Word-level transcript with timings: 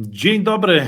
Dzień 0.00 0.42
dobry. 0.42 0.80
e, 0.80 0.86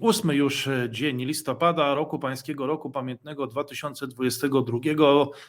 Ósmy 0.00 0.34
już 0.34 0.66
e, 0.66 0.88
dzień 0.90 1.24
listopada 1.24 1.94
roku 1.94 2.18
pańskiego 2.18 2.66
roku 2.66 2.90
pamiętnego 2.90 3.46
2022. 3.46 4.78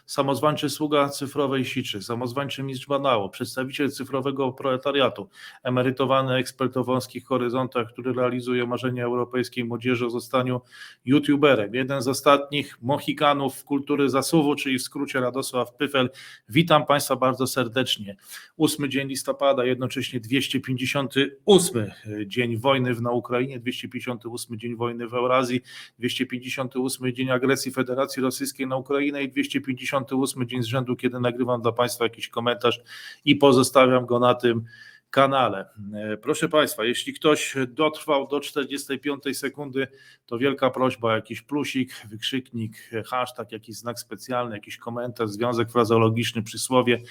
Samozwańczy 0.06 0.70
sługa 0.70 1.10
cyfrowej 1.10 1.66
siczy, 1.66 2.02
samozwańczy 2.02 2.64
mistrz 2.64 2.88
banału, 2.88 3.30
przedstawiciel 3.30 3.92
cyfrowego 3.92 4.52
proletariatu, 4.52 5.30
emerytowany 5.64 6.36
ekspert 6.36 6.78
o 6.78 6.84
wąskich 6.84 7.26
horyzontach, 7.26 7.88
który 7.88 8.14
realizuje 8.14 8.68
marzenia 8.68 9.06
europejskiej 9.06 9.66
młodzieży 9.66 10.06
o 10.06 10.10
zostaniu 10.10 10.62
youtuberem. 11.06 11.76
Jeden 11.76 12.02
z 12.02 12.08
ostatnich 12.08 12.78
mohikanów 12.82 13.64
kultury 13.64 14.10
zasuwu, 14.10 14.56
czyli 14.56 14.80
w 14.80 14.82
skrócie 14.82 15.20
Radosław 15.20 15.74
Pyfel. 15.76 16.10
Witam 16.50 16.86
Państwa 16.86 17.16
bardzo 17.16 17.48
serdecznie. 17.48 18.16
Ósmy 18.58 18.90
dzień 18.90 19.08
listopada, 19.08 19.66
jednocześnie 19.66 20.20
258 20.20 21.92
dzień 22.26 22.58
wojny 22.58 22.69
na 23.02 23.12
Ukrainie, 23.12 23.60
258 23.60 24.60
dzień 24.60 24.76
wojny 24.76 25.08
w 25.08 25.14
Eurazji, 25.14 25.62
258 26.00 27.14
dzień 27.14 27.32
agresji 27.32 27.72
Federacji 27.72 28.24
Rosyjskiej 28.24 28.68
na 28.68 28.78
Ukrainę 28.78 29.24
i 29.24 29.30
258 29.30 30.48
dzień 30.48 30.64
z 30.64 30.66
rzędu, 30.66 30.96
kiedy 30.96 31.20
nagrywam 31.20 31.62
dla 31.62 31.72
Państwa 31.72 32.06
jakiś 32.06 32.30
komentarz 32.30 32.82
i 33.26 33.36
pozostawiam 33.36 34.06
go 34.06 34.20
na 34.20 34.34
tym 34.34 34.66
kanale. 35.10 35.66
E, 35.94 36.18
Proszę 36.18 36.50
Państwa, 36.50 36.86
jeśli 36.86 37.14
ktoś 37.14 37.56
dotrwał 37.68 38.28
do 38.28 38.40
45 38.40 39.38
sekundy, 39.38 39.88
to 40.26 40.38
wielka 40.38 40.70
prośba, 40.70 41.16
jakiś 41.16 41.42
plusik, 41.42 42.06
wykrzyknik, 42.10 42.90
hashtag, 43.06 43.52
jakiś 43.52 43.76
znak 43.76 44.00
specjalny, 44.00 44.56
jakiś 44.56 44.78
komentarz, 44.78 45.30
związek 45.30 45.72
frazeologiczny, 45.72 46.44
przysłowie, 46.44 47.02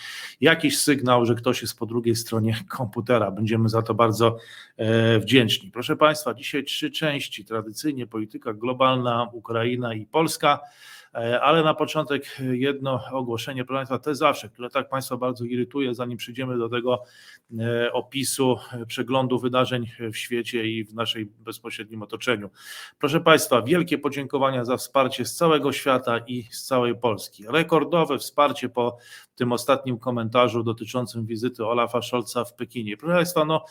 jakiś 0.40 0.78
sygnał, 0.78 1.26
że 1.26 1.34
ktoś 1.34 1.62
jest 1.62 1.78
po 1.78 1.86
drugiej 1.86 2.16
stronie 2.16 2.56
komputera. 2.68 3.30
Będziemy 3.30 3.68
za 3.68 3.82
to 3.82 3.94
bardzo 3.94 4.36
e, 4.76 5.18
wdzięczni. 5.18 5.70
Proszę 5.70 5.96
Państwa, 5.96 6.34
dzisiaj 6.34 6.64
trzy 6.64 6.90
części, 6.90 7.44
tradycyjnie 7.44 8.06
polityka 8.06 8.54
globalna, 8.54 9.30
Ukraina 9.32 9.94
i 9.94 10.06
Polska. 10.06 10.60
E, 11.14 11.40
Ale 11.40 11.62
na 11.62 11.74
początek 11.74 12.36
jedno 12.52 13.00
ogłoszenie, 13.12 13.64
proszę 13.64 13.78
Państwa, 13.78 13.98
te 13.98 14.14
zawsze, 14.14 14.48
które 14.48 14.70
tak 14.70 14.88
Państwa 14.88 15.16
bardzo 15.16 15.44
irytuje, 15.44 15.94
zanim 15.94 16.18
przejdziemy 16.18 16.58
do 16.58 16.68
tego 16.68 17.02
e, 17.60 17.92
opisu, 17.92 18.56
e, 18.72 18.86
przeglądu 18.86 19.38
wydarzeń 19.38 19.86
w 20.12 20.16
świecie 20.16 20.66
i 20.66 20.84
w 20.84 20.94
naszej 20.94 21.26
bezpośrednim 21.26 22.02
otoczeniu. 22.02 22.50
Proszę 22.98 23.20
Państwa, 23.20 23.62
wielkie 23.62 23.98
podziękowania 23.98 24.64
za 24.64 24.76
wsparcie 24.76 25.24
z 25.24 25.34
całego 25.34 25.72
świata 25.72 26.18
i 26.18 26.42
z 26.42 26.64
całej 26.64 26.96
Polski. 26.96 27.44
Rekordowe 27.48 28.18
wsparcie 28.18 28.68
po 28.68 28.98
tym 29.38 29.52
ostatnim 29.52 29.98
komentarzu 29.98 30.62
dotyczącym 30.62 31.26
wizyty 31.26 31.66
Olafa 31.66 32.02
Scholza 32.02 32.44
w 32.44 32.54
Pekinie. 32.54 32.96
Proszę 32.96 33.14
Państwa, 33.14 33.44
no, 33.44 33.64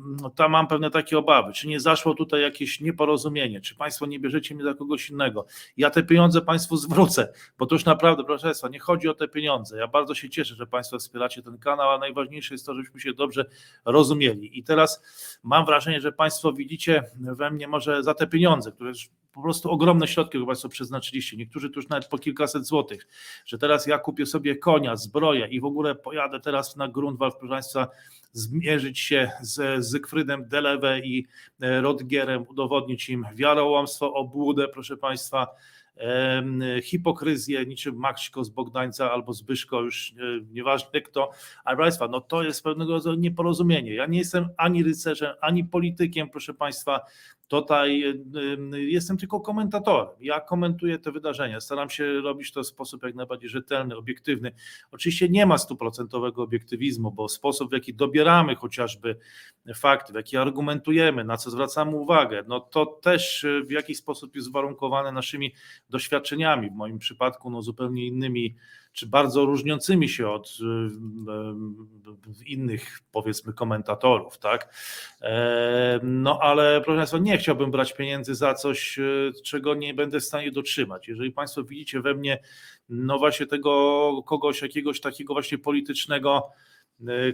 no 0.00 0.30
tam 0.30 0.50
mam 0.50 0.66
pewne 0.66 0.90
takie 0.90 1.18
obawy, 1.18 1.52
czy 1.52 1.68
nie 1.68 1.80
zaszło 1.80 2.14
tutaj 2.14 2.42
jakieś 2.42 2.80
nieporozumienie, 2.80 3.60
czy 3.60 3.76
Państwo 3.76 4.06
nie 4.06 4.20
bierzecie 4.20 4.54
mnie 4.54 4.64
za 4.64 4.74
kogoś 4.74 5.10
innego. 5.10 5.46
Ja 5.76 5.90
te 5.90 6.02
pieniądze 6.02 6.40
Państwu 6.40 6.67
zwrócę, 6.76 7.32
bo 7.58 7.66
to 7.66 7.74
już 7.74 7.84
naprawdę, 7.84 8.24
proszę 8.24 8.42
Państwa, 8.42 8.68
nie 8.68 8.78
chodzi 8.78 9.08
o 9.08 9.14
te 9.14 9.28
pieniądze. 9.28 9.78
Ja 9.78 9.88
bardzo 9.88 10.14
się 10.14 10.30
cieszę, 10.30 10.54
że 10.54 10.66
Państwo 10.66 10.98
wspieracie 10.98 11.42
ten 11.42 11.58
kanał, 11.58 11.90
a 11.90 11.98
najważniejsze 11.98 12.54
jest 12.54 12.66
to, 12.66 12.74
żebyśmy 12.74 13.00
się 13.00 13.12
dobrze 13.14 13.44
rozumieli. 13.84 14.58
I 14.58 14.64
teraz 14.64 15.02
mam 15.42 15.66
wrażenie, 15.66 16.00
że 16.00 16.12
Państwo 16.12 16.52
widzicie 16.52 17.04
we 17.20 17.50
mnie 17.50 17.68
może 17.68 18.02
za 18.02 18.14
te 18.14 18.26
pieniądze, 18.26 18.72
które 18.72 18.88
już 18.88 19.10
po 19.32 19.42
prostu 19.42 19.70
ogromne 19.70 20.08
środki 20.08 20.32
chyba 20.32 20.46
Państwo 20.46 20.68
przeznaczyliście, 20.68 21.36
niektórzy 21.36 21.70
tu 21.70 21.78
już 21.78 21.88
nawet 21.88 22.08
po 22.08 22.18
kilkaset 22.18 22.66
złotych, 22.66 23.06
że 23.46 23.58
teraz 23.58 23.86
ja 23.86 23.98
kupię 23.98 24.26
sobie 24.26 24.56
konia, 24.56 24.96
zbroję 24.96 25.46
i 25.46 25.60
w 25.60 25.64
ogóle 25.64 25.94
pojadę 25.94 26.40
teraz 26.40 26.76
na 26.76 26.88
Grunwald, 26.88 27.34
proszę 27.38 27.50
Państwa, 27.50 27.88
zmierzyć 28.32 28.98
się 28.98 29.30
z 29.40 29.84
Zygfrydem 29.84 30.48
Delewe 30.48 31.00
i 31.00 31.26
Rodgierem, 31.60 32.44
udowodnić 32.48 33.08
im 33.08 33.26
wiarołomstwo, 33.34 34.14
obłudę, 34.14 34.68
proszę 34.68 34.96
Państwa, 34.96 35.46
hipokryzję, 36.82 37.66
niczym 37.66 37.96
Maksiko 37.96 38.44
z 38.44 38.48
Bogdańca 38.48 39.12
albo 39.12 39.32
Zbyszko, 39.32 39.80
już 39.80 40.14
nieważne 40.52 41.00
kto, 41.00 41.30
ale 41.64 41.76
Państwa, 41.76 42.08
no 42.08 42.20
to 42.20 42.42
jest 42.42 42.64
pewnego 42.64 42.92
rodzaju 42.92 43.16
nieporozumienie. 43.16 43.94
Ja 43.94 44.06
nie 44.06 44.18
jestem 44.18 44.48
ani 44.56 44.82
rycerzem, 44.82 45.34
ani 45.40 45.64
politykiem, 45.64 46.30
proszę 46.30 46.54
Państwa, 46.54 47.00
tutaj 47.48 48.04
em, 48.04 48.72
jestem 48.74 49.16
tylko 49.16 49.40
komentatorem. 49.40 50.14
Ja 50.20 50.40
komentuję 50.40 50.98
te 50.98 51.12
wydarzenia, 51.12 51.60
staram 51.60 51.90
się 51.90 52.20
robić 52.20 52.52
to 52.52 52.62
w 52.62 52.66
sposób 52.66 53.02
jak 53.02 53.14
najbardziej 53.14 53.50
rzetelny, 53.50 53.96
obiektywny. 53.96 54.52
Oczywiście 54.90 55.28
nie 55.28 55.46
ma 55.46 55.58
stuprocentowego 55.58 56.42
obiektywizmu, 56.42 57.12
bo 57.12 57.28
sposób, 57.28 57.70
w 57.70 57.72
jaki 57.72 57.94
dobieramy 57.94 58.54
chociażby 58.54 59.18
fakty, 59.74 60.12
w 60.12 60.16
jaki 60.16 60.36
argumentujemy, 60.36 61.24
na 61.24 61.36
co 61.36 61.50
zwracamy 61.50 61.96
uwagę, 61.96 62.44
no 62.48 62.60
to 62.60 62.86
też 62.86 63.44
e, 63.44 63.62
w 63.62 63.70
jakiś 63.70 63.98
sposób 63.98 64.36
jest 64.36 64.52
warunkowane 64.52 65.12
naszymi 65.12 65.54
doświadczeniami, 65.90 66.70
w 66.70 66.74
moim 66.74 66.98
przypadku 66.98 67.50
no 67.50 67.62
zupełnie 67.62 68.06
innymi, 68.06 68.54
czy 68.98 69.06
bardzo 69.06 69.44
różniącymi 69.44 70.08
się 70.08 70.28
od 70.30 70.58
y, 70.60 70.64
y, 72.40 72.44
innych, 72.46 72.98
powiedzmy, 73.12 73.52
komentatorów, 73.52 74.38
tak? 74.38 74.74
E, 75.22 76.00
No 76.02 76.38
ale 76.42 76.80
proszę 76.80 76.96
Państwa, 76.98 77.18
nie 77.18 77.38
chciałbym 77.38 77.70
brać 77.70 77.92
pieniędzy 77.92 78.34
za 78.34 78.54
coś, 78.54 78.98
y, 78.98 79.32
czego 79.44 79.74
nie 79.74 79.94
będę 79.94 80.20
w 80.20 80.24
stanie 80.24 80.52
dotrzymać. 80.52 81.08
Jeżeli 81.08 81.32
Państwo 81.32 81.64
widzicie 81.64 82.00
we 82.00 82.14
mnie, 82.14 82.38
no 82.88 83.18
właśnie 83.18 83.46
tego 83.46 84.22
kogoś, 84.26 84.62
jakiegoś 84.62 85.00
takiego 85.00 85.34
właśnie 85.34 85.58
politycznego, 85.58 86.50
y, 86.50 86.77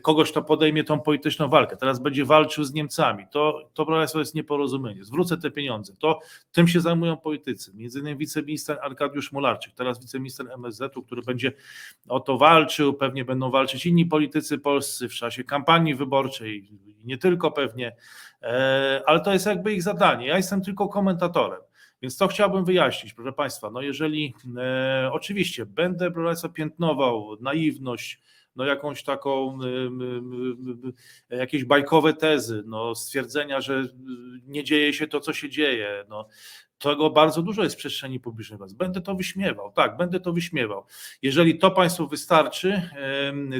kogoś, 0.02 0.30
kto 0.30 0.42
podejmie 0.42 0.84
tą 0.84 1.00
polityczną 1.00 1.48
walkę, 1.48 1.76
teraz 1.76 1.98
będzie 1.98 2.24
walczył 2.24 2.64
z 2.64 2.72
Niemcami, 2.72 3.26
to, 3.30 3.70
to 3.74 3.86
Państwa 3.86 4.18
jest 4.18 4.34
nieporozumienie. 4.34 5.04
Zwrócę 5.04 5.36
te 5.36 5.50
pieniądze. 5.50 5.92
To 5.98 6.20
tym 6.52 6.68
się 6.68 6.80
zajmują 6.80 7.16
politycy. 7.16 7.72
Między 7.74 8.00
innymi 8.00 8.16
wiceminister 8.16 8.78
Arkadiusz 8.82 9.32
Mularczyk, 9.32 9.74
teraz 9.74 10.00
wiceminister 10.00 10.46
MSZ-u, 10.50 11.02
który 11.02 11.22
będzie 11.22 11.52
o 12.08 12.20
to 12.20 12.38
walczył. 12.38 12.94
Pewnie 12.94 13.24
będą 13.24 13.50
walczyć 13.50 13.86
inni 13.86 14.06
politycy 14.06 14.58
polscy 14.58 15.08
w 15.08 15.14
czasie 15.14 15.44
kampanii 15.44 15.94
wyborczej 15.94 16.68
nie 17.04 17.18
tylko 17.18 17.50
pewnie, 17.50 17.92
E, 18.44 19.02
ale 19.06 19.20
to 19.20 19.32
jest 19.32 19.46
jakby 19.46 19.72
ich 19.72 19.82
zadanie. 19.82 20.26
Ja 20.26 20.36
jestem 20.36 20.62
tylko 20.62 20.88
komentatorem. 20.88 21.60
Więc 22.04 22.16
to 22.16 22.28
chciałbym 22.28 22.64
wyjaśnić, 22.64 23.14
proszę 23.14 23.32
Państwa. 23.32 23.70
No 23.70 23.82
jeżeli 23.82 24.34
e, 24.56 25.10
oczywiście 25.12 25.66
będę, 25.66 26.10
proszę 26.10 26.26
Państwa, 26.26 26.48
piętnował 26.48 27.36
naiwność, 27.40 28.20
no 28.56 28.64
jakąś 28.64 29.02
taką, 29.02 29.58
y, 29.62 29.66
y, 31.32 31.36
jakieś 31.36 31.64
bajkowe 31.64 32.14
tezy, 32.14 32.62
no 32.66 32.94
stwierdzenia, 32.94 33.60
że 33.60 33.82
nie 34.46 34.64
dzieje 34.64 34.92
się 34.92 35.06
to, 35.06 35.20
co 35.20 35.32
się 35.32 35.48
dzieje, 35.48 36.04
no 36.08 36.28
tego 36.84 37.10
bardzo 37.10 37.42
dużo 37.42 37.62
jest 37.62 37.74
w 37.74 37.78
przestrzeni 37.78 38.20
publicznej. 38.20 38.58
Będę 38.76 39.00
to 39.00 39.14
wyśmiewał, 39.14 39.72
tak, 39.72 39.96
będę 39.96 40.20
to 40.20 40.32
wyśmiewał. 40.32 40.84
Jeżeli 41.22 41.58
to 41.58 41.70
Państwu 41.70 42.08
wystarczy, 42.08 42.90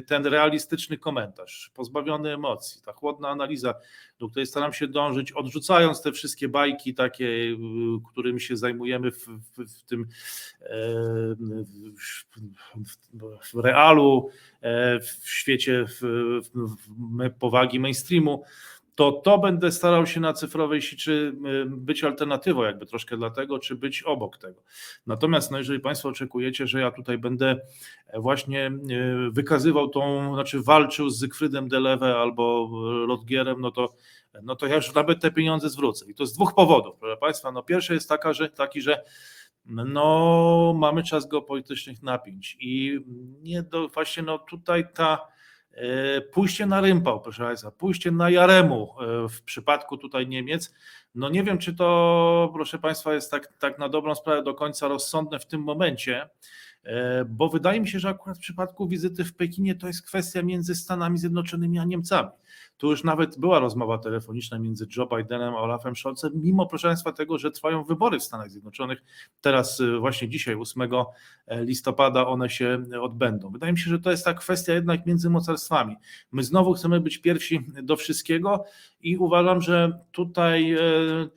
ten 0.07 0.27
realistyczny 0.27 0.99
komentarz, 0.99 1.71
pozbawiony 1.75 2.35
emocji, 2.35 2.83
ta 2.83 2.93
chłodna 2.93 3.29
analiza, 3.29 3.75
do 4.19 4.29
której 4.29 4.47
staram 4.47 4.73
się 4.73 4.89
dążyć, 4.89 5.33
odrzucając 5.33 6.03
te 6.03 6.13
wszystkie 6.13 6.49
bajki 6.49 6.95
takie, 6.95 7.29
którymi 8.11 8.41
się 8.41 8.57
zajmujemy 8.57 9.11
w, 9.11 9.27
w, 9.27 9.81
w 9.81 9.85
tym 9.85 10.07
w, 11.95 13.55
w 13.55 13.59
realu, 13.59 14.31
e, 14.61 15.01
w 15.01 15.29
świecie 15.29 15.87
w, 15.89 16.01
w, 16.45 16.51
w 16.55 17.39
powagi 17.39 17.81
mainstreamu, 17.81 18.45
to 18.95 19.13
to 19.13 19.39
będę 19.39 19.73
starał 19.73 20.07
się 20.07 20.21
na 20.21 20.33
cyfrowej 20.33 20.83
siczy 20.83 21.37
y, 21.47 21.67
być 21.67 22.05
alternatywą 22.05 22.63
jakby 22.63 22.87
troszkę 22.87 23.17
dla 23.17 23.31
tego, 23.31 23.59
czy 23.59 23.77
być 23.77 24.03
obok 24.03 24.39
tego. 24.39 24.63
Natomiast 25.07 25.51
no, 25.51 25.59
jeżeli 25.59 25.81
Państwo 25.81 26.09
oczekujecie, 26.09 26.67
że 26.67 26.81
ja 26.81 26.91
tutaj 26.91 27.19
będę 27.19 27.57
właśnie 28.15 28.71
y, 28.91 29.31
wykazywał 29.31 29.89
tą, 29.89 30.35
znaczy 30.35 30.63
walczył 30.63 31.11
z 31.11 31.19
Zygfrydem 31.19 31.69
Delewe 31.69 32.17
albo 32.17 32.71
Rodgierem, 33.09 33.61
no 33.61 33.71
to 33.71 33.95
no 34.43 34.57
to 34.57 34.67
ja 34.67 34.77
już 34.77 34.95
nawet 34.95 35.21
te 35.21 35.31
pieniądze 35.31 35.71
zwrócę. 35.71 36.07
I 36.11 36.15
to 36.15 36.27
z 36.27 36.33
dwóch 36.33 36.55
powodów, 36.55 36.97
proszę 37.01 37.17
Państwa. 37.17 37.53
No 37.53 37.63
pierwszy 37.63 37.95
jest 37.95 38.09
taka, 38.09 38.33
że, 38.33 38.49
taki, 38.49 38.81
że 38.81 39.05
no 39.67 40.75
mamy 40.77 41.03
czas 41.03 41.29
geopolitycznych 41.29 42.03
napięć 42.03 42.57
i 42.61 43.01
nie 43.43 43.63
do, 43.63 43.89
właśnie 43.89 44.23
no 44.23 44.39
tutaj 44.39 44.85
ta 44.95 45.29
Pójście 46.33 46.67
na 46.67 46.81
rympał, 46.81 47.21
proszę 47.21 47.45
Państwa, 47.45 47.71
pójście 47.71 48.11
na 48.11 48.31
Jaremu 48.31 48.95
e, 49.01 49.29
w 49.29 49.43
przypadku 49.43 49.99
tutaj 49.99 50.27
Niemiec. 50.27 50.75
No 51.15 51.29
nie 51.29 51.43
wiem, 51.43 51.59
czy 51.59 51.75
to, 51.75 52.51
proszę 52.55 52.79
Państwa, 52.79 53.15
jest 53.15 53.31
tak, 53.31 53.53
tak 53.59 53.79
na 53.79 53.89
dobrą 53.89 54.15
sprawę 54.15 54.43
do 54.43 54.55
końca 54.55 54.89
rozsądne 54.89 55.39
w 55.39 55.47
tym 55.47 55.61
momencie, 55.61 56.29
e, 56.85 57.25
bo 57.25 57.49
wydaje 57.49 57.81
mi 57.81 57.89
się, 57.89 57.99
że 57.99 58.09
akurat 58.09 58.37
w 58.37 58.41
przypadku 58.41 58.89
wizyty 58.89 59.25
w 59.25 59.37
Pekinie 59.37 59.75
to 59.75 59.87
jest 59.87 60.07
kwestia 60.07 60.43
między 60.43 60.75
Stanami 60.75 61.19
Zjednoczonymi 61.19 61.79
a 61.79 61.85
Niemcami. 61.85 62.31
Tu 62.77 62.91
już 62.91 63.05
nawet 63.05 63.39
była 63.39 63.59
rozmowa 63.59 63.99
telefoniczna 63.99 64.59
między 64.59 64.87
Joe 64.97 65.07
Bidenem 65.17 65.55
a 65.55 65.61
Olafem 65.61 65.97
Scholzem, 65.97 66.33
mimo 66.35 66.67
proszę 66.67 66.89
Państwa 66.89 67.13
tego, 67.13 67.39
że 67.39 67.51
trwają 67.51 67.85
wybory 67.85 68.21
w 68.21 68.25
Stanach 68.25 68.51
Zjednoczonych. 68.51 69.05
Teraz 69.41 69.81
y, 69.81 69.99
właśnie 69.99 70.29
dzisiaj, 70.29 70.55
8 70.55 70.91
listopada, 71.51 72.27
one 72.27 72.51
się 72.51 72.83
odbędą. 73.03 73.51
Wydaje 73.51 73.73
mi 73.73 73.79
się, 73.79 73.91
że 73.91 73.99
to 73.99 74.11
jest 74.11 74.25
ta 74.25 74.35
kwestia 74.35 74.73
jednak 74.73 75.07
między 75.07 75.31
mocarstwami. 75.31 75.97
My 76.33 76.43
znowu 76.43 76.73
chcemy 76.73 77.01
być 77.01 77.19
pierwsi 77.19 77.61
do 77.83 77.97
wszystkiego 77.97 78.65
i 79.01 79.17
uważam, 79.17 79.61
że 79.61 80.01
tutaj 80.13 80.73
e, 80.73 80.79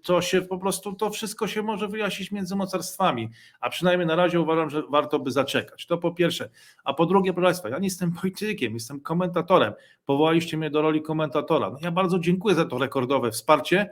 to 0.02 0.22
się 0.22 0.42
po 0.42 0.58
prostu, 0.58 0.94
to 0.94 1.10
wszystko 1.10 1.48
się 1.48 1.62
może 1.62 1.88
wyjaśnić 1.88 2.32
między 2.32 2.56
mocarstwami, 2.56 3.30
a 3.62 3.70
przynajmniej 3.70 4.08
na 4.08 4.16
razie 4.16 4.42
uważam, 4.42 4.70
że 4.70 4.84
warto 4.90 5.20
by 5.20 5.32
zaczekać. 5.32 5.86
To 5.86 5.98
po 5.98 6.12
pierwsze. 6.12 6.50
A 6.84 6.94
po 6.94 7.06
drugie, 7.06 7.34
proszę 7.34 7.46
Państwa, 7.46 7.70
ja 7.70 7.80
nie 7.80 7.88
jestem 7.88 8.12
politykiem, 8.12 8.74
jestem 8.74 9.00
komentatorem. 9.00 9.74
Powołaliście 10.06 10.58
mnie 10.58 10.70
do 10.70 10.82
roli 10.82 11.02
komentatora. 11.08 11.70
No 11.70 11.78
ja 11.82 11.92
bardzo 11.92 12.20
dziękuję 12.20 12.56
za 12.56 12.66
to 12.66 12.78
rekordowe 12.78 13.32
wsparcie, 13.32 13.90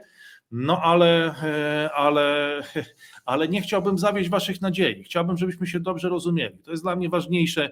no 0.50 0.80
ale, 0.82 1.34
e, 1.42 1.90
ale, 1.94 2.60
ale 3.24 3.48
nie 3.48 3.62
chciałbym 3.62 3.98
zawieść 3.98 4.30
Waszych 4.30 4.60
nadziei. 4.60 5.04
Chciałbym, 5.04 5.36
żebyśmy 5.36 5.66
się 5.66 5.80
dobrze 5.80 6.08
rozumieli. 6.08 6.58
To 6.58 6.70
jest 6.70 6.82
dla 6.82 6.96
mnie 6.96 7.08
ważniejsze 7.08 7.70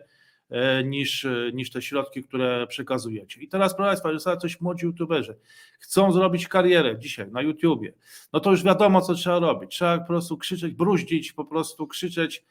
E, 0.50 0.85
niż, 0.85 1.25
e, 1.25 1.50
niż 1.55 1.70
te 1.70 1.82
środki, 1.82 2.23
które 2.23 2.67
przekazujecie. 2.67 3.41
I 3.41 3.49
teraz, 3.49 3.76
proszę 3.76 4.02
Państwa, 4.02 4.37
coś 4.37 4.61
młodzi 4.61 4.87
youtuberzy 4.87 5.37
chcą 5.79 6.12
zrobić 6.12 6.49
karierę 6.49 6.99
dzisiaj 6.99 7.31
na 7.31 7.43
YouTubie, 7.43 7.93
no 8.32 8.40
to 8.40 8.50
już 8.50 8.62
wiadomo, 8.62 9.00
co 9.00 9.14
trzeba 9.14 9.38
robić. 9.38 9.70
Trzeba 9.70 9.99
po 9.99 10.06
prostu 10.06 10.38
krzyczeć, 10.38 10.75
bruździć, 10.75 11.32
po 11.32 11.44
prostu 11.44 11.87
krzyczeć, 11.87 12.44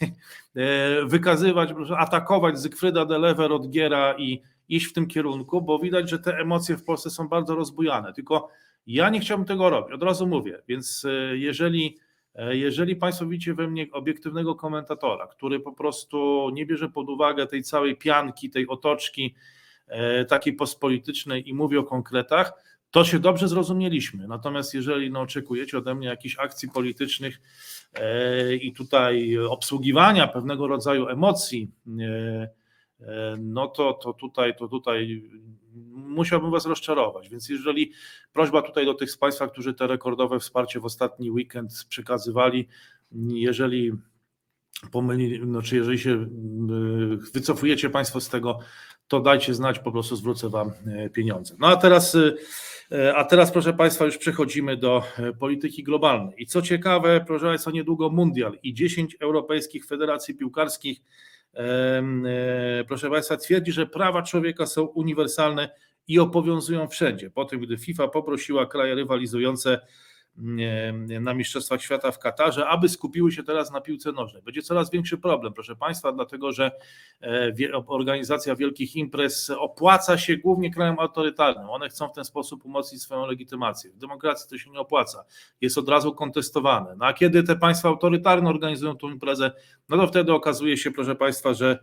wykazywać, 1.06 1.70
atakować 1.96 2.58
Zygfryda 2.58 3.04
Delewer 3.04 3.52
od 3.52 3.70
Giera 3.70 4.14
i 4.18 4.42
iść 4.68 4.86
w 4.86 4.92
tym 4.92 5.06
kierunku, 5.06 5.62
bo 5.62 5.78
widać, 5.78 6.10
że 6.10 6.18
te 6.18 6.38
emocje 6.38 6.76
w 6.76 6.84
Polsce 6.84 7.10
są 7.10 7.28
bardzo 7.28 7.54
rozbujane. 7.54 8.12
Tylko 8.12 8.48
ja 8.86 9.10
nie 9.10 9.20
chciałbym 9.20 9.46
tego 9.46 9.70
robić, 9.70 9.94
od 9.94 10.02
razu 10.02 10.26
mówię, 10.26 10.62
więc 10.68 11.06
jeżeli 11.32 11.98
E, 12.34 12.56
jeżeli 12.56 12.96
Państwo 12.96 13.26
widzicie 13.26 13.54
we 13.54 13.68
mnie 13.68 13.86
obiektywnego 13.92 14.54
komentatora, 14.54 15.26
który 15.26 15.60
po 15.60 15.72
prostu 15.72 16.50
nie 16.52 16.66
bierze 16.66 16.88
pod 16.88 17.08
uwagę 17.08 17.46
tej 17.46 17.62
całej 17.62 17.96
pianki, 17.96 18.50
tej 18.50 18.68
otoczki 18.68 19.34
e, 19.86 20.24
takiej 20.24 20.52
postpolitycznej 20.52 21.48
i 21.48 21.54
mówi 21.54 21.76
o 21.76 21.84
konkretach, 21.84 22.52
to 22.90 23.04
się 23.04 23.18
dobrze 23.18 23.48
zrozumieliśmy. 23.48 24.28
Natomiast 24.28 24.74
jeżeli 24.74 25.10
no, 25.10 25.20
oczekujecie 25.20 25.78
ode 25.78 25.94
mnie 25.94 26.08
jakichś 26.08 26.38
akcji 26.38 26.68
politycznych 26.70 27.40
e, 27.94 28.54
i 28.54 28.72
tutaj 28.72 29.38
obsługiwania 29.38 30.28
pewnego 30.28 30.66
rodzaju 30.66 31.08
emocji, 31.08 31.70
no 33.38 33.68
to, 33.68 33.92
to, 33.94 34.12
tutaj, 34.12 34.56
to 34.56 34.68
tutaj 34.68 35.22
musiałbym 35.94 36.50
Was 36.50 36.66
rozczarować. 36.66 37.28
Więc 37.28 37.48
jeżeli 37.48 37.92
prośba 38.32 38.62
tutaj 38.62 38.86
do 38.86 38.94
tych 38.94 39.10
z 39.10 39.16
Państwa, 39.16 39.48
którzy 39.48 39.74
te 39.74 39.86
rekordowe 39.86 40.38
wsparcie 40.38 40.80
w 40.80 40.84
ostatni 40.84 41.30
weekend 41.30 41.84
przekazywali, 41.88 42.68
jeżeli 43.28 43.92
pomyli, 44.92 45.40
znaczy 45.44 45.76
jeżeli 45.76 45.98
się 45.98 46.10
y, 46.10 46.26
wycofujecie 47.32 47.90
Państwo 47.90 48.20
z 48.20 48.28
tego, 48.28 48.58
to 49.08 49.20
dajcie 49.20 49.54
znać, 49.54 49.78
po 49.78 49.92
prostu 49.92 50.16
zwrócę 50.16 50.48
Wam 50.48 50.68
y, 50.68 51.10
pieniądze. 51.10 51.56
No 51.58 51.66
a 51.66 51.76
teraz, 51.76 52.16
a 53.14 53.24
teraz 53.24 53.52
proszę 53.52 53.72
Państwa, 53.72 54.04
już 54.04 54.18
przechodzimy 54.18 54.76
do 54.76 55.02
polityki 55.38 55.82
globalnej. 55.82 56.34
I 56.42 56.46
co 56.46 56.62
ciekawe, 56.62 57.24
proszę 57.26 57.46
Państwa, 57.46 57.70
niedługo 57.70 58.10
Mundial 58.10 58.58
i 58.62 58.74
10 58.74 59.16
europejskich 59.20 59.86
federacji 59.86 60.34
piłkarskich 60.34 61.00
E, 61.00 61.04
proszę 62.88 63.10
Państwa, 63.10 63.36
twierdzi, 63.36 63.72
że 63.72 63.86
prawa 63.86 64.22
człowieka 64.22 64.66
są 64.66 64.82
uniwersalne 64.82 65.70
i 66.08 66.18
obowiązują 66.18 66.88
wszędzie. 66.88 67.30
Po 67.30 67.44
tym, 67.44 67.60
gdy 67.60 67.78
FIFA 67.78 68.08
poprosiła 68.08 68.66
kraje 68.66 68.94
rywalizujące 68.94 69.80
na 71.20 71.34
Mistrzostwach 71.34 71.82
Świata 71.82 72.12
w 72.12 72.18
Katarze, 72.18 72.66
aby 72.68 72.88
skupiły 72.88 73.32
się 73.32 73.42
teraz 73.42 73.70
na 73.70 73.80
piłce 73.80 74.12
nożnej. 74.12 74.42
Będzie 74.42 74.62
coraz 74.62 74.90
większy 74.90 75.18
problem, 75.18 75.52
proszę 75.52 75.76
Państwa, 75.76 76.12
dlatego 76.12 76.52
że 76.52 76.70
e, 77.22 77.52
organizacja 77.86 78.56
wielkich 78.56 78.96
imprez 78.96 79.50
opłaca 79.50 80.18
się 80.18 80.36
głównie 80.36 80.70
krajom 80.70 80.98
autorytarnym. 80.98 81.70
One 81.70 81.88
chcą 81.88 82.08
w 82.08 82.12
ten 82.12 82.24
sposób 82.24 82.64
umocnić 82.64 83.02
swoją 83.02 83.26
legitymację. 83.26 83.90
W 83.90 83.96
demokracji 83.96 84.50
to 84.50 84.58
się 84.58 84.70
nie 84.70 84.80
opłaca. 84.80 85.24
Jest 85.60 85.78
od 85.78 85.88
razu 85.88 86.14
kontestowane. 86.14 86.94
No 86.98 87.06
a 87.06 87.12
kiedy 87.12 87.42
te 87.42 87.56
państwa 87.56 87.88
autorytarne 87.88 88.50
organizują 88.50 88.96
tą 88.96 89.10
imprezę, 89.10 89.52
no 89.88 89.96
to 89.96 90.06
wtedy 90.06 90.32
okazuje 90.32 90.76
się, 90.76 90.90
proszę 90.90 91.14
Państwa, 91.14 91.54
że 91.54 91.78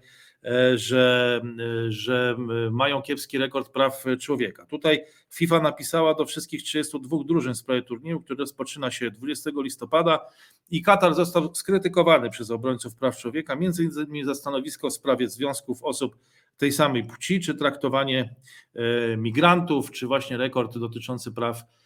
że, 0.75 1.41
e, 1.87 1.91
że 1.91 2.35
mają 2.71 3.01
kiepski 3.01 3.37
rekord 3.37 3.69
praw 3.69 4.05
człowieka. 4.19 4.65
Tutaj 4.65 5.05
FIFA 5.29 5.59
napisała 5.59 6.13
do 6.13 6.25
wszystkich 6.25 6.63
32 6.63 7.23
drużyn 7.23 7.53
w 7.53 7.57
sprawie 7.57 7.81
turnieju, 7.81 8.21
który 8.21 8.39
rozpoczyna 8.39 8.91
się 8.91 9.11
20 9.11 9.49
listopada 9.55 10.19
i 10.71 10.81
Katar 10.81 11.15
został 11.15 11.55
skrytykowany 11.55 12.29
przez 12.29 12.51
obrońców 12.51 12.95
praw 12.95 13.17
człowieka, 13.17 13.55
między 13.55 13.83
innymi 13.83 14.23
za 14.23 14.35
stanowisko 14.35 14.89
w 14.89 14.93
sprawie 14.93 15.29
związków 15.29 15.83
osób 15.83 16.17
tej 16.57 16.71
samej 16.71 17.03
płci, 17.03 17.39
czy 17.39 17.55
traktowanie 17.55 18.35
e, 18.75 19.17
migrantów, 19.17 19.91
czy 19.91 20.07
właśnie 20.07 20.37
rekord 20.37 20.77
dotyczący 20.77 21.31
praw 21.31 21.63
E, 21.63 21.80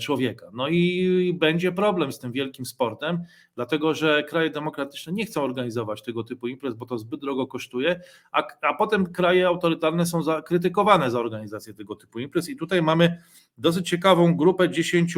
człowieka. 0.00 0.50
No 0.52 0.68
i 0.68 1.34
będzie 1.38 1.72
problem 1.72 2.12
z 2.12 2.18
tym 2.18 2.32
wielkim 2.32 2.66
sportem, 2.66 3.24
dlatego 3.54 3.94
że 3.94 4.22
kraje 4.22 4.50
demokratyczne 4.50 5.12
nie 5.12 5.26
chcą 5.26 5.42
organizować 5.42 6.02
tego 6.02 6.24
typu 6.24 6.48
imprez, 6.48 6.74
bo 6.74 6.86
to 6.86 6.98
zbyt 6.98 7.20
drogo 7.20 7.46
kosztuje, 7.46 8.00
a, 8.32 8.46
a 8.62 8.74
potem 8.74 9.12
kraje 9.12 9.46
autorytarne 9.46 10.06
są 10.06 10.22
za, 10.22 10.42
krytykowane 10.42 11.10
za 11.10 11.20
organizację 11.20 11.74
tego 11.74 11.96
typu 11.96 12.18
imprez. 12.18 12.48
I 12.48 12.56
tutaj 12.56 12.82
mamy 12.82 13.22
dosyć 13.58 13.88
ciekawą 13.88 14.36
grupę 14.36 14.70
10, 14.70 15.14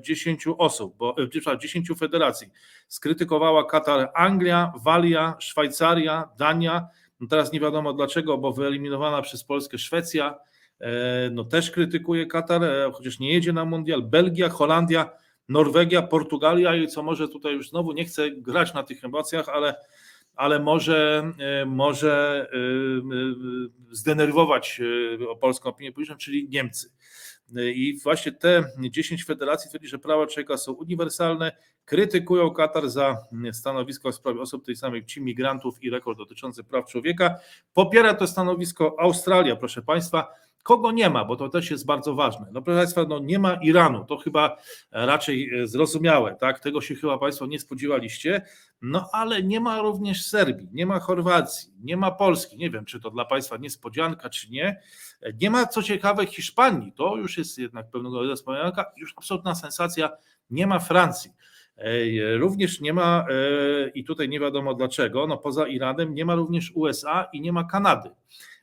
10 0.00 0.46
e, 0.46 0.50
osób, 0.56 0.96
bo, 0.96 1.16
10 1.58 1.90
e, 1.90 1.94
federacji. 1.94 2.48
Skrytykowała 2.88 3.64
Katar 3.64 4.10
Anglia, 4.14 4.72
Walia, 4.84 5.36
Szwajcaria, 5.38 6.28
Dania. 6.38 6.86
No 7.20 7.26
teraz 7.26 7.52
nie 7.52 7.60
wiadomo 7.60 7.92
dlaczego, 7.92 8.38
bo 8.38 8.52
wyeliminowana 8.52 9.22
przez 9.22 9.44
Polskę 9.44 9.78
Szwecja 9.78 10.34
E, 10.34 10.47
no 11.30 11.44
też 11.44 11.70
krytykuje 11.70 12.26
Katar, 12.26 12.64
e, 12.64 12.90
chociaż 12.92 13.18
nie 13.18 13.32
jedzie 13.32 13.52
na 13.52 13.64
mundial, 13.64 14.02
Belgia, 14.02 14.48
Holandia, 14.48 15.10
Norwegia, 15.48 16.02
Portugalia 16.02 16.76
i 16.76 16.88
co 16.88 17.02
może 17.02 17.28
tutaj 17.28 17.54
już 17.54 17.68
znowu 17.68 17.92
nie 17.92 18.04
chcę 18.04 18.30
grać 18.30 18.74
na 18.74 18.82
tych 18.82 19.04
emocjach, 19.04 19.48
ale, 19.48 19.74
ale 20.36 20.58
może, 20.58 21.32
e, 21.38 21.66
może 21.66 22.46
zdenerwować 23.90 24.80
polską 25.40 25.70
opinię 25.70 25.92
publiczną, 25.92 26.16
czyli 26.16 26.48
Niemcy. 26.48 26.90
I 27.56 27.98
właśnie 28.02 28.32
te 28.32 28.64
10 28.90 29.24
federacji 29.24 29.68
twierdzi, 29.70 29.88
że 29.88 29.98
prawa 29.98 30.26
człowieka 30.26 30.56
są 30.56 30.72
uniwersalne, 30.72 31.52
krytykują 31.84 32.50
Katar 32.50 32.90
za 32.90 33.16
stanowisko 33.52 34.12
w 34.12 34.14
sprawie 34.14 34.40
osób 34.40 34.66
tej 34.66 34.76
samej 34.76 35.02
płci, 35.02 35.20
migrantów 35.20 35.82
i 35.82 35.90
rekord 35.90 36.18
dotyczący 36.18 36.64
praw 36.64 36.86
człowieka. 36.86 37.38
Popiera 37.74 38.14
to 38.14 38.26
stanowisko 38.26 38.96
Australia, 38.98 39.56
proszę 39.56 39.82
Państwa. 39.82 40.34
Kogo 40.68 40.92
nie 40.92 41.10
ma, 41.10 41.24
bo 41.24 41.36
to 41.36 41.48
też 41.48 41.70
jest 41.70 41.86
bardzo 41.86 42.14
ważne. 42.14 42.46
No 42.52 42.62
proszę 42.62 42.78
Państwa, 42.78 43.04
no 43.08 43.18
nie 43.18 43.38
ma 43.38 43.54
Iranu, 43.54 44.04
to 44.04 44.16
chyba 44.16 44.56
raczej 44.92 45.60
e, 45.62 45.66
zrozumiałe, 45.66 46.36
tak? 46.40 46.60
Tego 46.60 46.80
się 46.80 46.94
chyba 46.94 47.18
Państwo 47.18 47.46
nie 47.46 47.60
spodziewaliście. 47.60 48.42
No 48.82 49.08
ale 49.12 49.42
nie 49.42 49.60
ma 49.60 49.82
również 49.82 50.26
Serbii, 50.26 50.68
nie 50.72 50.86
ma 50.86 51.00
Chorwacji, 51.00 51.72
nie 51.80 51.96
ma 51.96 52.10
Polski. 52.10 52.56
Nie 52.56 52.70
wiem, 52.70 52.84
czy 52.84 53.00
to 53.00 53.10
dla 53.10 53.24
Państwa 53.24 53.56
niespodzianka, 53.56 54.30
czy 54.30 54.50
nie. 54.50 54.80
Nie 55.40 55.50
ma 55.50 55.66
co 55.66 55.82
ciekawe 55.82 56.26
Hiszpanii, 56.26 56.92
to 56.92 57.16
już 57.16 57.38
jest 57.38 57.58
jednak 57.58 57.90
pewnego 57.90 58.14
rodzaju 58.14 58.30
niespodzianka, 58.30 58.84
już 58.96 59.14
absolutna 59.16 59.54
sensacja. 59.54 60.10
Nie 60.50 60.66
ma 60.66 60.78
Francji. 60.78 61.30
Również 62.38 62.80
nie 62.80 62.92
ma, 62.92 63.26
e, 63.30 63.88
i 63.88 64.04
tutaj 64.04 64.28
nie 64.28 64.40
wiadomo 64.40 64.74
dlaczego, 64.74 65.26
no 65.26 65.36
poza 65.36 65.66
Iranem 65.66 66.14
nie 66.14 66.24
ma 66.24 66.34
również 66.34 66.72
USA 66.74 67.28
i 67.32 67.40
nie 67.40 67.52
ma 67.52 67.64
Kanady. 67.64 68.10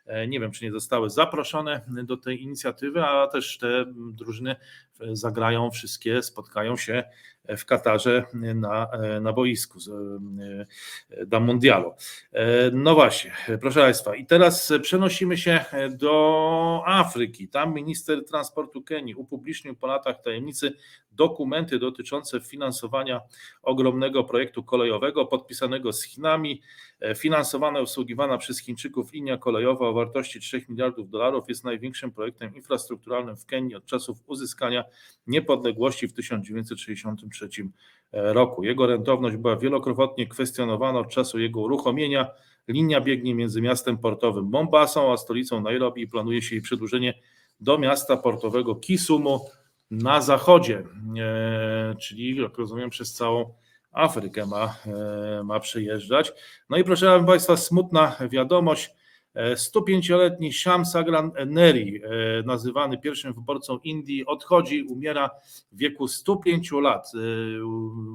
E, 0.06 0.28
nie 0.28 0.40
wiem, 0.40 0.52
czy 0.52 0.66
nie 0.66 0.72
zostały 0.72 1.10
zaproszone 1.10 1.82
do 1.88 2.18
tej 2.18 2.44
inicjatywy, 2.44 3.04
a 3.04 3.28
też 3.28 3.58
te 3.58 3.86
drużyny 3.96 4.56
zagrają 5.14 5.72
wszystkie, 5.72 6.24
spotkają 6.24 6.78
się 6.78 7.04
w 7.58 7.66
Katarze 7.66 8.26
na, 8.34 8.90
na 9.22 9.34
boisku 9.34 9.80
do 11.28 11.40
Mundialu. 11.40 11.94
No 12.74 12.96
właśnie, 12.96 13.32
proszę 13.62 13.80
Państwa, 13.80 14.16
i 14.16 14.26
teraz 14.26 14.74
przenosimy 14.82 15.38
się 15.38 15.66
do 15.90 16.84
Afryki. 16.86 17.48
Tam 17.48 17.74
minister 17.74 18.26
transportu 18.26 18.82
Kenii 18.82 19.16
upublicznił 19.16 19.76
po 19.76 19.88
latach 19.88 20.22
tajemnicy 20.22 20.74
dokumenty 21.12 21.80
dotyczące 21.80 22.40
finansowania 22.40 23.22
ogromnego 23.64 24.24
projektu 24.24 24.64
kolejowego 24.64 25.26
podpisanego 25.26 25.94
z 25.94 26.04
Chinami. 26.04 26.62
Finansowana 27.18 27.80
obsługiwana 27.80 28.38
przez 28.38 28.60
Chińczyków 28.60 29.14
linia 29.14 29.38
kolejowa 29.38 29.88
o 29.88 29.94
wartości 29.94 30.40
3 30.40 30.66
miliardów 30.70 31.10
dolarów 31.10 31.50
jest 31.50 31.64
największym 31.64 32.12
projektem 32.12 32.56
infrastrukturalnym 32.56 33.38
w 33.38 33.46
Kenii 33.46 33.76
od 33.76 33.86
czasów 33.86 34.18
uzyskania 34.26 34.85
niepodległości 35.28 36.08
w 36.08 36.14
1963 36.14 37.50
roku. 38.12 38.64
Jego 38.64 38.88
rentowność 38.88 39.36
była 39.36 39.58
wielokrotnie 39.58 40.28
kwestionowana 40.28 41.00
od 41.00 41.10
czasu 41.10 41.40
jego 41.40 41.62
uruchomienia. 41.62 42.28
Linia 42.68 43.02
biegnie 43.02 43.36
między 43.36 43.62
miastem 43.62 43.98
portowym 43.98 44.46
Mombasą 44.46 45.14
a 45.14 45.18
stolicą 45.18 45.62
Nairobi 45.62 46.02
i 46.02 46.08
planuje 46.08 46.42
się 46.42 46.56
jej 46.56 46.62
przedłużenie 46.62 47.14
do 47.60 47.78
miasta 47.78 48.18
portowego 48.18 48.76
Kisumu 48.76 49.50
na 49.92 50.22
zachodzie, 50.22 50.84
e, 51.20 51.96
czyli 52.02 52.42
jak 52.42 52.58
rozumiem 52.58 52.90
przez 52.90 53.14
całą 53.14 53.54
Afrykę 53.92 54.46
ma, 54.46 54.76
e, 54.86 55.44
ma 55.44 55.60
przejeżdżać. 55.60 56.34
No 56.70 56.78
i 56.78 56.84
proszę 56.84 57.24
Państwa, 57.28 57.58
smutna 57.58 58.16
wiadomość. 58.30 58.90
105-letni 59.36 60.54
Sham 60.54 60.86
Sagran 60.86 61.32
Neri, 61.46 62.02
nazywany 62.46 62.98
pierwszym 62.98 63.34
wyborcą 63.34 63.80
Indii, 63.84 64.26
odchodzi, 64.26 64.84
umiera 64.84 65.30
w 65.72 65.78
wieku 65.78 66.08
105 66.08 66.72
lat. 66.72 67.12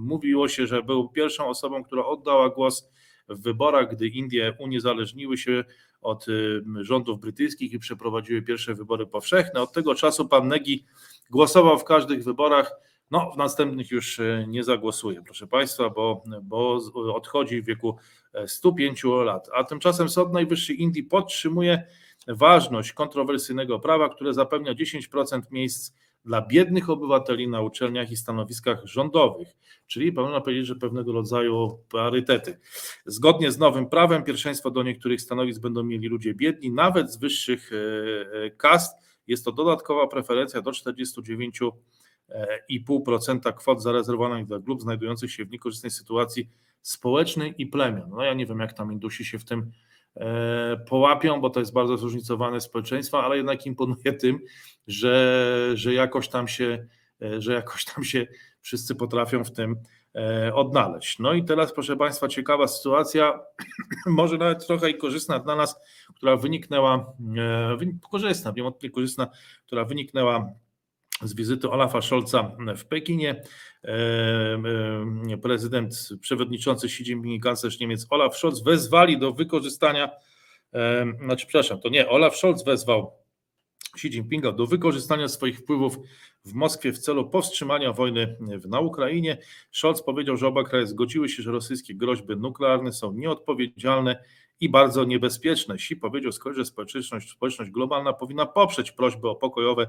Mówiło 0.00 0.48
się, 0.48 0.66
że 0.66 0.82
był 0.82 1.08
pierwszą 1.08 1.46
osobą, 1.46 1.84
która 1.84 2.04
oddała 2.04 2.48
głos 2.48 2.90
w 3.28 3.42
wyborach, 3.42 3.94
gdy 3.94 4.08
Indie 4.08 4.54
uniezależniły 4.58 5.38
się 5.38 5.64
od 6.02 6.26
rządów 6.80 7.20
brytyjskich 7.20 7.72
i 7.72 7.78
przeprowadziły 7.78 8.42
pierwsze 8.42 8.74
wybory 8.74 9.06
powszechne. 9.06 9.62
Od 9.62 9.72
tego 9.72 9.94
czasu 9.94 10.28
pan 10.28 10.48
Negi 10.48 10.84
głosował 11.30 11.78
w 11.78 11.84
każdych 11.84 12.24
wyborach. 12.24 12.72
No, 13.10 13.30
w 13.34 13.36
następnych 13.36 13.90
już 13.90 14.20
e, 14.20 14.44
nie 14.48 14.64
zagłosuje, 14.64 15.22
proszę 15.22 15.46
Państwa, 15.46 15.90
bo, 15.90 16.22
bo 16.42 16.78
odchodzi 17.14 17.62
w 17.62 17.64
wieku 17.64 17.96
105 18.46 19.04
e, 19.04 19.08
lat. 19.08 19.48
A 19.54 19.64
tymczasem 19.64 20.08
Sąd 20.08 20.32
Najwyższy 20.32 20.74
Indii 20.74 21.02
podtrzymuje 21.02 21.82
ważność 22.28 22.92
kontrowersyjnego 22.92 23.80
prawa, 23.80 24.08
które 24.08 24.34
zapewnia 24.34 24.74
10% 24.74 25.42
miejsc 25.50 25.94
dla 26.24 26.42
biednych 26.42 26.90
obywateli 26.90 27.48
na 27.48 27.60
uczelniach 27.60 28.10
i 28.10 28.16
stanowiskach 28.16 28.84
rządowych, 28.84 29.48
czyli 29.86 30.12
można 30.12 30.40
powiedzieć, 30.40 30.66
że 30.66 30.76
pewnego 30.76 31.12
rodzaju 31.12 31.78
parytety. 31.90 32.58
Zgodnie 33.06 33.52
z 33.52 33.58
nowym 33.58 33.86
prawem 33.86 34.24
pierwszeństwo 34.24 34.70
do 34.70 34.82
niektórych 34.82 35.20
stanowisk 35.20 35.60
będą 35.60 35.82
mieli 35.82 36.08
ludzie 36.08 36.34
biedni, 36.34 36.70
nawet 36.70 37.12
z 37.12 37.16
wyższych 37.16 37.70
e, 37.72 38.50
kast. 38.50 39.10
Jest 39.26 39.44
to 39.44 39.52
dodatkowa 39.52 40.06
preferencja 40.06 40.62
do 40.62 40.72
49,5% 42.70 43.54
kwot 43.54 43.82
zarezerwowanych 43.82 44.46
dla 44.46 44.58
grup 44.58 44.82
znajdujących 44.82 45.32
się 45.32 45.44
w 45.44 45.50
niekorzystnej 45.50 45.90
sytuacji 45.90 46.48
społecznej 46.82 47.54
i 47.58 47.66
plemion. 47.66 48.10
No 48.10 48.24
ja 48.24 48.34
nie 48.34 48.46
wiem, 48.46 48.60
jak 48.60 48.72
tam 48.72 48.92
Indusi 48.92 49.24
się 49.24 49.38
w 49.38 49.44
tym 49.44 49.72
E, 50.16 50.76
połapią, 50.76 51.40
bo 51.40 51.50
to 51.50 51.60
jest 51.60 51.72
bardzo 51.72 51.96
zróżnicowane 51.96 52.60
społeczeństwo, 52.60 53.24
ale 53.24 53.36
jednak 53.36 53.66
imponuje 53.66 54.12
tym, 54.12 54.38
że, 54.86 55.70
że 55.74 55.94
jakoś 55.94 56.28
tam 56.28 56.48
się, 56.48 56.86
e, 57.22 57.40
że 57.40 57.52
jakoś 57.52 57.84
tam 57.84 58.04
się 58.04 58.26
wszyscy 58.60 58.94
potrafią 58.94 59.44
w 59.44 59.52
tym 59.52 59.76
e, 60.14 60.54
odnaleźć. 60.54 61.18
No 61.18 61.32
i 61.32 61.44
teraz, 61.44 61.72
proszę 61.72 61.96
Państwa, 61.96 62.28
ciekawa 62.28 62.68
sytuacja, 62.68 63.40
może 64.06 64.38
nawet 64.38 64.66
trochę 64.66 64.90
i 64.90 64.98
korzystna 64.98 65.38
dla 65.38 65.56
nas, 65.56 65.80
która 66.14 66.36
wyniknęła, 66.36 67.12
korzystna, 68.10 68.52
nie 68.56 68.90
korzystna, 68.90 69.30
która 69.66 69.84
wyniknęła 69.84 70.52
z 71.22 71.34
wizyty 71.34 71.70
Olafa 71.70 72.02
Scholza 72.02 72.56
w 72.76 72.84
Pekinie. 72.84 73.42
Prezydent, 75.42 76.08
przewodniczący 76.20 76.86
Xi 76.86 77.02
Jinping 77.02 77.34
i 77.34 77.40
kanclerz 77.40 77.80
Niemiec 77.80 78.06
Olaf 78.10 78.36
Scholz 78.36 78.62
wezwali 78.62 79.18
do 79.18 79.32
wykorzystania, 79.32 80.10
znaczy 81.24 81.46
przepraszam, 81.46 81.80
to 81.80 81.88
nie, 81.88 82.08
Olaf 82.08 82.36
Scholz 82.36 82.64
wezwał 82.64 83.12
Xi 83.94 84.08
Jinpinga 84.08 84.52
do 84.52 84.66
wykorzystania 84.66 85.28
swoich 85.28 85.58
wpływów 85.58 85.96
w 86.44 86.54
Moskwie 86.54 86.92
w 86.92 86.98
celu 86.98 87.30
powstrzymania 87.30 87.92
wojny 87.92 88.36
na 88.68 88.80
Ukrainie. 88.80 89.38
Scholz 89.70 90.02
powiedział, 90.02 90.36
że 90.36 90.46
oba 90.46 90.64
kraje 90.64 90.86
zgodziły 90.86 91.28
się, 91.28 91.42
że 91.42 91.50
rosyjskie 91.50 91.94
groźby 91.94 92.36
nuklearne 92.36 92.92
są 92.92 93.12
nieodpowiedzialne 93.12 94.24
i 94.60 94.68
bardzo 94.68 95.04
niebezpieczne. 95.04 95.74
Xi 95.74 95.96
powiedział 95.96 96.32
z 96.32 96.40
że 96.52 96.64
społeczność, 96.64 97.30
społeczność 97.30 97.70
globalna 97.70 98.12
powinna 98.12 98.46
poprzeć 98.46 98.92
prośby 98.92 99.28
o 99.28 99.34
pokojowe 99.34 99.86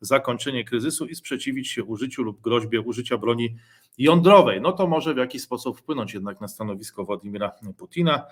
zakończenie 0.00 0.64
kryzysu 0.64 1.06
i 1.06 1.14
sprzeciwić 1.14 1.68
się 1.68 1.84
użyciu 1.84 2.22
lub 2.22 2.40
groźbie 2.40 2.80
użycia 2.80 3.18
broni 3.18 3.56
jądrowej. 3.98 4.60
No 4.60 4.72
to 4.72 4.86
może 4.86 5.14
w 5.14 5.16
jakiś 5.16 5.42
sposób 5.42 5.78
wpłynąć 5.78 6.14
jednak 6.14 6.40
na 6.40 6.48
stanowisko 6.48 7.04
Władimira 7.04 7.52
Putina. 7.78 8.26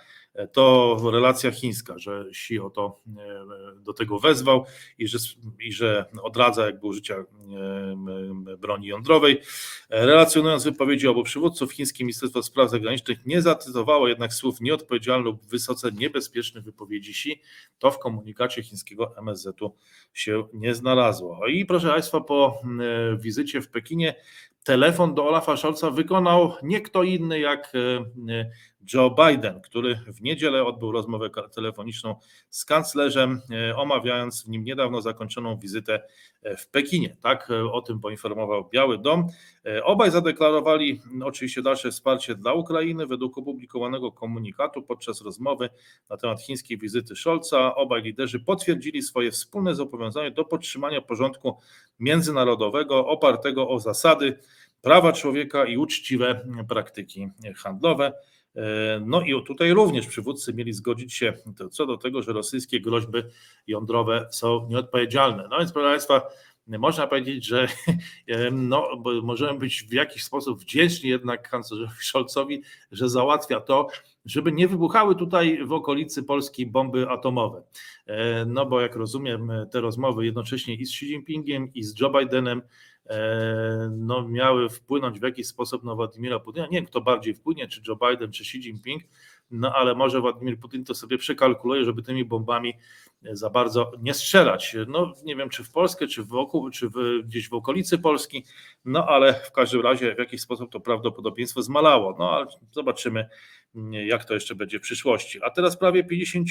To 0.52 0.96
relacja 1.12 1.50
chińska, 1.50 1.98
że 1.98 2.24
Xi 2.28 2.58
o 2.58 2.70
to, 2.70 3.00
e, 3.06 3.80
do 3.80 3.92
tego 3.92 4.18
wezwał 4.18 4.64
i 4.98 5.08
że, 5.08 5.18
i 5.60 5.72
że 5.72 6.04
odradza 6.22 6.66
jakby 6.66 6.86
użycia 6.86 7.14
e, 7.14 7.26
broni 8.58 8.86
jądrowej. 8.86 9.40
Relacjonując 9.90 10.64
wypowiedzi 10.64 11.08
obu 11.08 11.22
przywódców, 11.22 11.72
chińskie 11.72 12.04
Ministerstwo 12.04 12.42
Spraw 12.42 12.70
Zagranicznych 12.70 13.26
nie 13.26 13.42
zacytowało 13.42 14.08
jednak 14.08 14.34
słów 14.34 14.60
nieodpowiedzialnych 14.60 15.24
lub 15.24 15.46
wysoce 15.46 15.92
niebezpiecznych 15.92 16.64
wypowiedzi 16.64 17.10
Xi. 17.10 17.42
To 17.78 17.90
w 17.90 17.98
komunikacie 17.98 18.62
chińskiego 18.62 19.16
MSZ-u 19.16 19.76
się 20.12 20.48
nie 20.52 20.74
znalazło. 20.74 21.46
I 21.46 21.66
proszę 21.66 21.88
Państwa, 21.88 22.20
po 22.20 22.62
e, 22.80 23.16
wizycie 23.16 23.60
w 23.60 23.68
Pekinie 23.68 24.14
telefon 24.64 25.14
do 25.14 25.28
Olafa 25.28 25.56
Scholza 25.56 25.90
wykonał 25.90 26.52
nie 26.62 26.80
kto 26.80 27.02
inny 27.02 27.40
jak 27.40 27.72
e, 27.74 28.50
Joe 28.94 29.10
Biden, 29.10 29.60
który 29.60 29.96
w 29.96 30.22
niedzielę 30.22 30.64
odbył 30.64 30.92
rozmowę 30.92 31.30
telefoniczną 31.54 32.14
z 32.50 32.64
kanclerzem, 32.64 33.40
e, 33.50 33.76
omawiając 33.76 34.44
w 34.44 34.48
nim 34.48 34.64
niedawno 34.64 35.00
zakończoną 35.00 35.58
wizytę 35.58 36.02
e, 36.42 36.56
w 36.56 36.68
Pekinie. 36.68 37.16
Tak 37.22 37.48
o 37.72 37.82
tym 37.82 38.00
poinformował 38.00 38.68
Biały 38.72 38.98
Dom. 38.98 39.26
Obaj 39.84 40.10
zadeklarowali 40.10 41.00
oczywiście 41.24 41.62
dalsze 41.62 41.90
wsparcie 41.90 42.34
dla 42.34 42.52
Ukrainy. 42.52 43.06
Według 43.06 43.38
opublikowanego 43.38 44.12
komunikatu 44.12 44.82
podczas 44.82 45.20
rozmowy 45.20 45.68
na 46.10 46.16
temat 46.16 46.42
chińskiej 46.42 46.78
wizyty 46.78 47.16
Scholza, 47.16 47.74
obaj 47.74 48.02
liderzy 48.02 48.40
potwierdzili 48.40 49.02
swoje 49.02 49.30
wspólne 49.30 49.74
zobowiązanie 49.74 50.30
do 50.30 50.44
podtrzymania 50.44 51.00
porządku 51.00 51.56
międzynarodowego 51.98 53.06
opartego 53.06 53.68
o 53.68 53.80
zasady 53.80 54.38
prawa 54.82 55.12
człowieka 55.12 55.64
i 55.64 55.76
uczciwe 55.76 56.46
praktyki 56.68 57.28
handlowe. 57.56 58.12
No 59.06 59.20
i 59.20 59.42
tutaj 59.44 59.72
również 59.72 60.06
przywódcy 60.06 60.54
mieli 60.54 60.72
zgodzić 60.72 61.14
się 61.14 61.32
co 61.70 61.86
do 61.86 61.96
tego, 61.96 62.22
że 62.22 62.32
rosyjskie 62.32 62.80
groźby 62.80 63.18
jądrowe 63.66 64.28
są 64.30 64.68
nieodpowiedzialne. 64.68 65.48
No 65.50 65.58
więc 65.58 65.72
proszę 65.72 65.88
Państwa, 65.88 66.22
można 66.66 67.06
powiedzieć, 67.06 67.46
że 67.46 67.68
no, 68.52 68.88
możemy 69.22 69.58
być 69.58 69.82
w 69.82 69.92
jakiś 69.92 70.24
sposób 70.24 70.60
wdzięczni 70.60 71.10
jednak 71.10 71.50
kanclerzowi 71.50 71.92
Scholzowi, 72.00 72.62
że 72.92 73.08
załatwia 73.08 73.60
to, 73.60 73.88
żeby 74.24 74.52
nie 74.52 74.68
wybuchały 74.68 75.14
tutaj 75.14 75.64
w 75.64 75.72
okolicy 75.72 76.22
Polski 76.22 76.66
bomby 76.66 77.08
atomowe. 77.08 77.62
No 78.46 78.66
bo 78.66 78.80
jak 78.80 78.96
rozumiem, 78.96 79.52
te 79.70 79.80
rozmowy 79.80 80.24
jednocześnie 80.24 80.74
i 80.74 80.86
z 80.86 80.90
Xi 80.90 81.06
Jinpingiem, 81.06 81.74
i 81.74 81.82
z 81.82 82.00
Joe 82.00 82.10
Bidenem 82.10 82.62
E, 82.62 82.64
no, 83.90 84.28
miały 84.28 84.68
wpłynąć 84.68 85.20
w 85.20 85.22
jakiś 85.22 85.46
sposób 85.46 85.84
na 85.84 85.94
Władimira 85.94 86.40
Putina. 86.40 86.66
Nie 86.66 86.78
wiem, 86.78 86.86
kto 86.86 87.00
bardziej 87.00 87.34
wpłynie, 87.34 87.68
czy 87.68 87.80
Joe 87.88 87.96
Biden, 87.96 88.32
czy 88.32 88.42
Xi 88.42 88.58
Jinping, 88.58 89.02
no 89.50 89.74
ale 89.74 89.94
może 89.94 90.20
Władimir 90.20 90.58
Putin 90.58 90.84
to 90.84 90.94
sobie 90.94 91.18
przekalkuluje, 91.18 91.84
żeby 91.84 92.02
tymi 92.02 92.24
bombami 92.24 92.74
za 93.22 93.50
bardzo 93.50 93.92
nie 94.02 94.14
strzelać. 94.14 94.76
No 94.88 95.12
nie 95.24 95.36
wiem, 95.36 95.48
czy 95.48 95.64
w 95.64 95.70
Polskę, 95.70 96.06
czy 96.06 96.24
wokół, 96.24 96.70
czy 96.70 96.88
w, 96.88 97.22
gdzieś 97.24 97.48
w 97.48 97.54
okolicy 97.54 97.98
Polski, 97.98 98.44
no 98.84 99.06
ale 99.06 99.34
w 99.34 99.52
każdym 99.52 99.80
razie 99.80 100.14
w 100.14 100.18
jakiś 100.18 100.40
sposób 100.40 100.72
to 100.72 100.80
prawdopodobieństwo 100.80 101.62
zmalało. 101.62 102.16
No 102.18 102.30
ale 102.30 102.46
zobaczymy, 102.72 103.28
jak 104.06 104.24
to 104.24 104.34
jeszcze 104.34 104.54
będzie 104.54 104.78
w 104.78 104.82
przyszłości. 104.82 105.38
A 105.42 105.50
teraz 105.50 105.78
prawie 105.78 106.04
50 106.04 106.48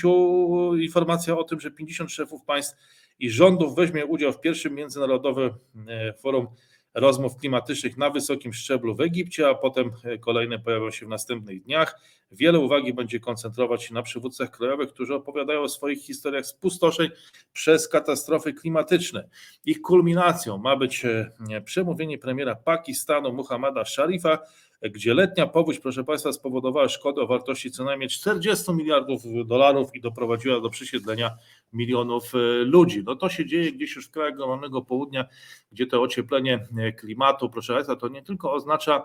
informacja 0.79 1.37
o 1.37 1.43
tym, 1.43 1.59
że 1.59 1.71
50 1.71 2.11
szefów 2.11 2.43
państw 2.45 2.77
i 3.19 3.29
rządów 3.29 3.75
weźmie 3.75 4.05
udział 4.05 4.33
w 4.33 4.41
pierwszym 4.41 4.75
międzynarodowym 4.75 5.49
e, 5.87 6.13
forum 6.13 6.47
rozmów 6.93 7.37
klimatycznych 7.37 7.97
na 7.97 8.09
wysokim 8.09 8.53
szczeblu 8.53 8.95
w 8.95 9.01
Egipcie, 9.01 9.49
a 9.49 9.55
potem 9.55 9.91
e, 10.03 10.17
kolejne 10.17 10.59
pojawią 10.59 10.91
się 10.91 11.05
w 11.05 11.09
następnych 11.09 11.63
dniach. 11.63 11.99
Wiele 12.31 12.59
uwagi 12.59 12.93
będzie 12.93 13.19
koncentrować 13.19 13.83
się 13.83 13.93
na 13.93 14.01
przywódcach 14.03 14.51
krajowych, 14.51 14.89
którzy 14.89 15.15
opowiadają 15.15 15.61
o 15.61 15.69
swoich 15.69 16.01
historiach 16.01 16.45
spustoszeń 16.45 17.09
przez 17.53 17.87
katastrofy 17.87 18.53
klimatyczne. 18.53 19.29
Ich 19.65 19.81
kulminacją 19.81 20.57
ma 20.57 20.75
być 20.75 21.05
e, 21.05 21.31
przemówienie 21.65 22.17
premiera 22.17 22.55
Pakistanu 22.55 23.33
Muhammada 23.33 23.85
Sharifa, 23.85 24.39
gdzie 24.81 25.13
letnia 25.13 25.47
powódź, 25.47 25.79
proszę 25.79 26.03
Państwa, 26.03 26.31
spowodowała 26.31 26.89
szkodę 26.89 27.21
o 27.21 27.27
wartości 27.27 27.71
co 27.71 27.83
najmniej 27.83 28.09
40 28.09 28.73
miliardów 28.73 29.21
dolarów 29.45 29.95
i 29.95 30.01
doprowadziła 30.01 30.61
do 30.61 30.69
przesiedlenia 30.69 31.31
milionów 31.73 32.35
e, 32.35 32.37
ludzi. 32.63 33.03
No 33.05 33.15
to 33.15 33.29
się 33.29 33.45
dzieje 33.45 33.71
gdzieś 33.71 33.95
już 33.95 34.07
w 34.07 34.11
krajach 34.11 34.35
globalnego 34.35 34.81
południa, 34.81 35.25
gdzie 35.71 35.87
to 35.87 36.01
ocieplenie 36.01 36.67
e, 36.77 36.91
klimatu, 36.91 37.49
proszę 37.49 37.73
Państwa, 37.73 37.95
to 37.95 38.07
nie 38.07 38.21
tylko 38.21 38.53
oznacza 38.53 39.03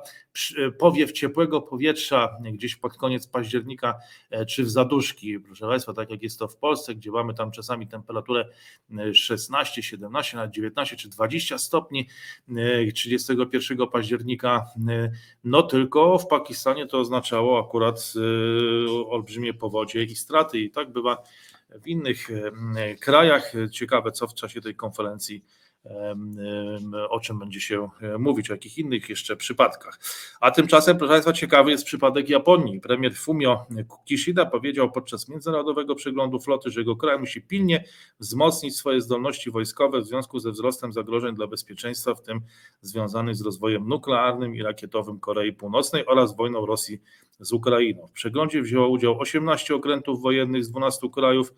e, 0.58 0.70
powiew 0.70 1.12
ciepłego 1.12 1.62
powietrza 1.62 2.36
gdzieś 2.52 2.76
pod 2.76 2.96
koniec 2.96 3.26
października 3.26 3.94
czy 4.48 4.64
w 4.64 4.70
zaduszki, 4.70 5.40
proszę 5.40 5.66
Państwa, 5.66 5.92
tak 5.92 6.10
jak 6.10 6.22
jest 6.22 6.38
to 6.38 6.48
w 6.48 6.56
Polsce, 6.56 6.94
gdzie 6.94 7.10
mamy 7.10 7.34
tam 7.34 7.50
czasami 7.50 7.88
temperaturę 7.88 8.48
16, 9.14 9.82
17, 9.82 10.36
nawet 10.36 10.52
19 10.52 10.96
czy 10.96 11.08
20 11.08 11.58
stopni 11.58 12.08
31 12.94 13.86
października, 13.92 14.66
no 15.44 15.62
tylko 15.64 16.18
w 16.18 16.26
Pakistanie 16.26 16.86
to 16.86 16.98
oznaczało 16.98 17.66
akurat 17.66 18.12
olbrzymie 19.08 19.54
powodzie 19.54 20.02
i 20.02 20.16
straty 20.16 20.60
i 20.60 20.70
tak 20.70 20.92
bywa 20.92 21.22
w 21.82 21.86
innych 21.86 22.28
krajach. 23.00 23.52
Ciekawe, 23.72 24.12
co 24.12 24.26
w 24.26 24.34
czasie 24.34 24.60
tej 24.60 24.74
konferencji 24.74 25.44
o 27.10 27.20
czym 27.20 27.38
będzie 27.38 27.60
się 27.60 27.88
e, 28.02 28.18
mówić, 28.18 28.50
o 28.50 28.54
jakich 28.54 28.78
innych 28.78 29.08
jeszcze 29.08 29.36
przypadkach. 29.36 29.98
A 30.40 30.50
tymczasem, 30.50 30.98
proszę 30.98 31.12
Państwa, 31.12 31.32
ciekawy 31.32 31.70
jest 31.70 31.84
przypadek 31.84 32.28
Japonii. 32.28 32.80
Premier 32.80 33.14
Fumio 33.14 33.66
Kishida 34.04 34.46
powiedział 34.46 34.90
podczas 34.90 35.28
międzynarodowego 35.28 35.94
przeglądu 35.94 36.40
floty, 36.40 36.70
że 36.70 36.80
jego 36.80 36.96
kraj 36.96 37.18
musi 37.18 37.42
pilnie 37.42 37.84
wzmocnić 38.20 38.76
swoje 38.76 39.00
zdolności 39.00 39.50
wojskowe 39.50 40.00
w 40.00 40.06
związku 40.06 40.38
ze 40.38 40.50
wzrostem 40.50 40.92
zagrożeń 40.92 41.34
dla 41.34 41.46
bezpieczeństwa, 41.46 42.14
w 42.14 42.22
tym 42.22 42.40
związanych 42.80 43.36
z 43.36 43.42
rozwojem 43.42 43.88
nuklearnym 43.88 44.54
i 44.54 44.62
rakietowym 44.62 45.20
Korei 45.20 45.52
Północnej 45.52 46.06
oraz 46.06 46.36
wojną 46.36 46.66
Rosji 46.66 47.00
z 47.40 47.52
Ukrainą. 47.52 48.06
W 48.06 48.12
przeglądzie 48.12 48.62
wzięło 48.62 48.88
udział 48.88 49.20
18 49.20 49.74
okrętów 49.74 50.22
wojennych 50.22 50.64
z 50.64 50.70
12 50.70 51.08
krajów, 51.10 51.52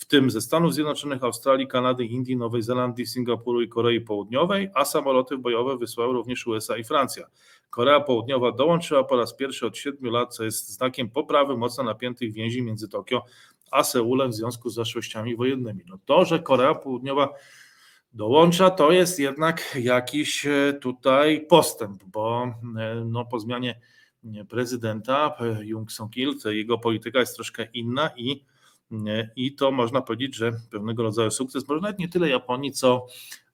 w 0.00 0.04
tym 0.04 0.30
ze 0.30 0.40
Stanów 0.40 0.74
Zjednoczonych, 0.74 1.24
Australii, 1.24 1.68
Kanady, 1.68 2.04
Indii, 2.04 2.36
Nowej 2.36 2.62
Zelandii, 2.62 3.06
Singapuru 3.06 3.62
i 3.62 3.68
Korei 3.68 4.00
Południowej, 4.00 4.70
a 4.74 4.84
samoloty 4.84 5.38
bojowe 5.38 5.76
wysłały 5.76 6.12
również 6.12 6.46
USA 6.46 6.76
i 6.76 6.84
Francja. 6.84 7.26
Korea 7.70 8.00
Południowa 8.00 8.52
dołączyła 8.52 9.04
po 9.04 9.16
raz 9.16 9.34
pierwszy 9.34 9.66
od 9.66 9.76
siedmiu 9.76 10.10
lat, 10.10 10.34
co 10.34 10.44
jest 10.44 10.68
znakiem 10.68 11.10
poprawy 11.10 11.56
mocno 11.56 11.84
napiętych 11.84 12.32
więzi 12.32 12.62
między 12.62 12.88
Tokio 12.88 13.24
a 13.70 13.82
Seulem 13.82 14.30
w 14.30 14.34
związku 14.34 14.70
z 14.70 14.74
zaszłościami 14.74 15.36
wojennymi. 15.36 15.84
No 15.86 15.98
to, 16.04 16.24
że 16.24 16.38
Korea 16.38 16.74
Południowa 16.74 17.34
dołącza, 18.12 18.70
to 18.70 18.92
jest 18.92 19.18
jednak 19.18 19.78
jakiś 19.80 20.46
e, 20.46 20.78
tutaj 20.80 21.46
postęp, 21.46 22.04
bo 22.04 22.54
e, 22.78 23.04
no, 23.04 23.24
po 23.24 23.40
zmianie 23.40 23.80
prezydenta 24.48 25.36
Jung 25.62 25.92
Song-il, 25.92 26.34
jego 26.44 26.78
polityka 26.78 27.18
jest 27.18 27.34
troszkę 27.34 27.68
inna 27.74 28.10
i 28.16 28.44
i 29.36 29.54
to 29.54 29.70
można 29.70 30.00
powiedzieć, 30.00 30.36
że 30.36 30.52
pewnego 30.70 31.02
rodzaju 31.02 31.30
sukces, 31.30 31.68
może 31.68 31.80
nawet 31.80 31.98
nie 31.98 32.08
tyle 32.08 32.28
Japonii, 32.28 32.72
co 32.72 33.06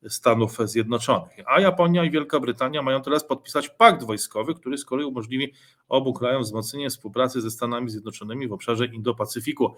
Stanów 0.09 0.59
Zjednoczonych. 0.65 1.31
A 1.47 1.61
Japonia 1.61 2.05
i 2.05 2.11
Wielka 2.11 2.41
Brytania 2.41 2.83
mają 2.83 3.03
teraz 3.03 3.25
podpisać 3.25 3.69
pakt 3.69 4.05
wojskowy, 4.05 4.55
który 4.55 4.79
z 4.79 4.85
kolei 4.85 5.07
umożliwi 5.07 5.53
obu 5.89 6.15
krajom 6.15 6.43
wzmocnienie 6.43 6.91
współpracy 6.91 7.41
ze 7.41 7.51
Stanami 7.51 7.91
Zjednoczonymi 7.91 8.49
w 8.49 8.53
obszarze 8.53 8.87
Indo-Pacyfiku. 8.87 9.71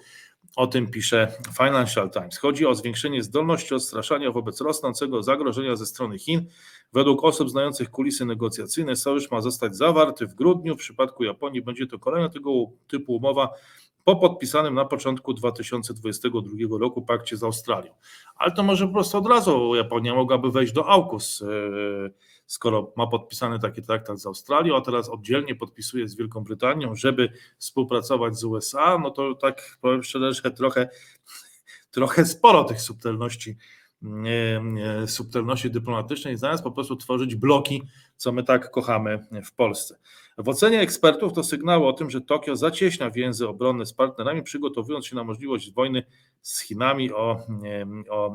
O 0.56 0.66
tym 0.66 0.90
pisze 0.90 1.32
Financial 1.56 2.10
Times. 2.10 2.38
Chodzi 2.38 2.66
o 2.66 2.74
zwiększenie 2.74 3.22
zdolności 3.22 3.74
odstraszania 3.74 4.30
wobec 4.32 4.60
rosnącego 4.60 5.22
zagrożenia 5.22 5.76
ze 5.76 5.86
strony 5.86 6.18
Chin. 6.18 6.46
Według 6.92 7.24
osób 7.24 7.50
znających 7.50 7.90
kulisy 7.90 8.24
negocjacyjne 8.24 8.96
sojusz 8.96 9.30
ma 9.30 9.40
zostać 9.40 9.76
zawarty 9.76 10.26
w 10.26 10.34
grudniu. 10.34 10.74
W 10.74 10.78
przypadku 10.78 11.24
Japonii 11.24 11.62
będzie 11.62 11.86
to 11.86 11.98
kolejna 11.98 12.28
tego 12.28 12.50
typu 12.88 13.16
umowa 13.16 13.48
po 14.08 14.16
podpisanym 14.16 14.74
na 14.74 14.84
początku 14.84 15.34
2022 15.34 16.78
roku 16.78 17.02
pakcie 17.02 17.36
z 17.36 17.42
Australią. 17.42 17.92
Ale 18.36 18.52
to 18.52 18.62
może 18.62 18.86
po 18.86 18.92
prostu 18.92 19.18
od 19.18 19.26
razu 19.26 19.74
Japonia 19.74 20.14
mogłaby 20.14 20.50
wejść 20.50 20.72
do 20.72 20.88
AUKUS, 20.88 21.42
e, 21.42 21.46
skoro 22.46 22.92
ma 22.96 23.06
podpisany 23.06 23.58
taki 23.58 23.82
traktat 23.82 24.20
z 24.20 24.26
Australią, 24.26 24.76
a 24.76 24.80
teraz 24.80 25.08
oddzielnie 25.08 25.54
podpisuje 25.54 26.08
z 26.08 26.16
Wielką 26.16 26.44
Brytanią, 26.44 26.94
żeby 26.94 27.32
współpracować 27.58 28.38
z 28.38 28.44
USA, 28.44 28.98
no 28.98 29.10
to 29.10 29.34
tak 29.34 29.78
powiem 29.80 30.02
szczerze, 30.02 30.50
trochę, 30.50 30.88
trochę 31.90 32.24
sporo 32.24 32.64
tych 32.64 32.80
subtelności 32.80 33.56
subtelności 35.06 35.70
dyplomatycznej, 35.70 36.36
zamiast 36.36 36.64
po 36.64 36.70
prostu 36.70 36.96
tworzyć 36.96 37.34
bloki, 37.34 37.82
co 38.16 38.32
my 38.32 38.44
tak 38.44 38.70
kochamy 38.70 39.26
w 39.44 39.54
Polsce. 39.54 39.98
W 40.38 40.49
ocenie 40.49 40.80
ekspertów 40.80 41.33
to 41.33 41.45
sygnały 41.45 41.87
o 41.87 41.92
tym, 41.92 42.11
że 42.11 42.21
Tokio 42.21 42.57
zacieśnia 42.57 43.11
więzy 43.11 43.49
obronne 43.49 43.87
z 43.87 43.92
partnerami, 43.92 44.42
przygotowując 44.42 45.07
się 45.07 45.16
na 45.16 45.25
możliwość 45.25 45.73
wojny 45.73 46.04
z 46.42 46.61
Chinami 46.61 47.12
o, 47.12 47.40
o, 48.11 48.35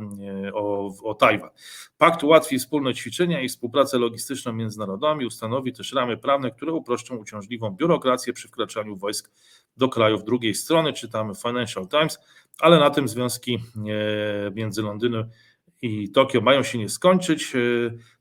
o, 0.53 0.93
o 1.03 1.13
Tajwan. 1.13 1.49
Pakt 1.97 2.23
ułatwi 2.23 2.59
wspólne 2.59 2.93
ćwiczenia 2.93 3.41
i 3.41 3.49
współpracę 3.49 3.97
logistyczną 3.97 4.53
między 4.53 4.79
narodami, 4.79 5.25
ustanowi 5.25 5.73
też 5.73 5.93
ramy 5.93 6.17
prawne, 6.17 6.51
które 6.51 6.73
uproszczą 6.73 7.15
uciążliwą 7.15 7.69
biurokrację 7.71 8.33
przy 8.33 8.47
wkraczaniu 8.47 8.95
wojsk 8.95 9.31
do 9.77 9.89
krajów 9.89 10.23
drugiej 10.23 10.55
strony, 10.55 10.93
czytamy 10.93 11.35
Financial 11.35 11.87
Times, 11.87 12.19
ale 12.59 12.79
na 12.79 12.89
tym 12.89 13.07
związki 13.07 13.59
między 14.55 14.81
Londynem 14.81 15.29
i 15.83 16.09
Tokio 16.09 16.41
mają 16.41 16.63
się 16.63 16.77
nie 16.77 16.89
skończyć. 16.89 17.55
E, 17.55 17.59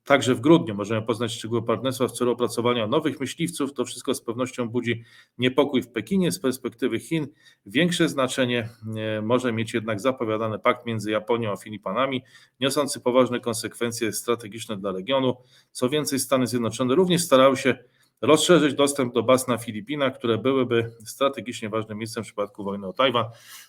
także 0.04 0.34
w 0.34 0.40
grudniu 0.40 0.74
możemy 0.74 1.06
poznać 1.06 1.32
szczegóły 1.32 1.62
partnerstwa 1.62 2.08
w 2.08 2.12
celu 2.12 2.30
opracowania 2.30 2.86
nowych 2.86 3.20
myśliwców. 3.20 3.74
To 3.74 3.84
wszystko 3.84 4.14
z 4.14 4.20
pewnością 4.20 4.68
budzi 4.68 5.04
niepokój 5.38 5.82
w 5.82 5.88
Pekinie. 5.88 6.32
Z 6.32 6.40
perspektywy 6.40 7.00
Chin 7.00 7.26
większe 7.66 8.08
znaczenie 8.08 8.68
e, 8.96 9.22
może 9.22 9.52
mieć 9.52 9.74
jednak 9.74 10.00
zapowiadany 10.00 10.58
pakt 10.58 10.86
między 10.86 11.10
Japonią 11.10 11.52
a 11.52 11.56
Filipinami, 11.56 12.22
niosący 12.60 13.00
poważne 13.00 13.40
konsekwencje 13.40 14.12
strategiczne 14.12 14.76
dla 14.76 14.92
regionu. 14.92 15.36
Co 15.72 15.88
więcej, 15.88 16.18
Stany 16.18 16.46
Zjednoczone 16.46 16.94
również 16.94 17.22
starały 17.22 17.56
się 17.56 17.78
rozszerzyć 18.22 18.74
dostęp 18.74 19.14
do 19.14 19.22
baz 19.22 19.48
na 19.48 19.58
Filipinach, 19.58 20.18
które 20.18 20.38
byłyby 20.38 20.92
strategicznie 21.04 21.68
ważnym 21.68 21.98
miejscem 21.98 22.22
w 22.22 22.26
przypadku 22.26 22.64
wojny 22.64 22.86
o 22.86 22.92
Tajwan. 22.92 23.24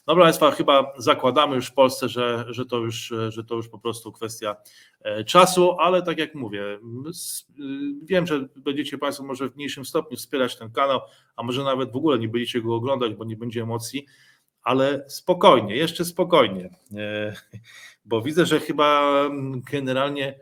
Dobra 0.05 0.23
Państwa, 0.23 0.51
chyba 0.51 0.93
zakładamy 0.97 1.55
już 1.55 1.67
w 1.67 1.73
Polsce, 1.73 2.09
że, 2.09 2.45
że, 2.47 2.65
to, 2.65 2.77
już, 2.77 3.13
że 3.29 3.43
to 3.43 3.55
już 3.55 3.69
po 3.69 3.79
prostu 3.79 4.11
kwestia 4.11 4.55
e, 5.01 5.23
czasu, 5.23 5.71
ale 5.79 6.01
tak 6.01 6.17
jak 6.17 6.35
mówię, 6.35 6.63
y, 6.63 6.79
wiem, 8.03 8.27
że 8.27 8.47
będziecie 8.55 8.97
Państwo 8.97 9.23
może 9.23 9.49
w 9.49 9.55
mniejszym 9.55 9.85
stopniu 9.85 10.17
wspierać 10.17 10.57
ten 10.57 10.71
kanał, 10.71 11.01
a 11.35 11.43
może 11.43 11.63
nawet 11.63 11.91
w 11.91 11.95
ogóle 11.95 12.19
nie 12.19 12.27
będziecie 12.27 12.61
go 12.61 12.75
oglądać, 12.75 13.13
bo 13.13 13.25
nie 13.25 13.37
będzie 13.37 13.61
emocji, 13.61 14.05
ale 14.63 15.05
spokojnie, 15.07 15.75
jeszcze 15.75 16.05
spokojnie, 16.05 16.69
e, 16.95 17.33
bo 18.05 18.21
widzę, 18.21 18.45
że 18.45 18.59
chyba 18.59 19.13
generalnie 19.71 20.39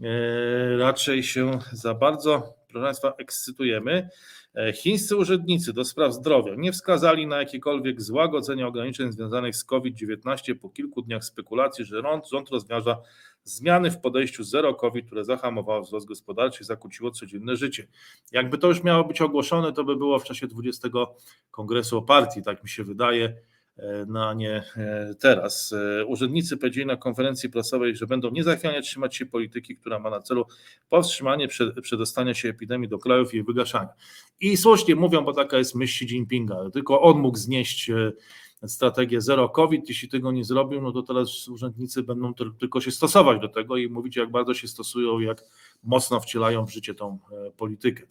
e, 0.00 0.76
raczej 0.76 1.22
się 1.22 1.58
za 1.72 1.94
bardzo 1.94 2.55
proszę 2.76 2.86
Państwa, 2.86 3.12
ekscytujemy. 3.18 4.08
E, 4.54 4.72
chińscy 4.72 5.16
urzędnicy 5.16 5.72
do 5.72 5.84
spraw 5.84 6.12
zdrowia 6.12 6.54
nie 6.54 6.72
wskazali 6.72 7.26
na 7.26 7.38
jakiekolwiek 7.38 8.02
złagodzenie 8.02 8.66
ograniczeń 8.66 9.12
związanych 9.12 9.56
z 9.56 9.64
COVID-19 9.64 10.54
po 10.54 10.70
kilku 10.70 11.02
dniach 11.02 11.24
spekulacji, 11.24 11.84
że 11.84 12.02
rząd, 12.02 12.28
rząd 12.28 12.50
rozważa 12.50 12.98
zmiany 13.44 13.90
w 13.90 14.00
podejściu 14.00 14.44
zero 14.44 14.74
COVID, 14.74 15.06
które 15.06 15.24
zahamowało 15.24 15.82
wzrost 15.82 16.06
gospodarczy 16.06 16.62
i 16.62 16.66
zakłóciło 16.66 17.10
codzienne 17.10 17.56
życie. 17.56 17.86
Jakby 18.32 18.58
to 18.58 18.68
już 18.68 18.82
miało 18.84 19.04
być 19.04 19.20
ogłoszone, 19.20 19.72
to 19.72 19.84
by 19.84 19.96
było 19.96 20.18
w 20.18 20.24
czasie 20.24 20.46
20 20.46 20.88
kongresu 21.50 21.98
o 21.98 22.02
partii, 22.02 22.42
tak 22.42 22.62
mi 22.62 22.68
się 22.68 22.84
wydaje 22.84 23.34
no 24.06 24.34
nie 24.34 24.62
e, 24.76 25.14
teraz. 25.20 25.72
E, 25.72 26.06
urzędnicy 26.06 26.56
powiedzieli 26.56 26.86
na 26.86 26.96
konferencji 26.96 27.50
prasowej, 27.50 27.96
że 27.96 28.06
będą 28.06 28.30
niezachwianie 28.30 28.82
trzymać 28.82 29.16
się 29.16 29.26
polityki, 29.26 29.76
która 29.76 29.98
ma 29.98 30.10
na 30.10 30.20
celu 30.20 30.46
powstrzymanie 30.88 31.48
przedostania 31.82 32.34
się 32.34 32.48
epidemii 32.48 32.88
do 32.88 32.98
krajów 32.98 33.34
i 33.34 33.36
jej 33.36 33.44
wygaszania. 33.44 33.88
I 34.40 34.56
słusznie 34.56 34.96
mówią, 34.96 35.24
bo 35.24 35.32
taka 35.32 35.58
jest 35.58 35.74
myśl 35.74 36.04
Xi 36.04 36.14
Jinpinga, 36.14 36.70
tylko 36.72 37.02
on 37.02 37.18
mógł 37.18 37.38
znieść 37.38 37.90
strategię 38.66 39.20
zero 39.20 39.48
COVID. 39.48 39.88
Jeśli 39.88 40.08
tego 40.08 40.32
nie 40.32 40.44
zrobił, 40.44 40.82
no 40.82 40.92
to 40.92 41.02
teraz 41.02 41.48
urzędnicy 41.48 42.02
będą 42.02 42.34
tylko 42.34 42.80
się 42.80 42.90
stosować 42.90 43.40
do 43.40 43.48
tego 43.48 43.76
i 43.76 43.88
mówić, 43.88 44.16
jak 44.16 44.30
bardzo 44.30 44.54
się 44.54 44.68
stosują, 44.68 45.18
jak 45.18 45.44
mocno 45.84 46.20
wcielają 46.20 46.66
w 46.66 46.72
życie 46.72 46.94
tą 46.94 47.18
e, 47.32 47.50
politykę. 47.50 48.02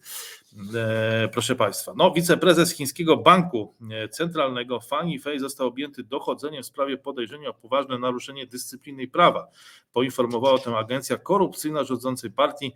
E, 0.74 1.28
proszę 1.32 1.54
Państwa, 1.54 1.92
no, 1.96 2.10
wiceprezes 2.10 2.72
chińskiego 2.72 3.16
banku 3.16 3.74
e, 3.90 4.08
centralnego 4.08 4.80
Fang 4.80 5.08
Yifei 5.08 5.38
został 5.38 5.66
objęty 5.66 6.04
dochodzeniem 6.04 6.62
w 6.62 6.66
sprawie 6.66 6.96
podejrzenia 6.96 7.48
o 7.48 7.54
poważne 7.54 7.98
naruszenie 7.98 8.46
dyscypliny 8.46 9.02
i 9.02 9.08
prawa. 9.08 9.48
Poinformowała 9.92 10.54
o 10.54 10.58
tym 10.58 10.74
agencja 10.74 11.16
korupcyjna 11.16 11.84
rządzącej 11.84 12.30
partii 12.30 12.72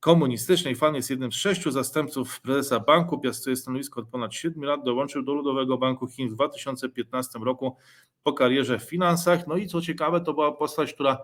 komunistycznej. 0.00 0.76
Fan 0.76 0.94
jest 0.94 1.10
jednym 1.10 1.32
z 1.32 1.34
sześciu 1.34 1.70
zastępców 1.70 2.40
prezesa 2.40 2.80
banku, 2.80 3.18
piastuje 3.18 3.56
stanowisko 3.56 4.00
od 4.00 4.08
ponad 4.08 4.34
7 4.34 4.64
lat, 4.64 4.84
dołączył 4.84 5.22
do 5.22 5.34
Ludowego 5.34 5.78
Banku 5.78 6.06
Chin 6.06 6.28
w 6.28 6.34
2015 6.34 7.38
roku 7.38 7.76
po 8.22 8.32
karierze 8.32 8.78
w 8.78 8.82
finansach. 8.82 9.46
No 9.46 9.56
i 9.56 9.66
co 9.66 9.80
ciekawe, 9.80 10.20
to 10.20 10.34
była 10.34 10.52
postać, 10.52 10.94
która 10.94 11.18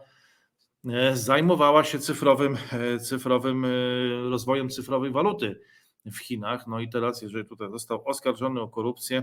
e, 0.85 1.17
zajmowała 1.17 1.85
się 1.85 1.99
cyfrowym, 1.99 2.57
e, 2.73 2.99
cyfrowym 2.99 3.65
e, 3.65 3.69
rozwojem 4.31 4.71
cyfrowej 4.71 5.11
waluty 5.11 5.61
w 6.05 6.19
Chinach. 6.19 6.67
No 6.67 6.81
i 6.81 6.89
teraz, 6.89 7.23
jeżeli 7.23 7.45
tutaj 7.45 7.71
został 7.71 8.09
oskarżony 8.09 8.61
o 8.61 8.69
korupcję, 8.69 9.23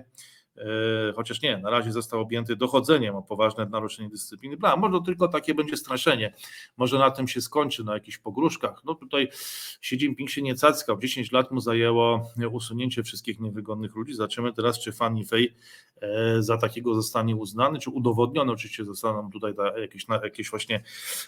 chociaż 1.16 1.42
nie, 1.42 1.58
na 1.58 1.70
razie 1.70 1.92
został 1.92 2.22
objęty 2.22 2.56
dochodzeniem 2.56 3.16
o 3.16 3.22
poważne 3.22 3.66
naruszenie 3.66 4.10
dyscypliny 4.10 4.58
prawa. 4.58 4.76
Może 4.76 5.00
tylko 5.06 5.28
takie 5.28 5.56
będzie 5.56 5.78
straszenie, 5.78 6.34
może 6.78 7.00
na 7.00 7.12
tym 7.12 7.28
się 7.28 7.42
skończy, 7.42 7.84
na 7.84 7.94
jakichś 7.94 8.18
pogróżkach. 8.18 8.82
No 8.86 8.96
tutaj 8.96 9.28
Xi 9.78 9.96
Jinping 9.96 10.30
się 10.30 10.42
nie 10.42 10.56
cackał, 10.56 11.00
10 11.00 11.32
lat 11.32 11.52
mu 11.52 11.62
zajęło 11.62 12.32
usunięcie 12.52 13.04
wszystkich 13.04 13.40
niewygodnych 13.40 13.96
ludzi. 13.96 14.14
Zobaczymy 14.14 14.54
teraz, 14.54 14.80
czy 14.80 14.92
Fan 14.92 15.18
Yifei 15.18 15.56
e, 16.02 16.44
za 16.44 16.58
takiego 16.58 16.96
zostanie 16.96 17.36
uznany, 17.36 17.80
czy 17.80 17.90
udowodniony, 17.90 18.52
oczywiście 18.52 18.86
zostaną 18.86 19.32
tutaj 19.32 19.54
jakieś, 19.82 20.06
jakieś 20.24 20.50
właśnie 20.50 20.84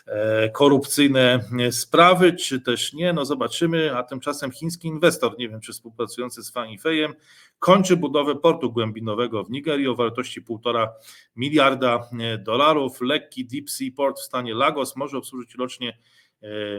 e, 0.05 0.49
korupcyjne 0.49 1.39
sprawy, 1.71 2.33
czy 2.33 2.61
też 2.61 2.93
nie, 2.93 3.13
no 3.13 3.25
zobaczymy, 3.25 3.97
a 3.97 4.03
tymczasem 4.03 4.51
chiński 4.51 4.87
inwestor, 4.87 5.37
nie 5.37 5.49
wiem, 5.49 5.61
czy 5.61 5.73
współpracujący 5.73 6.43
z 6.43 6.51
Fan 6.51 6.67
Yifeiem, 6.69 7.13
kończy 7.59 7.97
budowę 7.97 8.35
portu 8.35 8.71
głębinowego 8.71 9.12
w 9.43 9.49
Nigerii 9.49 9.87
o 9.87 9.95
wartości 9.95 10.41
1,5 10.41 10.87
miliarda 11.35 12.09
dolarów. 12.39 13.01
Lekki 13.01 13.45
Deep 13.45 13.69
Sea 13.69 13.89
Port 13.95 14.19
w 14.19 14.23
stanie 14.23 14.53
Lagos 14.53 14.95
może 14.95 15.17
obsłużyć 15.17 15.55
rocznie 15.55 15.97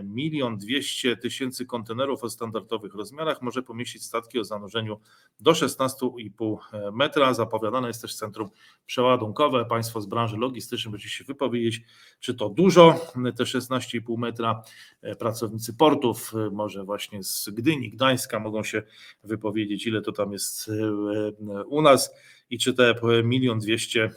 milion 0.02 0.58
dwieście 0.58 1.16
tysięcy 1.16 1.66
kontenerów 1.66 2.24
o 2.24 2.30
standardowych 2.30 2.94
rozmiarach 2.94 3.42
może 3.42 3.62
pomieścić 3.62 4.04
statki 4.04 4.38
o 4.38 4.44
zanurzeniu 4.44 5.00
do 5.40 5.50
16,5 5.50 6.56
metra. 6.92 7.34
Zapowiadane 7.34 7.88
jest 7.88 8.02
też 8.02 8.14
centrum 8.14 8.50
przeładunkowe. 8.86 9.64
Państwo 9.64 10.00
z 10.00 10.06
branży 10.06 10.36
logistycznej 10.36 10.92
będziecie 10.92 11.14
się 11.14 11.24
wypowiedzieć, 11.24 11.82
czy 12.20 12.34
to 12.34 12.48
dużo, 12.48 13.00
te 13.36 13.44
16,5 13.44 14.18
metra. 14.18 14.62
Pracownicy 15.18 15.74
portów, 15.74 16.32
może 16.52 16.84
właśnie 16.84 17.22
z 17.22 17.50
Gdyni, 17.52 17.90
Gdańska 17.90 18.40
mogą 18.40 18.62
się 18.62 18.82
wypowiedzieć, 19.24 19.86
ile 19.86 20.02
to 20.02 20.12
tam 20.12 20.32
jest 20.32 20.70
u 21.66 21.82
nas 21.82 22.14
i 22.50 22.58
czy 22.58 22.74
te 22.74 22.94
milion 23.24 23.58
dwieście 23.58 24.10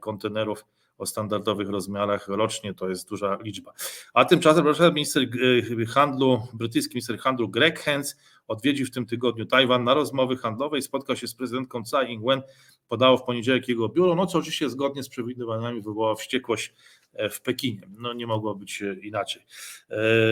kontenerów 0.00 0.64
o 0.98 1.06
standardowych 1.06 1.68
rozmiarach 1.68 2.28
rocznie 2.28 2.74
to 2.74 2.88
jest 2.88 3.08
duża 3.08 3.38
liczba. 3.42 3.72
A 4.14 4.24
tymczasem, 4.24 4.64
minister 4.94 5.22
e, 5.22 5.86
handlu, 5.86 6.42
brytyjski 6.52 6.94
minister 6.94 7.18
handlu 7.18 7.48
Greg 7.48 7.80
Hens 7.80 8.16
odwiedził 8.48 8.86
w 8.86 8.90
tym 8.90 9.06
tygodniu 9.06 9.46
Tajwan 9.46 9.84
na 9.84 9.94
rozmowy 9.94 10.36
handlowe 10.36 10.78
i 10.78 10.82
spotkał 10.82 11.16
się 11.16 11.26
z 11.26 11.34
prezydentką 11.34 11.82
Tsai 11.82 12.12
Ing-wen. 12.12 12.42
Podało 12.88 13.16
w 13.16 13.24
poniedziałek 13.24 13.68
jego 13.68 13.88
biuro, 13.88 14.14
no 14.14 14.26
co 14.26 14.38
oczywiście 14.38 14.70
zgodnie 14.70 15.02
z 15.02 15.08
przewidywaniami 15.08 15.82
wywołała 15.82 16.14
wściekłość 16.14 16.74
e, 17.12 17.28
w 17.28 17.40
Pekinie. 17.40 17.80
No 17.98 18.12
nie 18.12 18.26
mogło 18.26 18.54
być 18.54 18.82
e, 18.82 18.94
inaczej. 18.94 19.42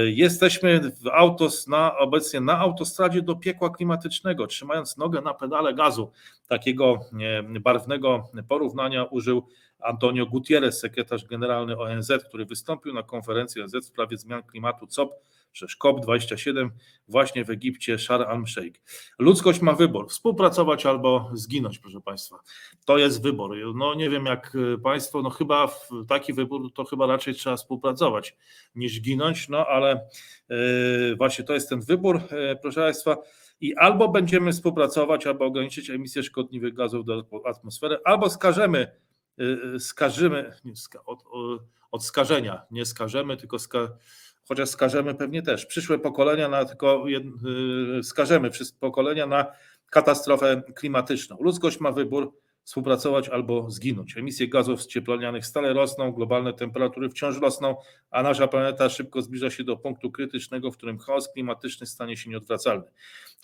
Jesteśmy 0.05 0.81
w 0.81 1.07
autos 1.09 1.69
na, 1.69 1.99
obecnie 1.99 2.41
na 2.41 2.59
autostradzie 2.59 3.23
do 3.23 3.37
piekła 3.37 3.71
klimatycznego, 3.71 4.47
trzymając 4.47 4.97
nogę 4.97 5.21
na 5.21 5.35
pedale 5.35 5.75
gazu. 5.75 6.11
Takiego 6.49 7.01
barwnego 7.61 8.29
porównania 8.49 9.05
użył 9.05 9.47
Antonio 9.83 10.27
Gutierrez, 10.27 10.79
sekretarz 10.79 11.25
generalny 11.25 11.79
ONZ, 11.79 12.13
który 12.29 12.45
wystąpił 12.45 12.95
na 12.95 13.03
konferencji 13.03 13.63
ONZ 13.63 13.75
w 13.75 13.85
sprawie 13.85 14.19
zmian 14.19 14.43
klimatu 14.43 14.87
COP, 14.87 15.11
przecież 15.53 15.77
COP27 15.79 16.69
właśnie 17.09 17.45
w 17.45 17.51
Egipcie, 17.51 17.99
Sharm 17.99 18.23
al-Sheikh. 18.29 18.81
Ludzkość 19.19 19.61
ma 19.61 19.73
wybór, 19.73 20.09
współpracować 20.11 20.87
albo 20.87 21.31
zginąć, 21.33 21.79
proszę 21.79 22.01
Państwa. 22.01 22.39
To 22.85 22.99
jest 22.99 23.23
wybór. 23.23 23.57
No 23.75 23.95
nie 23.95 24.11
wiem 24.11 24.27
jak 24.27 24.57
Państwo, 24.83 25.23
no 25.23 25.31
chyba 25.31 25.69
taki 26.09 26.33
wybór 26.33 26.73
to 26.73 26.85
chyba 26.85 27.07
raczej 27.07 27.35
trzeba 27.35 27.57
współpracować 27.57 28.37
niż 28.75 29.01
ginąć, 29.01 29.49
no 29.49 29.67
ale 29.67 30.09
yy, 30.49 31.17
właśnie 31.17 31.45
to 31.45 31.55
jest 31.55 31.69
ten 31.69 31.81
wybór, 31.81 32.21
yy, 32.31 32.59
proszę 32.63 32.81
Państwa. 32.81 33.17
I 33.61 33.75
albo 33.75 34.09
będziemy 34.09 34.53
współpracować, 34.53 35.27
albo 35.27 35.45
ograniczyć 35.45 35.91
emisję 35.91 36.23
szkodliwych 36.23 36.75
gazów 36.75 37.05
do 37.05 37.25
atmosfery, 37.45 37.99
albo 38.05 38.31
skażemy 38.31 39.03
Y, 39.41 39.75
y, 39.75 39.81
skażymy, 39.81 40.53
nie, 40.65 40.73
od, 41.07 41.25
od 41.91 42.05
skażenia, 42.05 42.63
nie 42.71 42.87
skażemy, 42.87 43.37
tylko 43.37 43.59
ska, 43.59 43.89
chociaż 44.53 44.69
skażemy 44.69 45.15
pewnie 45.15 45.43
też 45.43 45.67
przyszłe 45.67 45.99
pokolenia 45.99 46.49
na 46.49 46.65
tylko 46.65 47.05
y, 47.99 48.03
skażemy 48.03 48.51
wszystkie 48.51 48.79
pokolenia 48.79 49.27
na 49.27 49.47
katastrofę 49.91 50.63
klimatyczną. 50.75 51.37
Ludzkość 51.41 51.81
ma 51.81 51.93
wybór 51.93 52.33
współpracować 52.65 53.29
albo 53.29 53.71
zginąć. 53.71 54.17
Emisje 54.17 54.49
gazów 54.49 54.87
cieplarnianych 54.87 55.47
stale 55.47 55.73
rosną, 55.73 56.13
globalne 56.13 56.53
temperatury 56.53 57.09
wciąż 57.09 57.41
rosną, 57.41 57.77
a 58.11 58.23
nasza 58.23 58.49
planeta 58.49 58.89
szybko 58.89 59.23
zbliża 59.23 59.51
się 59.51 59.65
do 59.65 59.77
punktu 59.77 60.11
krytycznego, 60.11 60.71
w 60.71 60.77
którym 60.77 60.99
chaos 60.99 61.29
klimatyczny 61.29 61.87
stanie 61.87 62.17
się 62.17 62.31
nieodwracalny. 62.31 62.85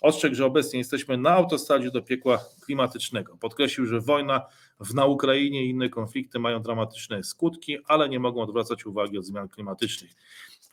Ostrzegł, 0.01 0.35
że 0.35 0.45
obecnie 0.45 0.79
jesteśmy 0.79 1.17
na 1.17 1.29
autostradzie 1.29 1.91
do 1.91 2.01
piekła 2.01 2.39
klimatycznego. 2.65 3.37
Podkreślił, 3.37 3.85
że 3.85 4.01
wojna 4.01 4.41
w 4.79 4.93
na 4.93 5.05
Ukrainie 5.05 5.65
i 5.65 5.69
inne 5.69 5.89
konflikty 5.89 6.39
mają 6.39 6.61
dramatyczne 6.61 7.23
skutki, 7.23 7.77
ale 7.87 8.09
nie 8.09 8.19
mogą 8.19 8.41
odwracać 8.41 8.85
uwagi 8.85 9.17
od 9.17 9.25
zmian 9.25 9.49
klimatycznych. 9.49 10.11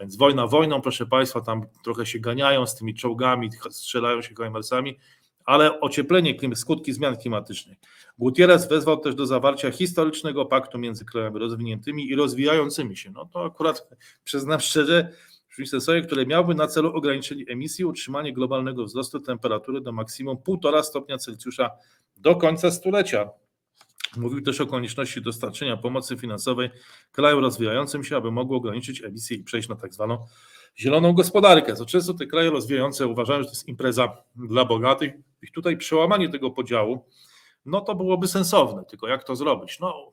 Więc 0.00 0.16
wojna 0.16 0.46
wojną, 0.46 0.80
proszę 0.80 1.06
Państwa, 1.06 1.40
tam 1.40 1.66
trochę 1.84 2.06
się 2.06 2.18
ganiają 2.18 2.66
z 2.66 2.74
tymi 2.74 2.94
czołgami, 2.94 3.50
strzelają 3.70 4.22
się 4.22 4.34
kajmersami, 4.34 4.98
ale 5.44 5.80
ocieplenie, 5.80 6.34
skutki 6.54 6.92
zmian 6.92 7.16
klimatycznych. 7.16 7.78
Gutierrez 8.18 8.68
wezwał 8.68 8.96
też 8.96 9.14
do 9.14 9.26
zawarcia 9.26 9.70
historycznego 9.70 10.46
paktu 10.46 10.78
między 10.78 11.04
krajami 11.04 11.38
rozwiniętymi 11.38 12.08
i 12.08 12.14
rozwijającymi 12.14 12.96
się. 12.96 13.10
No 13.10 13.26
to 13.32 13.44
akurat 13.44 13.88
przyznam 14.24 14.60
szczerze, 14.60 15.12
przyjście 15.48 15.80
sobie, 15.80 16.02
które 16.02 16.26
miałby 16.26 16.54
na 16.54 16.66
celu 16.66 16.92
ograniczenie 16.94 17.44
emisji, 17.48 17.84
utrzymanie 17.84 18.32
globalnego 18.32 18.84
wzrostu 18.84 19.20
temperatury 19.20 19.80
do 19.80 19.92
maksimum 19.92 20.36
1,5 20.36 20.82
stopnia 20.82 21.18
Celsjusza 21.18 21.70
do 22.16 22.36
końca 22.36 22.70
stulecia. 22.70 23.30
Mówił 24.16 24.42
też 24.42 24.60
o 24.60 24.66
konieczności 24.66 25.22
dostarczenia 25.22 25.76
pomocy 25.76 26.16
finansowej 26.16 26.70
krajom 27.12 27.40
rozwijającym 27.40 28.04
się, 28.04 28.16
aby 28.16 28.30
mogły 28.30 28.56
ograniczyć 28.56 29.02
emisję 29.04 29.36
i 29.36 29.42
przejść 29.42 29.68
na 29.68 29.76
tak 29.76 29.94
zwaną 29.94 30.26
zieloną 30.78 31.12
gospodarkę. 31.12 31.76
Co 31.76 31.86
często 31.86 32.14
te 32.14 32.26
kraje 32.26 32.50
rozwijające 32.50 33.06
uważają, 33.06 33.38
że 33.40 33.44
to 33.44 33.52
jest 33.52 33.68
impreza 33.68 34.16
dla 34.36 34.64
bogatych. 34.64 35.14
I 35.42 35.52
tutaj 35.52 35.76
przełamanie 35.76 36.28
tego 36.28 36.50
podziału, 36.50 37.06
no 37.66 37.80
to 37.80 37.94
byłoby 37.94 38.28
sensowne. 38.28 38.84
Tylko 38.84 39.08
jak 39.08 39.24
to 39.24 39.36
zrobić? 39.36 39.80
No, 39.80 40.10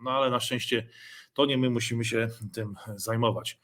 no 0.00 0.10
ale 0.10 0.30
na 0.30 0.40
szczęście 0.40 0.88
to 1.34 1.46
nie 1.46 1.58
my 1.58 1.70
musimy 1.70 2.04
się 2.04 2.28
tym 2.52 2.74
zajmować. 2.96 3.58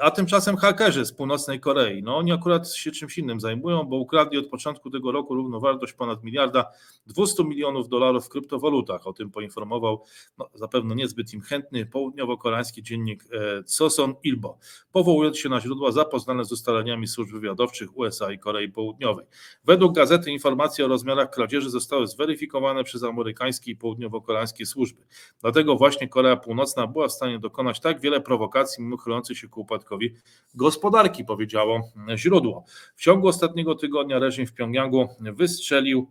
A 0.00 0.10
tymczasem 0.10 0.56
hakerzy 0.56 1.04
z 1.04 1.12
północnej 1.12 1.60
Korei, 1.60 2.02
no 2.02 2.16
oni 2.16 2.32
akurat 2.32 2.72
się 2.72 2.90
czymś 2.90 3.18
innym 3.18 3.40
zajmują, 3.40 3.84
bo 3.84 3.96
ukradli 3.96 4.38
od 4.38 4.46
początku 4.46 4.90
tego 4.90 5.12
roku 5.12 5.34
równowartość 5.34 5.92
ponad 5.92 6.24
miliarda 6.24 6.70
200 7.06 7.44
milionów 7.44 7.88
dolarów 7.88 8.26
w 8.26 8.28
kryptowalutach. 8.28 9.06
O 9.06 9.12
tym 9.12 9.30
poinformował 9.30 10.04
no, 10.38 10.48
zapewne 10.54 10.94
niezbyt 10.94 11.34
im 11.34 11.40
chętny 11.40 11.86
południowo-koreański 11.86 12.82
dziennik 12.82 13.24
e, 13.32 13.62
Soson 13.66 14.14
Ilbo, 14.24 14.58
powołując 14.92 15.38
się 15.38 15.48
na 15.48 15.60
źródła 15.60 15.92
zapoznane 15.92 16.44
z 16.44 16.52
ustaleniami 16.52 17.06
służb 17.06 17.32
wywiadowczych 17.32 17.96
USA 17.96 18.32
i 18.32 18.38
Korei 18.38 18.68
Południowej. 18.68 19.26
Według 19.64 19.94
gazety 19.94 20.30
informacje 20.30 20.84
o 20.84 20.88
rozmiarach 20.88 21.30
kradzieży 21.30 21.70
zostały 21.70 22.06
zweryfikowane 22.06 22.84
przez 22.84 23.02
amerykańskie 23.02 23.70
i 23.70 23.76
południowo-koreańskie 23.76 24.66
służby. 24.66 25.02
Dlatego 25.40 25.76
właśnie 25.76 26.08
Korea 26.08 26.36
Północna 26.36 26.86
była 26.86 27.08
w 27.08 27.12
stanie 27.12 27.38
dokonać 27.38 27.80
tak 27.80 28.00
wiele 28.00 28.20
prowokacji 28.20 28.84
mimo 28.84 28.96
chylących 28.96 29.39
się 29.40 29.48
ku 29.48 29.60
upadkowi 29.60 30.14
gospodarki, 30.54 31.24
powiedziało 31.24 31.92
źródło. 32.16 32.64
W 32.96 33.02
ciągu 33.02 33.28
ostatniego 33.28 33.74
tygodnia 33.74 34.18
reżim 34.18 34.46
w 34.46 34.52
Pjongjangu 34.52 35.08
wystrzelił, 35.20 36.10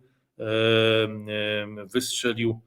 wystrzelił 1.86 2.60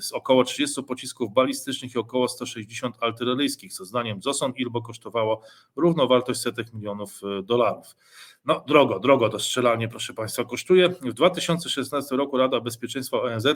z 0.00 0.12
około 0.12 0.44
30 0.44 0.82
pocisków 0.82 1.32
balistycznych 1.32 1.94
i 1.94 1.98
około 1.98 2.28
160 2.28 2.96
artyleryjskich, 3.00 3.72
co 3.72 3.84
zdaniem 3.84 4.22
Zoson 4.22 4.52
Ilbo 4.56 4.82
kosztowało 4.82 5.42
równowartość 5.76 6.40
setek 6.40 6.72
milionów 6.72 7.20
e, 7.38 7.42
dolarów. 7.42 7.96
No 8.44 8.64
drogo, 8.66 9.00
drogo 9.00 9.28
to 9.28 9.38
strzelanie, 9.38 9.88
proszę 9.88 10.14
Państwa, 10.14 10.44
kosztuje. 10.44 10.88
W 10.88 11.12
2016 11.12 12.16
roku 12.16 12.38
Rada 12.38 12.60
Bezpieczeństwa 12.60 13.22
ONZ 13.22 13.46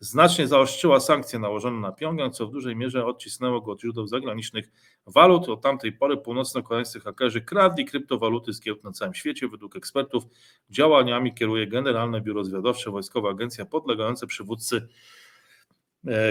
znacznie 0.00 0.46
zaostrzyła 0.46 1.00
sankcje 1.00 1.38
nałożone 1.38 1.80
na 1.80 1.92
Pjongjang, 1.92 2.34
co 2.34 2.46
w 2.46 2.50
dużej 2.50 2.76
mierze 2.76 3.06
odcisnęło 3.06 3.60
go 3.60 3.72
od 3.72 3.80
źródeł 3.80 4.06
zagranicznych 4.06 4.70
walut. 5.06 5.48
Od 5.48 5.62
tamtej 5.62 5.92
pory 5.92 6.16
północno-koreańscy 6.16 7.00
hakerzy 7.00 7.40
kradli 7.40 7.84
kryptowaluty 7.84 8.52
z 8.52 8.60
giełd 8.60 8.84
na 8.84 8.92
całym 8.92 9.14
świecie. 9.14 9.48
Według 9.48 9.76
ekspertów 9.76 10.24
działaniami 10.70 11.34
kieruje 11.34 11.66
Generalne 11.66 12.20
Biuro 12.20 12.44
Zwiadowcze, 12.44 12.90
Wojskowa 12.90 13.30
Agencja 13.30 13.64
podlegające 13.64 14.26
przywódcy 14.26 14.88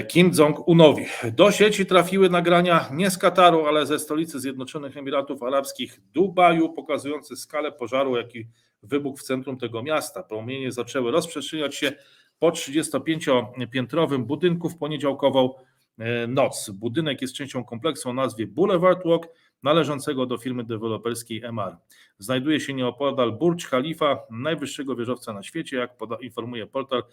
Kim 0.08 0.32
Jong-unowi. 0.32 1.06
Do 1.32 1.52
sieci 1.52 1.86
trafiły 1.86 2.30
nagrania 2.30 2.90
nie 2.94 3.12
z 3.12 3.18
Kataru, 3.18 3.66
ale 3.66 3.86
ze 3.86 4.00
stolicy 4.00 4.40
Zjednoczonych 4.40 4.98
Emiratów 4.98 5.44
Arabskich, 5.44 6.02
Dubaju, 6.14 6.74
pokazujące 6.74 7.36
skalę 7.36 7.72
pożaru, 7.72 8.16
jaki 8.18 8.48
wybuchł 8.84 9.18
w 9.18 9.24
centrum 9.24 9.58
tego 9.58 9.84
miasta. 9.84 10.24
Płomienie 10.24 10.72
zaczęły 10.72 11.12
rozprzestrzeniać 11.12 11.76
się 11.76 11.92
po 12.40 12.50
35-piętrowym 12.50 14.24
budynku 14.24 14.70
w 14.70 14.78
poniedziałkową 14.78 15.54
e, 15.98 16.28
noc. 16.28 16.70
Budynek 16.70 17.22
jest 17.22 17.34
częścią 17.34 17.64
kompleksu 17.64 18.10
o 18.10 18.14
nazwie 18.14 18.48
Boulevard 18.48 19.06
Walk, 19.06 19.28
należącego 19.64 20.26
do 20.26 20.38
firmy 20.38 20.64
deweloperskiej 20.64 21.44
MR. 21.44 21.78
Znajduje 22.20 22.60
się 22.60 22.74
nieopodal 22.74 23.32
Burj 23.32 23.64
Khalifa, 23.70 24.20
najwyższego 24.32 24.96
wieżowca 24.96 25.34
na 25.34 25.44
świecie, 25.44 25.78
jak 25.78 25.92
informuje 26.22 26.68
portal 26.68 27.04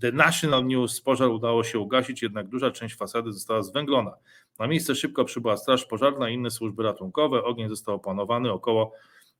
The 0.00 0.12
National 0.12 0.66
News 0.66 1.00
pożar 1.00 1.28
udało 1.28 1.64
się 1.64 1.78
ugasić, 1.78 2.22
jednak 2.22 2.48
duża 2.48 2.70
część 2.70 2.96
fasady 2.96 3.32
została 3.32 3.62
zwęglona. 3.62 4.16
Na 4.58 4.66
miejsce 4.66 4.94
szybko 4.94 5.24
przybyła 5.24 5.56
straż 5.56 5.84
pożarna 5.84 6.30
i 6.30 6.34
inne 6.34 6.50
służby 6.50 6.82
ratunkowe. 6.82 7.44
Ogień 7.44 7.68
został 7.68 7.94
opanowany 7.94 8.52
około 8.52 8.92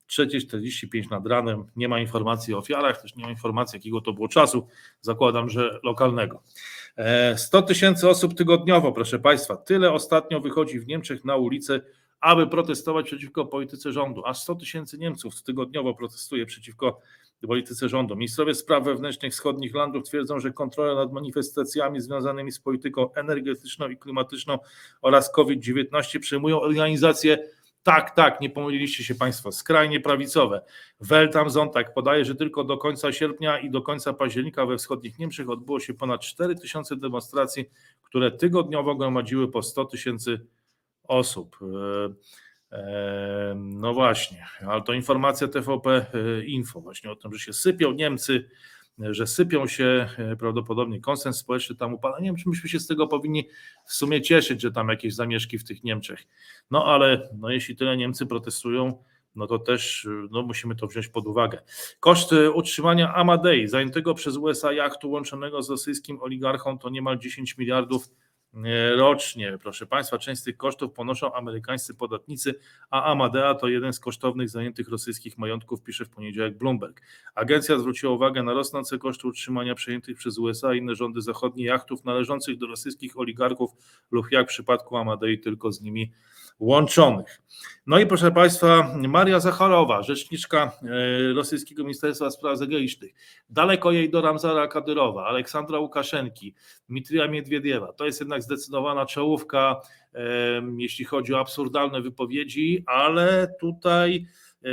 3.45 0.08 1.10
nad 1.10 1.26
ranem. 1.26 1.64
Nie 1.76 1.88
ma 1.88 2.00
informacji 2.00 2.54
o 2.54 2.58
ofiarach, 2.58 3.02
też 3.02 3.16
nie 3.16 3.24
ma 3.24 3.30
informacji, 3.30 3.76
jakiego 3.76 4.00
to 4.00 4.12
było 4.12 4.28
czasu. 4.28 4.66
Zakładam, 5.00 5.50
że 5.50 5.80
lokalnego. 5.82 6.42
100 7.36 7.58
e, 7.58 7.62
tysięcy 7.62 8.08
osób 8.08 8.34
tygodniowo, 8.34 8.92
proszę 8.92 9.18
Państwa. 9.18 9.56
Tyle 9.56 9.92
ostatnio 9.92 10.40
wychodzi 10.40 10.80
w 10.80 10.86
Niemczech 10.86 11.24
na 11.24 11.36
ulicę, 11.36 11.80
aby 12.20 12.46
protestować 12.46 13.06
przeciwko 13.06 13.46
polityce 13.46 13.92
rządu. 13.92 14.22
Aż 14.26 14.38
100 14.38 14.54
tysięcy 14.54 14.98
Niemców 14.98 15.42
tygodniowo 15.42 15.94
protestuje 15.94 16.46
przeciwko 16.46 17.00
polityce 17.46 17.88
rządu. 17.88 18.16
Ministrowie 18.16 18.54
spraw 18.54 18.84
wewnętrznych 18.84 19.32
wschodnich 19.32 19.74
landów 19.74 20.04
twierdzą, 20.04 20.40
że 20.40 20.50
kontrola 20.50 20.94
nad 20.94 21.12
manifestacjami 21.12 22.00
związanymi 22.00 22.52
z 22.52 22.60
polityką 22.60 23.14
energetyczną 23.14 23.88
i 23.88 23.96
klimatyczną 23.96 24.58
oraz 25.02 25.32
COVID-19 25.32 26.18
przejmują 26.20 26.60
organizacje 26.60 27.38
tak, 27.84 28.10
tak, 28.10 28.40
nie 28.40 28.50
pomyliliście 28.50 29.04
się 29.04 29.14
Państwo, 29.14 29.52
skrajnie 29.52 30.00
prawicowe. 30.00 30.62
Weltam 31.00 31.50
Zontak 31.50 31.94
podaje, 31.94 32.24
że 32.24 32.34
tylko 32.34 32.64
do 32.64 32.78
końca 32.78 33.12
sierpnia 33.12 33.58
i 33.58 33.70
do 33.70 33.82
końca 33.82 34.12
października 34.12 34.66
we 34.66 34.76
wschodnich 34.76 35.18
Niemczech 35.18 35.50
odbyło 35.50 35.80
się 35.80 35.94
ponad 35.94 36.20
4 36.20 36.54
tysiące 36.54 36.96
demonstracji, 36.96 37.64
które 38.02 38.30
tygodniowo 38.30 38.94
gromadziły 38.94 39.50
po 39.50 39.62
100 39.62 39.84
tysięcy 39.84 40.46
osób. 41.08 41.58
E, 42.74 42.78
e, 42.78 43.54
no 43.54 43.94
właśnie, 43.94 44.46
ale 44.66 44.82
to 44.82 44.92
informacja 44.92 45.48
TVP 45.48 45.90
e, 46.14 46.44
Info 46.44 46.80
właśnie 46.80 47.10
o 47.10 47.16
tym, 47.16 47.32
że 47.32 47.38
się 47.38 47.52
sypią 47.52 47.92
Niemcy, 47.92 48.48
że 48.98 49.26
sypią 49.26 49.66
się 49.66 50.08
prawdopodobnie 50.38 51.00
konsens 51.00 51.36
społeczny 51.36 51.76
tam 51.76 51.94
upada. 51.94 52.18
Nie 52.18 52.26
wiem, 52.26 52.36
czy 52.36 52.48
myśmy 52.48 52.68
się 52.68 52.80
z 52.80 52.86
tego 52.86 53.06
powinni 53.06 53.48
w 53.86 53.92
sumie 53.92 54.22
cieszyć, 54.22 54.60
że 54.60 54.72
tam 54.72 54.88
jakieś 54.88 55.14
zamieszki 55.14 55.58
w 55.58 55.64
tych 55.64 55.84
Niemczech. 55.84 56.20
No 56.70 56.84
ale 56.84 57.28
no, 57.38 57.50
jeśli 57.50 57.76
tyle 57.76 57.96
Niemcy 57.96 58.26
protestują, 58.26 59.04
no 59.34 59.46
to 59.46 59.58
też 59.58 60.08
no, 60.30 60.42
musimy 60.42 60.74
to 60.74 60.86
wziąć 60.86 61.08
pod 61.08 61.26
uwagę. 61.26 61.62
Koszty 62.00 62.50
utrzymania 62.50 63.14
Amadei, 63.14 63.68
zajętego 63.68 64.14
przez 64.14 64.36
USA 64.36 64.72
jachtu 64.72 65.10
łączonego 65.10 65.62
z 65.62 65.70
rosyjskim 65.70 66.22
oligarchą, 66.22 66.78
to 66.78 66.90
niemal 66.90 67.18
10 67.18 67.58
miliardów 67.58 68.08
rocznie. 68.96 69.58
Proszę 69.62 69.86
Państwa, 69.86 70.18
część 70.18 70.40
z 70.40 70.44
tych 70.44 70.56
kosztów 70.56 70.92
ponoszą 70.92 71.34
amerykańscy 71.34 71.94
podatnicy, 71.94 72.54
a 72.90 73.04
Amadea 73.04 73.54
to 73.54 73.68
jeden 73.68 73.92
z 73.92 74.00
kosztownych 74.00 74.48
zajętych 74.48 74.88
rosyjskich 74.88 75.38
majątków, 75.38 75.82
pisze 75.82 76.04
w 76.04 76.08
poniedziałek 76.08 76.58
Bloomberg. 76.58 77.00
Agencja 77.34 77.78
zwróciła 77.78 78.12
uwagę 78.12 78.42
na 78.42 78.52
rosnące 78.52 78.98
koszty 78.98 79.28
utrzymania 79.28 79.74
przejętych 79.74 80.16
przez 80.16 80.38
USA 80.38 80.74
i 80.74 80.78
inne 80.78 80.94
rządy 80.94 81.22
zachodnie 81.22 81.64
jachtów 81.64 82.04
należących 82.04 82.58
do 82.58 82.66
rosyjskich 82.66 83.18
oligarchów 83.18 83.70
lub 84.10 84.32
jak 84.32 84.46
w 84.46 84.48
przypadku 84.48 84.96
Amadei 84.96 85.40
tylko 85.40 85.72
z 85.72 85.80
nimi 85.80 86.12
łączonych. 86.58 87.40
No 87.86 87.98
i 87.98 88.06
proszę 88.06 88.30
Państwa, 88.30 88.94
Maria 89.08 89.40
Zacharowa, 89.40 90.02
rzeczniczka 90.02 90.72
e, 90.82 91.32
rosyjskiego 91.32 91.82
Ministerstwa 91.82 92.30
Spraw 92.30 92.58
Zagranicznych, 92.58 93.12
daleko 93.50 93.92
jej 93.92 94.10
do 94.10 94.20
Ramzara 94.20 94.68
Kadyrowa, 94.68 95.26
Aleksandra 95.26 95.78
Łukaszenki, 95.78 96.54
Dmitrija 96.88 97.28
Miedwiediewa. 97.28 97.92
To 97.92 98.06
jest 98.06 98.20
jednak 98.20 98.42
zdecydowana 98.42 99.06
czołówka, 99.06 99.80
jeśli 100.76 101.04
chodzi 101.04 101.34
o 101.34 101.40
absurdalne 101.40 102.00
wypowiedzi, 102.00 102.84
ale 102.86 103.54
tutaj 103.60 104.26
e, 104.64 104.68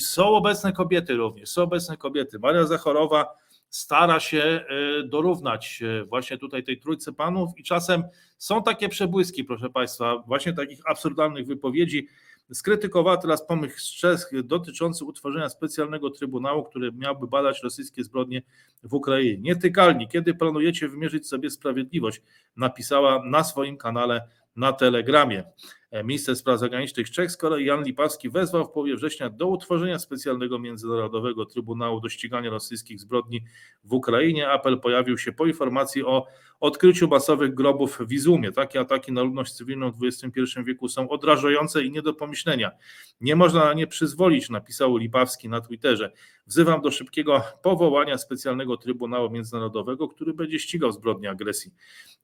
są 0.00 0.28
obecne 0.28 0.72
kobiety 0.72 1.14
również, 1.14 1.48
są 1.48 1.62
obecne 1.62 1.96
kobiety. 1.96 2.38
Maria 2.38 2.64
Zachorowa 2.64 3.43
stara 3.74 4.20
się 4.20 4.42
e, 4.42 4.66
dorównać 5.02 5.82
właśnie 6.08 6.38
tutaj 6.38 6.64
tej 6.64 6.78
trójce 6.78 7.12
panów 7.12 7.50
i 7.56 7.62
czasem 7.62 8.04
są 8.38 8.62
takie 8.62 8.88
przebłyski, 8.88 9.44
proszę 9.44 9.70
Państwa, 9.70 10.18
właśnie 10.26 10.52
takich 10.52 10.80
absurdalnych 10.86 11.46
wypowiedzi. 11.46 12.08
Skrytykowała 12.52 13.16
teraz 13.16 13.46
pomysł 13.46 13.98
Czech 13.98 14.30
dotyczący 14.44 15.04
utworzenia 15.04 15.48
specjalnego 15.48 16.10
trybunału, 16.10 16.64
który 16.64 16.92
miałby 16.92 17.26
badać 17.26 17.62
rosyjskie 17.62 18.04
zbrodnie 18.04 18.42
w 18.82 18.94
Ukrainie. 18.94 19.38
Nietykalni, 19.38 20.08
kiedy 20.08 20.34
planujecie 20.34 20.88
wymierzyć 20.88 21.28
sobie 21.28 21.50
sprawiedliwość, 21.50 22.22
napisała 22.56 23.24
na 23.24 23.44
swoim 23.44 23.76
kanale 23.76 24.28
na 24.56 24.72
Telegramie. 24.72 25.44
E, 25.94 26.04
minister 26.04 26.36
spraw 26.36 26.60
zagranicznych 26.60 27.10
Czech 27.10 27.30
z 27.30 27.36
kolei 27.36 27.64
Jan 27.64 27.84
Lipawski 27.84 28.30
wezwał 28.30 28.64
w 28.64 28.70
połowie 28.70 28.96
września 28.96 29.30
do 29.30 29.46
utworzenia 29.46 29.98
specjalnego 29.98 30.58
międzynarodowego 30.58 31.46
Trybunału 31.46 32.00
do 32.00 32.08
ścigania 32.08 32.50
rosyjskich 32.50 33.00
zbrodni 33.00 33.44
w 33.84 33.92
Ukrainie. 33.92 34.50
Apel 34.50 34.80
pojawił 34.80 35.18
się 35.18 35.32
po 35.32 35.46
informacji 35.46 36.04
o 36.04 36.26
odkryciu 36.60 37.08
masowych 37.08 37.54
grobów 37.54 37.98
w 38.00 38.12
Izumie. 38.12 38.52
Takie 38.52 38.80
ataki 38.80 39.12
na 39.12 39.22
ludność 39.22 39.52
cywilną 39.52 39.92
w 39.92 40.04
XXI 40.04 40.40
wieku 40.64 40.88
są 40.88 41.08
odrażające 41.08 41.84
i 41.84 41.90
nie 41.90 42.02
do 42.02 42.14
pomyślenia. 42.14 42.70
Nie 43.20 43.36
można 43.36 43.64
na 43.64 43.74
nie 43.74 43.86
przyzwolić, 43.86 44.50
napisał 44.50 44.96
Lipawski 44.96 45.48
na 45.48 45.60
Twitterze. 45.60 46.12
Wzywam 46.46 46.80
do 46.80 46.90
szybkiego 46.90 47.42
powołania 47.62 48.18
specjalnego 48.18 48.76
Trybunału 48.76 49.30
Międzynarodowego, 49.30 50.08
który 50.08 50.34
będzie 50.34 50.58
ścigał 50.58 50.92
zbrodnie 50.92 51.30
agresji, 51.30 51.72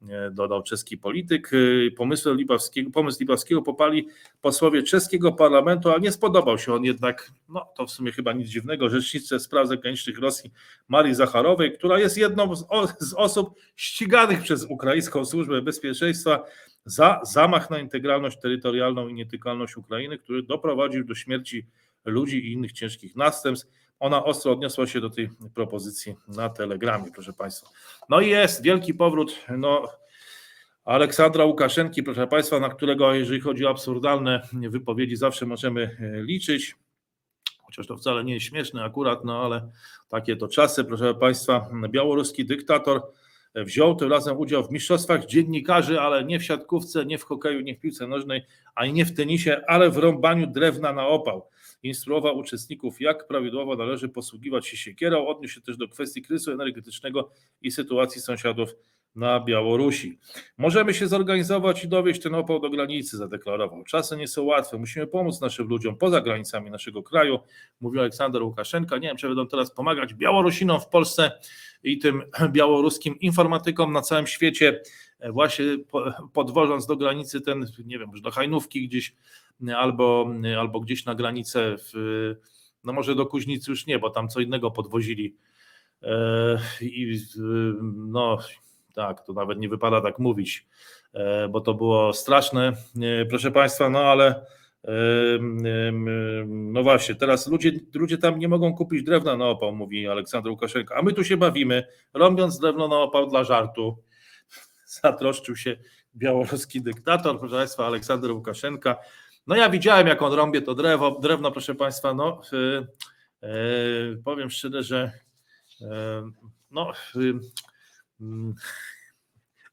e, 0.09 0.31
dodał 0.31 0.63
czeski 0.63 0.99
polityk. 0.99 1.51
E, 1.53 1.91
pomysł 1.91 2.35
Lipawskiego, 2.35 2.91
pomysł 2.91 3.21
Lipawskiego 3.21 3.60
popali 3.63 4.09
posłowie 4.41 4.83
czeskiego 4.83 5.33
parlamentu, 5.33 5.91
a 5.91 5.99
nie 5.99 6.13
spodobał 6.13 6.59
się 6.59 6.75
on 6.75 6.85
jednak, 6.85 7.33
no 7.49 7.67
to 7.77 7.87
w 7.87 7.91
sumie 7.91 8.13
chyba 8.13 8.33
nic 8.33 8.49
dziwnego, 8.49 8.89
rzeczniczce 8.89 9.41
spraw 9.41 9.69
zagranicznych 9.69 10.19
Rosji 10.19 10.53
Marii 10.89 11.15
Zacharowej, 11.15 11.73
która 11.73 11.99
jest 11.99 12.19
jedną 12.19 12.57
z, 12.57 12.67
z 12.99 13.15
osób 13.15 13.55
ściganych 13.77 14.43
przez 14.43 14.65
ukraińską 14.65 15.25
służbę 15.25 15.63
bezpieczeństwa 15.63 16.45
za 16.85 17.21
zamach 17.23 17.71
na 17.71 17.79
integralność 17.79 18.41
terytorialną 18.41 19.09
i 19.09 19.15
nietykalność 19.15 19.77
Ukrainy, 19.77 20.19
który 20.19 20.43
doprowadził 20.43 21.05
do 21.05 21.15
śmierci 21.15 21.67
ludzi 22.05 22.39
i 22.39 22.53
innych 22.53 22.73
ciężkich 22.73 23.17
następstw. 23.17 23.69
Ona 24.01 24.25
ostro 24.25 24.53
odniosła 24.53 24.87
się 24.87 25.01
do 25.01 25.11
tej 25.11 25.31
propozycji 25.55 26.15
na 26.29 26.49
Telegramie, 26.49 27.11
proszę 27.15 27.33
Państwa. 27.33 27.71
No 28.09 28.21
i 28.21 28.29
jest 28.29 28.63
wielki 28.63 28.95
powrót 28.95 29.39
no, 29.59 29.89
Aleksandra 30.91 31.45
Łukaszenki, 31.45 32.03
proszę 32.03 32.27
Państwa, 32.27 32.61
na 32.61 32.69
którego, 32.69 33.15
jeżeli 33.15 33.41
chodzi 33.41 33.67
o 33.67 33.71
absurdalne 33.71 34.49
wypowiedzi, 34.53 35.17
zawsze 35.17 35.47
możemy 35.47 35.97
e, 36.01 36.23
liczyć. 36.23 36.75
Chociaż 37.63 37.87
to 37.87 37.97
wcale 37.97 38.25
nie 38.25 38.35
jest 38.35 38.47
śmieszne 38.47 38.85
akurat, 38.85 39.25
no 39.25 39.43
ale 39.45 39.71
takie 40.09 40.37
to 40.37 40.49
czasy, 40.49 40.85
proszę 40.85 41.15
Państwa. 41.15 41.71
Białoruski 41.89 42.45
dyktator 42.45 43.03
wziął 43.55 43.97
tym 43.97 44.11
razem 44.11 44.39
udział 44.39 44.65
w 44.65 44.71
mistrzostwach 44.71 45.27
dziennikarzy, 45.27 46.01
ale 46.01 46.25
nie 46.25 46.39
w 46.39 46.45
siatkówce, 46.45 47.07
nie 47.07 47.19
w 47.19 47.25
hokeju, 47.25 47.61
nie 47.61 47.75
w 47.75 47.81
piłce 47.81 48.07
nożnej, 48.07 48.47
ani 48.75 48.93
nie 48.93 49.05
w 49.05 49.15
tenisie, 49.15 49.61
ale 49.67 49.91
w 49.91 49.97
rąbaniu 49.99 50.47
drewna 50.47 50.93
na 50.93 51.07
opał 51.07 51.49
instruował 51.83 52.39
uczestników, 52.39 53.01
jak 53.01 53.27
prawidłowo 53.27 53.77
należy 53.77 54.09
posługiwać 54.09 54.67
się 54.67 54.77
siekierą. 54.77 55.27
Odniósł 55.27 55.55
się 55.55 55.61
też 55.61 55.77
do 55.77 55.89
kwestii 55.89 56.23
kryzysu 56.23 56.53
energetycznego 56.53 57.31
i 57.63 57.71
sytuacji 57.71 58.21
sąsiadów 58.21 58.75
na 59.15 59.41
Białorusi. 59.41 60.19
Możemy 60.59 60.95
się 60.95 61.09
zorganizować 61.09 61.85
i 61.85 61.89
dowieść 61.89 62.23
ten 62.23 62.35
opał 62.35 62.61
do 62.61 62.71
granicy, 62.71 63.17
zadeklarował. 63.17 63.85
Czasy 63.85 64.17
nie 64.17 64.29
są 64.29 64.43
łatwe, 64.43 64.79
musimy 64.79 65.07
pomóc 65.07 65.41
naszym 65.41 65.69
ludziom 65.69 65.97
poza 65.97 66.21
granicami 66.21 66.71
naszego 66.71 67.03
kraju, 67.03 67.39
mówił 67.81 68.01
Aleksander 68.01 68.43
Łukaszenka. 68.43 68.97
Nie 68.97 69.09
wiem, 69.09 69.17
czy 69.17 69.27
będą 69.27 69.47
teraz 69.47 69.75
pomagać 69.75 70.15
Białorusinom 70.15 70.81
w 70.81 70.89
Polsce 70.89 71.31
i 71.83 71.99
tym 71.99 72.23
białoruskim 72.53 73.21
informatykom 73.21 73.93
na 73.93 74.03
całym 74.03 74.27
świecie, 74.27 74.83
właśnie 75.31 75.65
podwożąc 76.33 76.87
do 76.87 76.97
granicy 76.97 77.41
ten, 77.41 77.67
nie 77.85 77.99
wiem, 77.99 78.11
do 78.23 78.31
Hajnówki 78.31 78.89
gdzieś 78.89 79.15
albo, 79.77 80.35
albo 80.59 80.81
gdzieś 80.81 81.05
na 81.05 81.15
granicę, 81.15 81.77
w, 81.79 82.35
no 82.85 82.93
może 82.93 83.15
do 83.15 83.27
Kuźnicy 83.27 83.71
już 83.71 83.87
nie, 83.87 83.99
bo 83.99 84.11
tam 84.11 84.29
co 84.29 84.41
innego 84.41 84.71
podwozili. 84.71 85.37
E, 86.03 86.59
I 86.81 87.19
no, 87.97 88.39
tak, 88.95 89.27
to 89.27 89.33
nawet 89.33 89.59
nie 89.59 89.69
wypada 89.69 90.01
tak 90.01 90.19
mówić, 90.19 90.67
e, 91.13 91.49
bo 91.49 91.61
to 91.61 91.75
było 91.75 92.13
straszne, 92.13 92.73
e, 93.03 93.27
proszę 93.27 93.51
Państwa, 93.51 93.91
no 93.91 93.99
ale 93.99 94.47
no 96.47 96.83
właśnie, 96.83 97.15
teraz 97.15 97.49
ludzie, 97.49 97.73
ludzie 97.95 98.19
tam 98.19 98.39
nie 98.39 98.49
mogą 98.49 98.75
kupić 98.75 99.03
drewna 99.03 99.37
na 99.37 99.49
opał, 99.49 99.73
mówi 99.73 100.09
Aleksander 100.09 100.51
Łukaszenko, 100.51 100.97
a 100.97 101.03
my 101.03 101.13
tu 101.13 101.25
się 101.25 101.37
bawimy, 101.37 101.87
robiąc 102.15 102.59
drewno 102.59 102.89
na 102.89 102.99
opał 102.99 103.27
dla 103.27 103.45
żartu. 103.45 104.03
Zatroszczył 105.03 105.57
się 105.57 105.77
białoruski 106.17 106.83
dyktator, 106.83 107.39
proszę 107.39 107.55
Państwa, 107.55 107.87
Aleksander 107.87 108.33
Łukaszenka. 108.33 108.97
No 109.47 109.57
ja 109.57 109.71
widziałem, 109.71 110.07
jak 110.07 110.23
on 110.23 110.33
rąbie 110.33 110.63
to 110.63 110.75
drewno, 110.75 111.11
drewno 111.11 111.53
proszę 111.53 111.75
Państwa, 111.75 112.15
no 112.15 112.41
yy, 112.53 112.87
yy, 113.43 114.23
powiem 114.25 114.51
szczerze, 114.51 114.83
że 114.83 115.13
yy, 115.81 115.89
no 116.71 116.93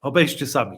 Obejrzcie 0.02 0.46
sami. 0.46 0.78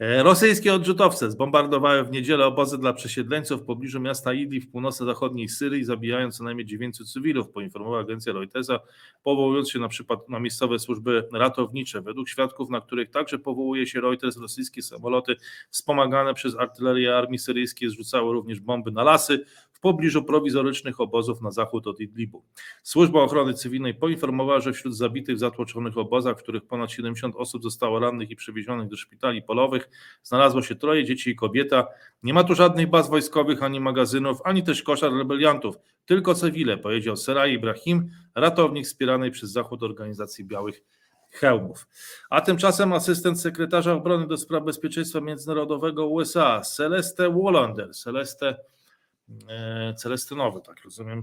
E, 0.00 0.22
rosyjskie 0.22 0.74
odrzutowce 0.74 1.30
zbombardowały 1.30 2.04
w 2.04 2.10
niedzielę 2.10 2.46
obozy 2.46 2.78
dla 2.78 2.92
przesiedleńców 2.92 3.62
w 3.62 3.64
pobliżu 3.64 4.00
miasta 4.00 4.32
Idli 4.32 4.60
w 4.60 4.70
północno-zachodniej 4.70 5.48
Syrii, 5.48 5.84
zabijając 5.84 6.36
co 6.36 6.44
najmniej 6.44 6.66
900 6.66 7.08
cywilów, 7.08 7.50
poinformowała 7.50 8.00
agencja 8.00 8.32
Reutersa, 8.32 8.80
powołując 9.22 9.70
się 9.70 9.78
na 9.78 9.88
przykład 9.88 10.28
na 10.28 10.40
miejscowe 10.40 10.78
służby 10.78 11.28
ratownicze. 11.32 12.02
Według 12.02 12.28
świadków, 12.28 12.70
na 12.70 12.80
których 12.80 13.10
także 13.10 13.38
powołuje 13.38 13.86
się 13.86 14.00
Reuters, 14.00 14.36
rosyjskie 14.36 14.82
samoloty 14.82 15.36
wspomagane 15.70 16.34
przez 16.34 16.56
artylerię 16.56 17.16
armii 17.16 17.38
syryjskiej 17.38 17.90
zrzucały 17.90 18.32
również 18.32 18.60
bomby 18.60 18.90
na 18.92 19.02
lasy, 19.02 19.44
pobliżu 19.84 20.22
prowizorycznych 20.22 21.00
obozów 21.00 21.40
na 21.40 21.50
zachód 21.50 21.86
od 21.86 22.00
Idlibu. 22.00 22.42
Służba 22.82 23.22
Ochrony 23.22 23.54
Cywilnej 23.54 23.94
poinformowała, 23.94 24.60
że 24.60 24.72
wśród 24.72 24.96
zabitych 24.96 25.36
w 25.36 25.38
zatłoczonych 25.38 25.98
obozach, 25.98 26.38
w 26.38 26.42
których 26.42 26.64
ponad 26.66 26.90
70 26.90 27.36
osób 27.36 27.62
zostało 27.62 27.98
rannych 27.98 28.30
i 28.30 28.36
przewiezionych 28.36 28.88
do 28.88 28.96
szpitali 28.96 29.42
polowych, 29.42 29.88
znalazło 30.22 30.62
się 30.62 30.74
troje 30.74 31.04
dzieci 31.04 31.30
i 31.30 31.36
kobieta. 31.36 31.86
Nie 32.22 32.34
ma 32.34 32.44
tu 32.44 32.54
żadnych 32.54 32.90
baz 32.90 33.10
wojskowych, 33.10 33.62
ani 33.62 33.80
magazynów, 33.80 34.40
ani 34.44 34.62
też 34.62 34.82
koszar 34.82 35.12
rebeliantów, 35.12 35.76
tylko 36.06 36.34
cywile, 36.34 36.78
powiedział 36.78 37.16
Seraj 37.16 37.52
Ibrahim, 37.52 38.10
ratownik 38.34 38.86
wspieranej 38.86 39.30
przez 39.30 39.52
Zachód 39.52 39.82
organizacji 39.82 40.44
Białych 40.44 40.82
Hełmów. 41.30 41.86
A 42.30 42.40
tymczasem 42.40 42.92
asystent 42.92 43.40
sekretarza 43.40 43.92
obrony 43.92 44.26
do 44.26 44.36
spraw 44.36 44.64
bezpieczeństwa 44.64 45.20
międzynarodowego 45.20 46.06
USA, 46.06 46.60
Celeste 46.60 47.30
Wallander, 47.30 47.94
Celeste 47.94 48.56
Celestynowy, 49.96 50.60
tak 50.60 50.84
rozumiem, 50.84 51.22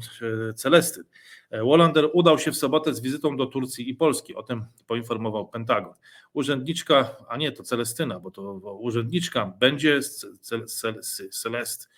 e, 0.50 0.54
Celestyn. 0.54 1.04
E, 1.50 1.64
Wallander 1.64 2.10
udał 2.14 2.40
się 2.40 2.52
w 2.52 2.58
sobotę 2.58 2.94
z 2.94 3.02
wizytą 3.02 3.38
do 3.38 3.46
Turcji 3.46 3.90
i 3.90 3.96
Polski, 3.96 4.36
o 4.36 4.44
tym 4.44 4.66
poinformował 4.88 5.48
Pentagon. 5.48 5.94
Urzędniczka, 6.34 7.16
a 7.30 7.38
nie, 7.38 7.52
to 7.52 7.64
Celestyna, 7.64 8.20
bo 8.20 8.32
to 8.32 8.42
urzędniczka 8.74 9.46
będzie 9.60 10.00
Cel- 10.00 10.66
Cel- 10.66 11.30
Celest, 11.30 11.90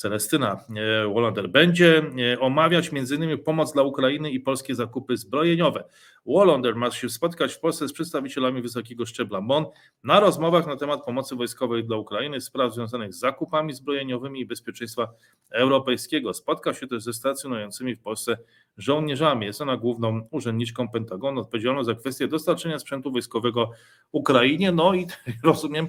Celestyna 0.00 0.64
e, 0.76 1.14
Wallander 1.14 1.48
będzie 1.48 2.02
e, 2.32 2.40
omawiać 2.40 2.90
m.in. 2.92 3.38
pomoc 3.38 3.72
dla 3.72 3.82
Ukrainy 3.82 4.30
i 4.30 4.40
polskie 4.40 4.74
zakupy 4.74 5.16
zbrojeniowe. 5.16 5.84
Wallander 6.26 6.76
ma 6.76 6.90
się 6.90 7.08
spotkać 7.08 7.54
w 7.54 7.60
Polsce 7.60 7.88
z 7.88 7.92
przedstawicielami 7.92 8.62
wysokiego 8.62 9.06
szczebla 9.06 9.40
MON 9.40 9.66
na 10.04 10.20
rozmowach 10.20 10.66
na 10.66 10.76
temat 10.76 11.04
pomocy 11.04 11.36
wojskowej 11.36 11.84
dla 11.84 11.96
Ukrainy, 11.96 12.40
spraw 12.40 12.74
związanych 12.74 13.14
z 13.14 13.18
zakupami 13.18 13.72
zbrojeniowymi 13.72 14.40
i 14.40 14.46
bezpieczeństwa 14.46 15.08
europejskiego. 15.50 16.34
Spotka 16.34 16.74
się 16.74 16.86
też 16.86 17.02
ze 17.02 17.12
stacjonującymi 17.12 17.96
w 17.96 18.00
Polsce 18.00 18.38
żołnierzami. 18.76 19.46
Jest 19.46 19.60
ona 19.60 19.76
główną 19.76 20.28
urzędniczką 20.30 20.88
Pentagonu 20.88 21.40
odpowiedzialną 21.40 21.84
za 21.84 21.94
kwestię 21.94 22.28
dostarczenia 22.28 22.78
sprzętu 22.78 23.12
wojskowego 23.12 23.70
Ukrainie. 24.12 24.72
No 24.72 24.94
i 24.94 25.06
rozumiem, 25.44 25.88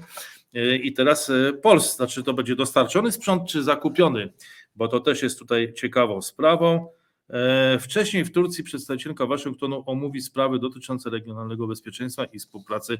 i 0.53 0.93
teraz 0.93 1.29
e, 1.29 1.53
Polsce, 1.53 1.95
znaczy 1.95 2.23
to 2.23 2.33
będzie 2.33 2.55
dostarczony 2.55 3.11
sprzęt 3.11 3.49
czy 3.49 3.63
zakupiony, 3.63 4.33
bo 4.75 4.87
to 4.87 4.99
też 4.99 5.23
jest 5.23 5.39
tutaj 5.39 5.73
ciekawą 5.73 6.21
sprawą. 6.21 6.87
E, 7.29 7.79
Wcześniej 7.79 8.23
w 8.23 8.31
Turcji 8.31 8.63
przedstawicielka 8.63 9.25
Waszyngtonu 9.25 9.83
omówi 9.85 10.21
sprawy 10.21 10.59
dotyczące 10.59 11.09
regionalnego 11.09 11.67
bezpieczeństwa 11.67 12.25
i 12.25 12.39
współpracy 12.39 12.97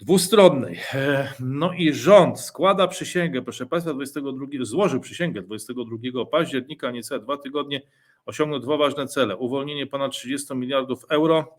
dwustronnej. 0.00 0.80
E, 0.94 1.32
No 1.40 1.72
i 1.72 1.92
rząd 1.92 2.40
składa 2.40 2.88
przysięgę, 2.88 3.42
proszę 3.42 3.66
Państwa, 3.66 3.94
22, 3.94 4.46
złożył 4.60 5.00
przysięgę 5.00 5.42
22 5.42 6.26
października, 6.26 6.90
niecałe 6.90 7.20
dwa 7.20 7.36
tygodnie, 7.36 7.82
osiągnął 8.26 8.60
dwa 8.60 8.76
ważne 8.76 9.06
cele. 9.06 9.36
Uwolnienie 9.36 9.86
ponad 9.86 10.12
30 10.12 10.54
miliardów 10.54 11.04
euro, 11.08 11.58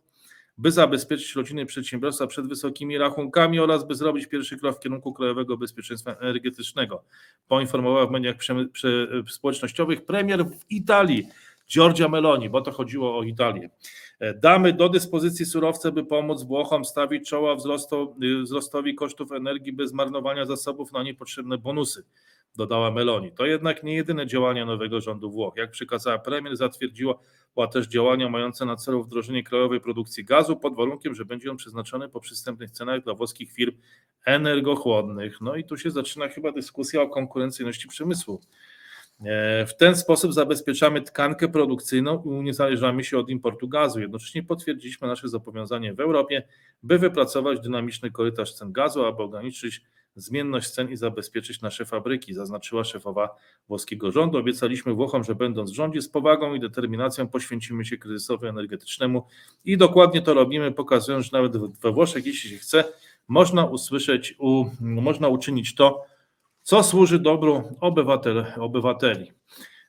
by 0.60 0.72
zabezpieczyć 0.72 1.36
rodziny 1.36 1.65
przedsiębiorstwa 1.65 2.28
przed 2.28 2.48
wysokimi 2.48 2.98
rachunkami 2.98 3.60
oraz 3.60 3.88
by 3.88 3.95
zrobić 3.95 4.28
pierwszy 4.28 4.58
krok 4.58 4.78
w 4.78 4.80
kierunku 4.80 5.13
krajowego 5.13 5.58
bezpieczeństwa 5.58 6.15
energetycznego. 6.15 7.04
Poinformowała 7.48 8.08
w 8.08 8.12
mediach 8.12 8.36
przemy- 8.38 8.67
prze- 8.69 9.08
społecznościowych 9.30 10.06
premier 10.06 10.45
w 10.45 10.72
Italii, 10.72 11.28
Giorgia 11.72 12.08
Meloni, 12.08 12.50
bo 12.50 12.62
to 12.62 12.72
chodziło 12.72 13.17
o 13.19 13.24
Italię. 13.24 13.69
Damy 14.36 14.74
do 14.74 14.89
dyspozycji 14.89 15.45
surowce, 15.45 15.91
by 15.91 16.06
pomóc 16.06 16.43
Włochom 16.43 16.86
stawić 16.86 17.30
czoła 17.30 17.56
wzrostu, 17.56 18.15
wzrostowi 18.43 18.95
kosztów 18.95 19.32
energii 19.32 19.74
bez 19.74 19.93
marnowania 19.93 20.45
zasobów 20.45 20.91
na 20.91 21.04
niepotrzebne 21.04 21.58
bonusy, 21.58 22.04
dodała 22.55 22.91
Meloni. 22.91 23.31
To 23.31 23.45
jednak 23.45 23.83
nie 23.83 23.95
jedyne 23.95 24.27
działania 24.27 24.65
nowego 24.65 25.01
rządu 25.01 25.31
Włoch. 25.31 25.53
Jak 25.57 25.71
przekazała 25.71 26.19
premier, 26.19 26.57
zatwierdziła 26.57 27.19
też 27.67 27.88
działania 27.88 28.29
mające 28.29 28.65
na 28.65 28.75
celu 28.75 29.03
wdrożenie 29.03 29.43
krajowej 29.43 29.81
produkcji 29.81 30.25
gazu 30.25 30.55
pod 30.55 30.75
warunkiem, 30.75 31.15
że 31.15 31.25
będzie 31.25 31.51
on 31.51 31.57
przeznaczony 31.57 32.09
po 32.09 32.19
przystępnych 32.19 32.71
cenach 32.71 33.03
dla 33.03 33.13
włoskich 33.13 33.51
firm 33.51 33.75
energochłonnych. 34.25 35.41
No 35.41 35.55
i 35.55 35.63
tu 35.63 35.77
się 35.77 35.91
zaczyna 35.91 36.27
chyba 36.27 36.51
dyskusja 36.51 37.01
o 37.01 37.09
konkurencyjności 37.09 37.88
przemysłu. 37.88 38.41
E, 39.25 39.65
W 39.65 39.77
ten 39.77 39.95
sposób 39.95 40.33
zabezpieczamy 40.33 41.01
tkankę 41.01 41.47
produkcyjną 41.49 42.23
i 42.25 42.27
uniezależniamy 42.27 43.03
się 43.03 43.17
od 43.17 43.29
importu 43.29 43.67
gazu. 43.67 43.99
Jednocześnie 43.99 44.43
potwierdziliśmy 44.43 45.07
nasze 45.07 45.29
zobowiązanie 45.29 45.93
w 45.93 45.99
Europie, 45.99 46.43
by 46.83 46.99
wypracować 46.99 47.59
dynamiczny 47.59 48.12
korytarz 48.12 48.53
cen 48.53 48.71
gazu, 48.71 49.05
aby 49.05 49.23
ograniczyć 49.23 49.81
zmienność 50.15 50.69
cen 50.69 50.89
i 50.89 50.95
zabezpieczyć 50.95 51.62
nasze 51.62 51.86
fabryki, 51.86 52.34
zaznaczyła 52.34 52.84
szefowa 52.84 53.30
włoskiego 53.67 54.12
rządu. 54.12 54.38
Obiecaliśmy 54.38 54.93
Włochom, 54.93 55.24
że 55.24 55.36
będąc 55.36 55.72
w 55.72 55.76
rządzie 55.76 56.02
z 56.02 56.10
powagą 56.10 56.56
i 56.56 56.60
determinacją 56.60 57.28
poświęcimy 57.28 57.86
się 57.86 57.98
kryzysowi 57.98 58.48
energetycznemu 58.48 59.26
i 59.65 59.78
dokładnie 59.78 60.22
to 60.22 60.34
robimy, 60.34 60.72
pokazując, 60.72 61.26
że 61.26 61.32
nawet 61.34 61.58
we 61.58 61.91
Włoszech, 61.91 62.26
jeśli 62.26 62.50
się 62.50 62.58
chce, 62.58 62.84
można 63.28 63.65
usłyszeć, 63.65 64.36
u, 64.39 64.65
można 64.82 65.28
uczynić 65.28 65.76
to, 65.76 66.06
co 66.62 66.84
służy 66.84 67.19
dobru 67.19 67.63
obywatel, 67.80 68.45
obywateli. 68.58 69.32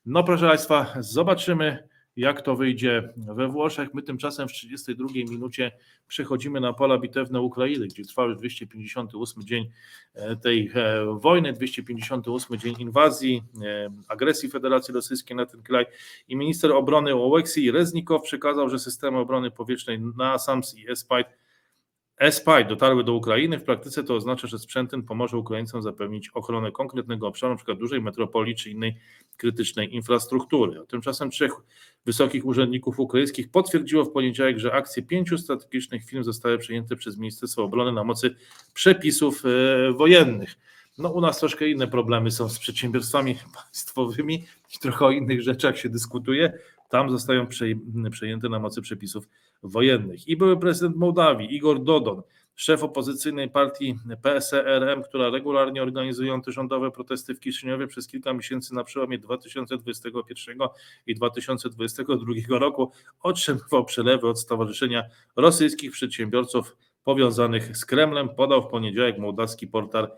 No 0.07 0.25
proszę 0.25 0.49
Państwa, 0.49 0.95
zobaczymy 1.01 1.89
jak 2.21 2.43
to 2.43 2.57
wyjdzie 2.57 3.13
we 3.17 3.49
Włoszech. 3.49 3.95
My 3.95 4.03
tymczasem 4.03 4.49
w 4.49 4.53
32 4.53 5.09
minucie 5.15 5.73
przechodzimy 6.09 6.61
na 6.61 6.73
pola 6.73 6.99
bitewne 6.99 7.41
Ukrainy, 7.41 7.87
gdzie 7.87 8.05
trwa 8.05 8.25
już 8.25 8.39
258 8.39 9.45
dzień 9.45 9.71
e, 10.15 10.37
tej 10.37 10.71
e, 10.75 11.05
wojny, 11.21 11.53
258 11.53 12.59
dzień 12.59 12.75
inwazji, 12.79 13.43
e, 13.65 13.91
agresji 14.09 14.49
Federacji 14.49 14.95
Rosyjskiej 14.95 15.37
na 15.37 15.47
ten 15.47 15.63
kraj 15.63 15.87
i 16.29 16.37
minister 16.37 16.73
obrony 16.73 17.15
Oleksij 17.15 17.71
Reznikow 17.71 18.23
przekazał, 18.23 18.69
że 18.69 18.79
systemy 18.79 19.19
obrony 19.19 19.51
powietrznej 19.51 20.01
NASAMS 20.17 20.75
i 20.79 20.91
ESPIDE 20.91 21.40
ESPIDE 22.21 22.69
dotarły 22.69 23.05
do 23.05 23.15
Ukrainy. 23.15 23.59
W 23.59 23.63
praktyce 23.63 24.05
to 24.05 24.15
oznacza, 24.15 24.47
że 24.47 24.59
sprzęt 24.59 24.91
ten 24.91 25.03
pomoże 25.03 25.37
Ukraińcom 25.37 25.83
zapewnić 25.83 26.29
ochronę 26.29 26.73
konkretnego 26.73 27.27
obszaru, 27.27 27.53
np. 27.53 27.75
dużej 27.75 28.01
metropolii 28.01 28.55
czy 28.55 28.71
innej 28.71 28.97
krytycznej 29.37 29.95
infrastruktury. 29.95 30.81
A 30.81 30.87
tymczasem 30.87 31.31
trzech 31.31 31.53
wysokich 32.07 32.47
urzędników 32.47 33.01
ukraińskich 33.01 33.51
potwierdziło 33.51 34.05
w 34.05 34.13
poniedziałek, 34.13 34.59
że 34.59 34.73
akcje 34.73 35.03
pięciu 35.03 35.39
strategicznych 35.39 36.05
firm 36.05 36.23
zostały 36.23 36.59
przejęte 36.59 36.97
przez 36.97 37.19
Ministerstwo 37.19 37.65
Obrony 37.65 37.93
na 37.93 38.05
mocy 38.05 38.37
przepisów 38.75 39.43
e, 39.45 39.93
wojennych. 39.93 40.57
No 40.99 41.13
u 41.13 41.21
nas 41.21 41.39
troszkę 41.39 41.69
inne 41.69 41.89
problemy 41.89 42.31
są 42.31 42.49
z 42.49 42.59
przedsiębiorstwami 42.59 43.37
państwowymi 43.55 44.35
i 44.75 44.79
trochę 44.79 45.07
o 45.07 45.11
innych 45.11 45.43
rzeczach 45.43 45.79
się 45.79 45.89
dyskutuje. 45.89 46.53
Tam 46.91 47.11
zostają 47.11 47.47
przej- 47.47 48.11
przejęte 48.11 48.49
na 48.49 48.59
mocy 48.59 48.83
przepisów 48.83 49.29
wojennych. 49.63 50.29
I 50.29 50.37
były 50.37 50.61
prezydent 50.61 50.97
Mołdawii, 50.97 51.55
Igor 51.55 51.83
Dodon, 51.83 52.23
szef 52.61 52.83
opozycyjnej 52.83 53.51
partii 53.51 53.99
PSRM, 54.23 55.03
która 55.03 55.31
regularnie 55.31 55.83
organizuje 55.83 56.33
antyrządowe 56.33 56.91
protesty 56.91 57.35
w 57.35 57.41
Kiszyniowie 57.41 57.87
przez 57.87 58.07
kilka 58.07 58.33
miesięcy 58.33 58.75
na 58.75 58.85
przełomie 58.85 59.19
2021 59.19 60.59
i 61.07 61.15
2022 61.15 62.59
roku, 62.59 62.93
otrzymywał 63.23 63.85
przelewy 63.85 64.29
od 64.29 64.41
Stowarzyszenia 64.41 65.05
Rosyjskich 65.37 65.93
Przedsiębiorców 65.93 66.77
Powiązanych 67.05 67.77
z 67.77 67.85
Kremlem, 67.85 68.29
podał 68.29 68.63
w 68.63 68.67
poniedziałek 68.67 69.19
mołdawski 69.19 69.67
portal 69.67 70.05
e, 70.05 70.11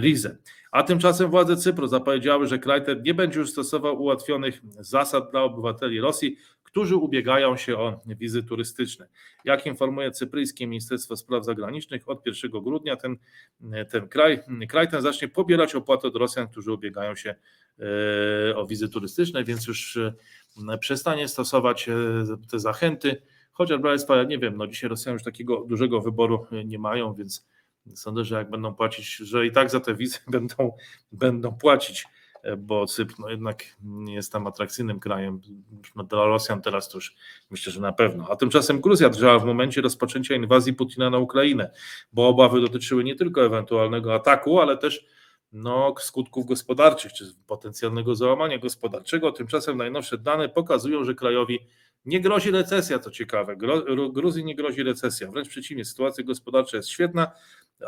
Rize. 0.00 0.36
A 0.72 0.82
tymczasem 0.82 1.30
władze 1.30 1.56
Cypru 1.56 1.86
zapowiedziały, 1.86 2.46
że 2.46 2.58
kraj 2.58 2.84
ten 2.84 3.02
nie 3.02 3.14
będzie 3.14 3.40
już 3.40 3.50
stosował 3.50 4.02
ułatwionych 4.02 4.60
zasad 4.80 5.30
dla 5.30 5.42
obywateli 5.42 6.00
Rosji, 6.00 6.36
którzy 6.62 6.96
ubiegają 6.96 7.56
się 7.56 7.76
o 7.76 8.00
wizy 8.06 8.42
turystyczne. 8.42 9.08
Jak 9.44 9.66
informuje 9.66 10.10
cypryjskie 10.10 10.66
Ministerstwo 10.66 11.16
Spraw 11.16 11.44
Zagranicznych, 11.44 12.08
od 12.08 12.26
1 12.26 12.50
grudnia 12.50 12.96
ten, 12.96 13.16
ten 13.90 14.08
kraj, 14.08 14.40
kraj 14.68 14.88
ten 14.88 15.02
zacznie 15.02 15.28
pobierać 15.28 15.74
opłaty 15.74 16.06
od 16.06 16.16
Rosjan, 16.16 16.48
którzy 16.48 16.72
ubiegają 16.72 17.14
się 17.14 17.34
e, 18.50 18.56
o 18.56 18.66
wizy 18.66 18.88
turystyczne, 18.88 19.44
więc 19.44 19.66
już 19.66 19.96
e, 19.96 20.78
przestanie 20.78 21.28
stosować 21.28 21.88
e, 21.88 21.94
te 22.50 22.58
zachęty. 22.58 23.22
Chociaż, 23.52 23.80
proszę 23.80 23.90
Państwa, 23.90 24.22
nie 24.22 24.38
wiem, 24.38 24.56
no 24.56 24.66
dzisiaj 24.66 24.90
Rosjanie 24.90 25.14
już 25.14 25.22
takiego 25.22 25.64
dużego 25.64 26.00
wyboru 26.00 26.46
nie 26.64 26.78
mają, 26.78 27.14
więc 27.14 27.48
sądzę, 27.94 28.24
że 28.24 28.34
jak 28.34 28.50
będą 28.50 28.74
płacić, 28.74 29.16
że 29.16 29.46
i 29.46 29.52
tak 29.52 29.70
za 29.70 29.80
te 29.80 29.94
wizy 29.94 30.18
będą, 30.28 30.72
będą 31.12 31.52
płacić, 31.52 32.06
e, 32.42 32.56
bo 32.56 32.86
Cypr 32.86 33.14
no 33.18 33.30
jednak 33.30 33.64
nie 33.82 34.14
jest 34.14 34.32
tam 34.32 34.46
atrakcyjnym 34.46 35.00
krajem. 35.00 35.40
No 35.96 36.04
Dla 36.04 36.26
Rosjan 36.26 36.62
teraz 36.62 36.88
to 36.88 36.98
już 36.98 37.16
myślę, 37.50 37.72
że 37.72 37.80
na 37.80 37.92
pewno. 37.92 38.26
A 38.30 38.36
tymczasem 38.36 38.80
Gruzja 38.80 39.08
drżała 39.08 39.38
w 39.38 39.44
momencie 39.44 39.80
rozpoczęcia 39.80 40.34
inwazji 40.34 40.74
Putina 40.74 41.10
na 41.10 41.18
Ukrainę, 41.18 41.70
bo 42.12 42.28
obawy 42.28 42.60
dotyczyły 42.60 43.04
nie 43.04 43.14
tylko 43.14 43.44
ewentualnego 43.44 44.14
ataku, 44.14 44.60
ale 44.60 44.76
też 44.76 45.06
no, 45.52 45.94
skutków 46.00 46.46
gospodarczych 46.46 47.12
czy 47.12 47.24
potencjalnego 47.46 48.14
załamania 48.14 48.58
gospodarczego. 48.58 49.32
Tymczasem 49.32 49.76
najnowsze 49.76 50.18
dane 50.18 50.48
pokazują, 50.48 51.04
że 51.04 51.14
krajowi 51.14 51.58
nie 52.04 52.20
grozi 52.20 52.50
recesja, 52.50 52.98
co 52.98 53.10
ciekawe. 53.10 53.56
Gruzji 54.12 54.44
nie 54.44 54.54
grozi 54.54 54.82
recesja, 54.82 55.30
wręcz 55.30 55.48
przeciwnie, 55.48 55.84
sytuacja 55.84 56.24
gospodarcza 56.24 56.76
jest 56.76 56.88
świetna, 56.88 57.32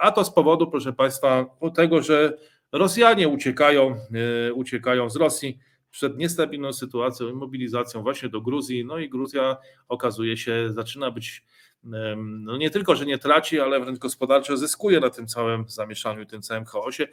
a 0.01 0.11
to 0.11 0.25
z 0.25 0.35
powodu, 0.35 0.71
proszę 0.71 0.93
Państwa, 0.93 1.47
tego, 1.75 2.03
że 2.03 2.39
Rosjanie 2.73 3.29
uciekają, 3.29 3.97
e, 4.49 4.53
uciekają 4.53 5.11
z 5.11 5.17
Rosji, 5.17 5.59
przed 5.91 6.19
niestabilną 6.19 6.73
sytuacją 6.73 7.29
i 7.29 7.33
mobilizacją 7.33 8.03
właśnie 8.03 8.29
do 8.29 8.41
Gruzji. 8.41 8.85
No 8.85 8.99
i 8.99 9.09
Gruzja 9.09 9.57
okazuje 9.89 10.37
się, 10.37 10.73
zaczyna 10.73 11.11
być 11.11 11.45
no 11.83 12.57
nie 12.57 12.71
tylko, 12.71 12.97
że 12.97 13.07
nie 13.07 13.19
traci, 13.19 13.61
ale 13.61 13.81
wręcz 13.81 13.99
gospodarczo 13.99 14.57
zyskuje 14.57 15.01
na 15.01 15.11
tym 15.11 15.27
całym 15.27 15.65
zamieszaniu, 15.69 16.27
tym 16.27 16.43
całym 16.43 16.65
chaosie, 16.65 17.09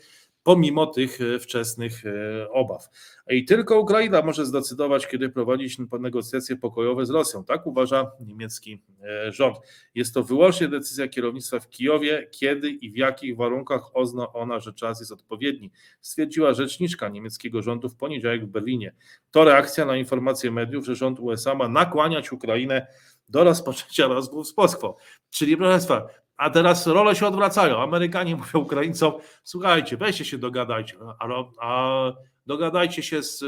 pomimo 0.47 0.85
tych 0.85 1.21
e, 1.21 1.39
wczesnych 1.39 2.05
e, 2.05 2.49
obaw. 2.49 2.89
I 3.29 3.45
tylko 3.45 3.79
Ukraina 3.79 4.21
może 4.21 4.45
zdecydować, 4.45 5.07
kiedy 5.07 5.29
prowadzić 5.29 5.77
negocjacje 5.99 6.55
pokojowe 6.55 7.05
z 7.05 7.09
Rosją. 7.09 7.43
Tak 7.43 7.67
uważa 7.67 8.11
niemiecki 8.19 8.81
e, 9.03 9.31
rząd. 9.31 9.57
Jest 9.95 10.13
to 10.13 10.23
wyłącznie 10.23 10.67
decyzja 10.67 11.07
kierownictwa 11.07 11.59
w 11.59 11.69
Kijowie, 11.69 12.27
kiedy 12.31 12.69
i 12.69 12.91
w 12.91 12.97
jakich 12.97 13.37
warunkach 13.37 13.95
ozna 13.95 14.33
ona, 14.33 14.59
że 14.59 14.73
czas 14.73 14.99
jest 14.99 15.11
odpowiedni, 15.11 15.71
stwierdziła 16.01 16.53
rzeczniczka 16.53 17.09
niemieckiego 17.09 17.61
rządu 17.61 17.89
w 17.89 17.95
poniedziałek 17.95 18.45
w 18.45 18.49
Berlinie. 18.49 18.93
To 19.31 19.43
reakcja 19.43 19.85
na 19.85 19.97
informację 19.97 20.51
mediów, 20.51 20.85
że 20.85 20.95
rząd 20.95 21.19
USA 21.19 21.55
ma 21.55 21.67
nakłaniać 21.67 22.31
Ukrainę 22.31 22.87
do 23.29 23.43
rozpoczęcia 23.43 24.07
rozmów 24.07 24.47
z 24.47 24.57
Moskwą. 24.57 24.93
Czyli 25.29 25.57
proszę 25.57 25.71
Państwa, 25.71 26.07
a 26.37 26.49
teraz 26.49 26.87
role 26.87 27.15
się 27.15 27.27
odwracają. 27.27 27.81
Amerykanie 27.81 28.35
mówią 28.35 28.59
Ukraińcom, 28.59 29.13
słuchajcie, 29.43 29.97
weźcie 29.97 30.25
się 30.25 30.37
dogadajcie, 30.37 30.97
a, 31.19 31.43
a 31.59 32.13
dogadajcie 32.45 33.03
się 33.03 33.23
z, 33.23 33.39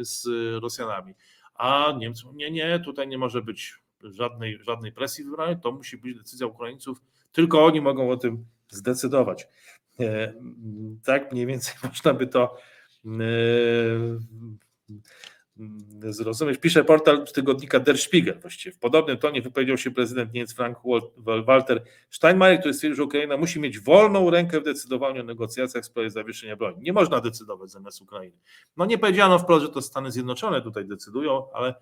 z 0.00 0.26
Rosjanami. 0.62 1.14
A 1.54 1.92
Niemcy 1.98 2.24
nie, 2.34 2.50
nie, 2.50 2.80
tutaj 2.80 3.08
nie 3.08 3.18
może 3.18 3.42
być 3.42 3.74
żadnej, 4.02 4.58
żadnej 4.62 4.92
presji 4.92 5.24
wybranej, 5.24 5.56
to 5.62 5.72
musi 5.72 5.96
być 5.96 6.18
decyzja 6.18 6.46
Ukraińców, 6.46 7.00
tylko 7.32 7.64
oni 7.64 7.80
mogą 7.80 8.10
o 8.10 8.16
tym 8.16 8.44
zdecydować. 8.68 9.48
E, 10.00 10.34
tak 11.04 11.32
mniej 11.32 11.46
więcej 11.46 11.74
można 11.88 12.14
by 12.14 12.26
to 12.26 12.56
Mm, 13.04 14.20
zrozumieć. 16.00 16.58
Pisze 16.60 16.84
portal 16.84 17.24
tygodnika 17.34 17.80
Der 17.80 17.98
Spiegel. 17.98 18.40
Właściwie 18.40 18.72
w 18.72 18.78
podobnym 18.78 19.18
tonie 19.18 19.42
wypowiedział 19.42 19.76
się 19.76 19.90
prezydent 19.90 20.32
Niemiec 20.32 20.54
Frank 20.54 20.78
Walter 21.46 21.82
Steinmeier, 22.10 22.60
który 22.60 22.74
stwierdził, 22.74 22.96
że 22.96 23.04
Ukraina 23.04 23.36
musi 23.36 23.60
mieć 23.60 23.80
wolną 23.80 24.30
rękę 24.30 24.60
w 24.60 24.64
decydowaniu 24.64 25.20
o 25.20 25.24
negocjacjach 25.24 25.84
w 25.84 25.86
sprawie 25.86 26.10
zawieszenia 26.10 26.56
broni. 26.56 26.82
Nie 26.82 26.92
można 26.92 27.20
decydować 27.20 27.70
zamiast 27.70 28.02
Ukrainy. 28.02 28.36
No 28.76 28.86
nie 28.86 28.98
powiedziano 28.98 29.38
wprost, 29.38 29.64
że 29.64 29.68
to 29.68 29.82
Stany 29.82 30.10
Zjednoczone 30.10 30.62
tutaj 30.62 30.84
decydują, 30.84 31.52
ale 31.52 31.74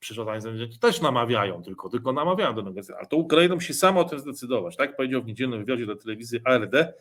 Zjednoczone 0.00 0.78
też 0.80 1.00
namawiają, 1.00 1.62
tylko, 1.62 1.88
tylko 1.88 2.12
namawiają 2.12 2.54
do 2.54 2.62
negocjacji. 2.62 2.94
Ale 2.94 3.06
to 3.06 3.16
Ukraina 3.16 3.54
musi 3.54 3.74
sama 3.74 4.00
o 4.00 4.04
tym 4.04 4.18
zdecydować. 4.18 4.76
Tak 4.76 4.96
powiedział 4.96 5.22
w 5.22 5.26
niedzielnym 5.26 5.64
wywiadzie 5.64 5.86
dla 5.86 5.96
telewizji 5.96 6.40
ARD 6.44 6.74
e, 6.74 6.92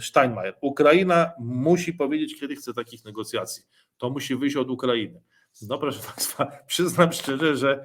Steinmeier. 0.00 0.54
Ukraina 0.60 1.32
musi 1.38 1.92
powiedzieć, 1.92 2.40
kiedy 2.40 2.56
chce 2.56 2.74
takich 2.74 3.04
negocjacji 3.04 3.64
to 3.98 4.10
musi 4.10 4.36
wyjść 4.36 4.56
od 4.56 4.70
Ukrainy. 4.70 5.22
No 5.62 5.78
proszę 5.78 6.00
Państwa, 6.14 6.46
przyznam 6.66 7.12
szczerze, 7.12 7.56
że 7.56 7.84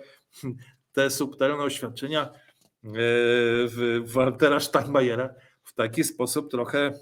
te 0.93 1.10
subtelne 1.10 1.64
oświadczenia 1.64 2.30
e, 2.86 2.89
Waltera 4.03 4.60
Steinmeiera 4.60 5.30
w 5.64 5.74
taki 5.74 6.03
sposób 6.03 6.51
trochę 6.51 6.80
e, 6.80 6.93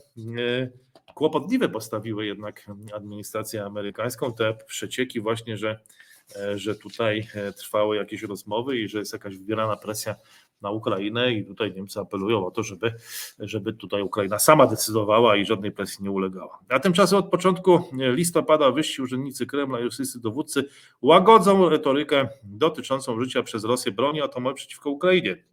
kłopotliwe 1.16 1.70
postawiły 1.70 2.26
jednak 2.26 2.66
administrację 2.94 3.66
amerykańską. 3.66 4.34
Te 4.34 4.58
przecieki 4.68 5.20
właśnie, 5.20 5.58
że, 5.58 5.80
e, 6.36 6.58
że 6.58 6.76
tutaj 6.76 7.28
trwały 7.58 7.96
jakieś 7.96 8.24
rozmowy 8.24 8.78
i 8.78 8.90
że 8.90 9.00
jest 9.00 9.14
jakaś 9.14 9.38
wywierana 9.38 9.76
presja 9.76 10.16
na 10.62 10.72
Ukrainę 10.72 11.34
i 11.34 11.46
tutaj 11.46 11.74
Niemcy 11.74 12.00
apelują 12.00 12.46
o 12.46 12.52
to, 12.52 12.64
żeby, 12.64 12.94
żeby 13.40 13.74
tutaj 13.74 14.02
Ukraina 14.02 14.40
sama 14.40 14.68
decydowała 14.68 15.36
i 15.36 15.46
żadnej 15.46 15.72
presji 15.72 16.04
nie 16.04 16.12
ulegała. 16.12 16.60
A 16.70 16.80
tymczasem 16.80 17.20
od 17.20 17.30
początku 17.30 17.84
listopada 17.94 18.72
wyżsi 18.72 19.02
urzędnicy 19.02 19.46
Kremla 19.46 19.80
i 19.80 19.84
rosyjscy 19.84 20.20
dowódcy 20.20 20.70
łagodzą 21.02 21.70
retorykę 21.70 22.30
dotyczącą 22.44 23.20
życia 23.20 23.44
przez 23.44 23.64
Rosję 23.64 23.92
broni 23.92 24.22
atomowej 24.22 24.56
przeciwko 24.56 24.90
Ukrainie. 24.90 25.44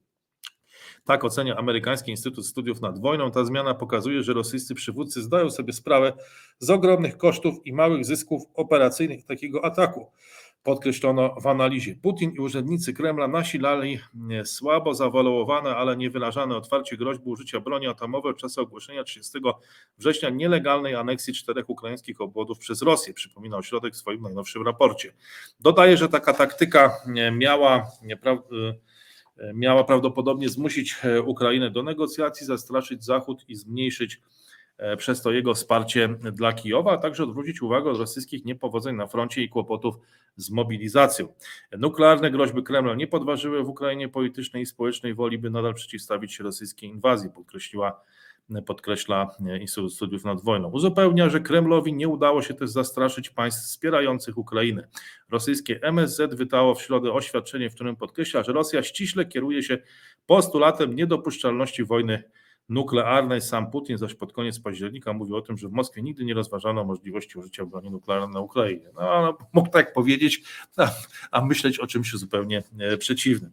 Tak 1.05 1.25
ocenia 1.25 1.57
Amerykański 1.57 2.11
Instytut 2.11 2.47
Studiów 2.47 2.81
nad 2.81 3.01
Wojną. 3.01 3.31
Ta 3.31 3.45
zmiana 3.45 3.75
pokazuje, 3.75 4.23
że 4.23 4.33
rosyjscy 4.33 4.75
przywódcy 4.75 5.23
zdają 5.23 5.51
sobie 5.51 5.73
sprawę 5.73 6.13
z 6.59 6.71
ogromnych 6.71 7.17
kosztów 7.17 7.55
i 7.65 7.73
małych 7.73 8.05
zysków 8.05 8.43
operacyjnych 8.55 9.25
takiego 9.25 9.65
ataku 9.65 10.11
podkreślono 10.65 11.35
w 11.41 11.47
analizie. 11.47 11.95
Putin 12.03 12.31
i 12.31 12.39
urzędnicy 12.39 12.93
Kremla 12.93 13.29
nasilali 13.29 14.01
słabo 14.45 14.95
zawaluowane, 14.95 15.77
ale 15.77 15.97
niewyrażane 15.97 16.57
otwarcie 16.57 16.97
groźby 16.97 17.31
użycia 17.31 17.61
broni 17.61 17.87
atomowej 17.87 18.31
od 18.31 18.39
czasu 18.39 18.61
ogłoszenia 18.61 19.05
30 19.05 19.39
września 19.99 20.31
nielegalnej 20.31 20.95
aneksji 20.95 21.35
czterech 21.35 21.71
ukraińskich 21.71 22.21
obwodów 22.21 22.59
przez 22.59 22.83
Rosję, 22.83 23.15
przypominał 23.15 23.63
środek 23.63 23.95
w 23.95 23.97
swoim 23.97 24.23
najnowszym 24.23 24.63
raporcie. 24.67 25.13
Dodaje, 25.61 25.97
że 25.97 26.09
taka 26.09 26.33
taktyka 26.33 26.93
miała, 27.33 27.87
miała 29.55 29.85
prawdopodobnie 29.85 30.49
zmusić 30.49 30.97
Ukrainę 31.25 31.71
do 31.71 31.83
negocjacji, 31.83 32.47
zastraszyć 32.47 33.05
Zachód 33.05 33.45
i 33.49 33.55
zmniejszyć 33.55 34.21
E, 34.21 34.21
przez 34.97 35.23
to 35.23 35.33
jego 35.33 35.55
wsparcie 35.55 36.09
dla 36.09 36.53
Kijowa, 36.53 36.93
a 36.93 36.97
także 36.99 37.25
odwrócić 37.25 37.63
uwagę 37.63 37.91
od 37.91 37.99
rosyjskich 37.99 38.45
niepowodzeń 38.45 38.97
na 38.97 39.07
froncie 39.07 39.43
i 39.43 39.49
kłopotów 39.49 39.95
z 40.37 40.51
mobilizacją. 40.51 41.29
Nuklearne 41.79 42.31
groźby 42.31 42.63
Kremla 42.63 42.95
nie 42.95 43.07
podważyły 43.07 43.65
w 43.65 43.69
Ukrainie 43.69 44.09
politycznej 44.09 44.63
i 44.63 44.67
społecznej 44.67 45.15
woli, 45.15 45.39
by 45.39 45.51
nadal 45.51 45.75
przeciwstawić 45.75 46.35
się 46.35 46.45
rosyjskiej 46.45 46.91
inwazji, 46.91 47.31
podkreśliła 47.31 48.01
podkreśla 48.67 49.37
Instytut 49.61 49.95
Studiów 49.95 50.25
nad 50.25 50.43
Wojną. 50.43 50.71
Uzupełnia, 50.71 51.29
że 51.29 51.41
Kremlowi 51.41 51.93
nie 51.93 52.09
udało 52.09 52.43
się 52.43 52.55
też 52.55 52.71
zastraszyć 52.71 53.31
państw 53.31 53.65
wspierających 53.65 54.39
Ukrainę. 54.39 54.89
Rosyjskie 55.31 55.83
MSZ 55.83 56.35
wydało 56.35 56.75
w 56.75 56.83
środę 56.83 57.13
oświadczenie, 57.13 57.71
w 57.71 57.75
którym 57.75 57.97
podkreśla, 57.97 58.43
że 58.43 58.53
Rosja 58.53 58.83
ściśle 58.83 59.25
kieruje 59.25 59.63
się 59.63 59.79
postulatem 60.27 60.97
niedopuszczalności 60.97 61.85
wojny 61.85 62.23
nuklearnej. 62.69 63.41
Sam 63.41 63.71
Putin 63.71 63.99
zaś 63.99 64.15
pod 64.15 64.33
koniec 64.33 64.61
października 64.61 65.13
mówił 65.13 65.37
o 65.37 65.43
tym, 65.43 65.57
że 65.57 65.69
w 65.69 65.73
Moskwie 65.73 66.03
nigdy 66.03 66.25
nie 66.25 66.35
rozważano 66.35 66.85
możliwości 66.85 67.39
użycia 67.39 67.67
broni 67.67 67.91
nuklearnej 67.91 68.35
na 68.35 68.41
Ukrainie. 68.41 68.91
No, 68.95 69.39
mógł 69.53 69.71
tak 69.71 69.93
powiedzieć, 69.93 70.43
a, 70.77 70.91
a 71.31 71.45
myśleć 71.45 71.81
o 71.81 71.87
czymś 71.87 72.13
zupełnie 72.13 72.63
e, 72.79 72.97
przeciwnym. 72.97 73.51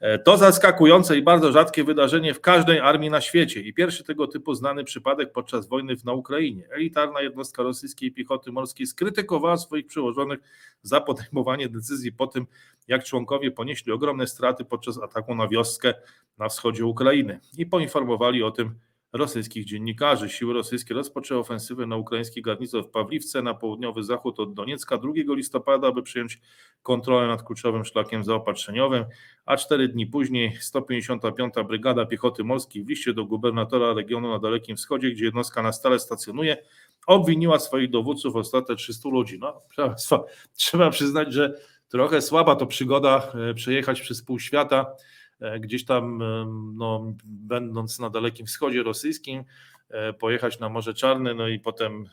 E, 0.00 0.18
to 0.18 0.36
zaskakujące 0.36 1.16
i 1.16 1.22
bardzo 1.22 1.52
rzadkie 1.52 1.84
wydarzenie 1.84 2.34
w 2.34 2.40
każdej 2.40 2.80
armii 2.80 3.10
na 3.10 3.20
świecie 3.20 3.60
i 3.60 3.74
pierwszy 3.74 4.04
tego 4.04 4.26
typu 4.26 4.54
znany 4.54 4.84
przypadek 4.84 5.32
podczas 5.32 5.68
wojny 5.68 5.94
na 6.04 6.12
Ukrainie. 6.12 6.68
Elitarna 6.70 7.22
jednostka 7.22 7.62
rosyjskiej 7.62 8.12
piechoty 8.12 8.52
morskiej 8.52 8.86
skrytykowała 8.86 9.56
swoich 9.56 9.86
przełożonych 9.86 10.40
za 10.82 11.00
podejmowanie 11.00 11.68
decyzji 11.68 12.12
po 12.12 12.26
tym, 12.26 12.46
jak 12.88 13.04
członkowie 13.04 13.50
ponieśli 13.50 13.92
ogromne 13.92 14.26
straty 14.26 14.64
podczas 14.64 14.98
ataku 14.98 15.34
na 15.34 15.48
wioskę 15.48 15.94
na 16.38 16.48
wschodzie 16.48 16.86
Ukrainy 16.86 17.40
i 17.58 17.66
poinformowali 17.66 18.42
o 18.42 18.50
tym 18.54 18.74
rosyjskich 19.14 19.64
dziennikarzy. 19.64 20.28
Siły 20.28 20.54
rosyjskie 20.54 20.94
rozpoczęły 20.94 21.40
ofensywę 21.40 21.86
na 21.86 21.96
ukraiński 21.96 22.42
garnizon 22.42 22.82
w 22.82 22.88
Pawliwce 22.88 23.42
na 23.42 23.54
południowy 23.54 24.02
zachód 24.02 24.40
od 24.40 24.54
Doniecka 24.54 24.98
2 24.98 25.12
listopada, 25.28 25.88
aby 25.88 26.02
przyjąć 26.02 26.40
kontrolę 26.82 27.26
nad 27.26 27.42
kluczowym 27.42 27.84
szlakiem 27.84 28.24
zaopatrzeniowym, 28.24 29.04
a 29.46 29.56
cztery 29.56 29.88
dni 29.88 30.06
później 30.06 30.56
155. 30.60 31.54
Brygada 31.66 32.06
Piechoty 32.06 32.44
Morskiej 32.44 32.84
w 32.84 32.88
liście 32.88 33.14
do 33.14 33.24
gubernatora 33.24 33.94
regionu 33.94 34.30
na 34.30 34.38
Dalekim 34.38 34.76
Wschodzie, 34.76 35.10
gdzie 35.10 35.24
jednostka 35.24 35.62
na 35.62 35.72
stale 35.72 35.98
stacjonuje, 35.98 36.56
obwiniła 37.06 37.58
swoich 37.58 37.90
dowódców 37.90 38.36
o 38.36 38.44
stratę 38.44 38.76
300 38.76 39.08
ludzi. 39.08 39.38
No, 39.38 39.62
trzeba 40.54 40.90
przyznać, 40.90 41.32
że 41.32 41.54
trochę 41.88 42.22
słaba 42.22 42.56
to 42.56 42.66
przygoda 42.66 43.32
e, 43.50 43.54
przejechać 43.54 44.00
przez 44.00 44.22
pół 44.22 44.38
świata, 44.38 44.86
gdzieś 45.60 45.84
tam, 45.84 46.22
e, 46.22 46.46
no, 46.74 47.14
będąc 47.24 47.98
na 47.98 48.10
Dalekim 48.10 48.46
Wschodzie 48.46 48.82
rosyjskim, 48.82 49.44
pojechać 50.18 50.60
na 50.60 50.68
Morze 50.68 50.94
Czarne, 50.94 51.34
no 51.34 51.48
i 51.48 51.58
potem 51.58 52.06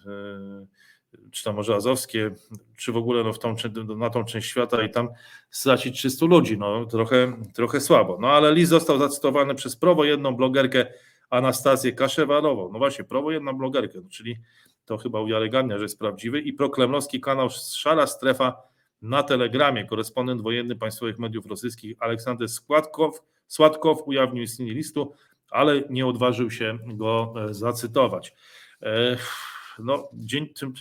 czy 1.32 1.47
na 1.47 1.53
Morze 1.53 1.76
Azowskie, 1.76 2.32
czy 2.78 2.91
w 2.91 2.97
ogóle 2.97 3.24
no, 3.24 3.34
w 3.34 3.39
tą, 3.39 3.55
na 3.97 4.09
tą 4.09 4.24
część 4.24 4.49
świata 4.49 4.84
i 4.84 4.89
tam 4.89 5.09
stracić 5.49 5.97
300 5.97 6.26
ludzi, 6.26 6.57
no 6.57 6.86
trochę, 6.86 7.34
trochę 7.53 7.82
słabo. 7.82 8.17
No 8.22 8.28
ale 8.28 8.53
list 8.53 8.69
został 8.69 8.97
zacytowany 8.97 9.55
przez 9.55 9.76
prowojenną 9.76 10.36
blogerkę 10.36 10.86
Anastazję 11.30 11.91
Kaszewarową. 11.91 12.69
No 12.74 12.80
właśnie, 12.80 13.05
prowojenną 13.05 13.53
blogerkę, 13.53 13.99
no, 14.03 14.09
czyli 14.09 14.38
to 14.86 14.97
chyba 14.97 15.22
uwiarygadnia, 15.22 15.78
że 15.78 15.84
jest 15.84 15.99
prawdziwy 15.99 16.41
i 16.41 16.53
prokremlowski 16.53 17.22
kanał 17.22 17.49
Szara 17.49 18.07
Strefa 18.07 18.70
na 19.02 19.24
Telegramie 19.24 19.86
korespondent 19.86 20.41
wojenny 20.41 20.76
państwowych 20.76 21.20
mediów 21.20 21.45
rosyjskich 21.45 21.97
Aleksander 21.99 22.49
Składkow, 22.49 23.22
Sładkow 23.47 24.08
ujawnił 24.08 24.43
istnienie 24.43 24.74
listu, 24.74 25.14
ale 25.49 25.84
nie 25.89 26.08
odważył 26.08 26.52
się 26.52 26.78
go 26.88 27.34
e, 27.49 27.54
zacytować. 27.54 28.34
E, 28.84 29.18
no, 29.80 30.10
dzień, 30.14 30.49
tym, 30.49 30.74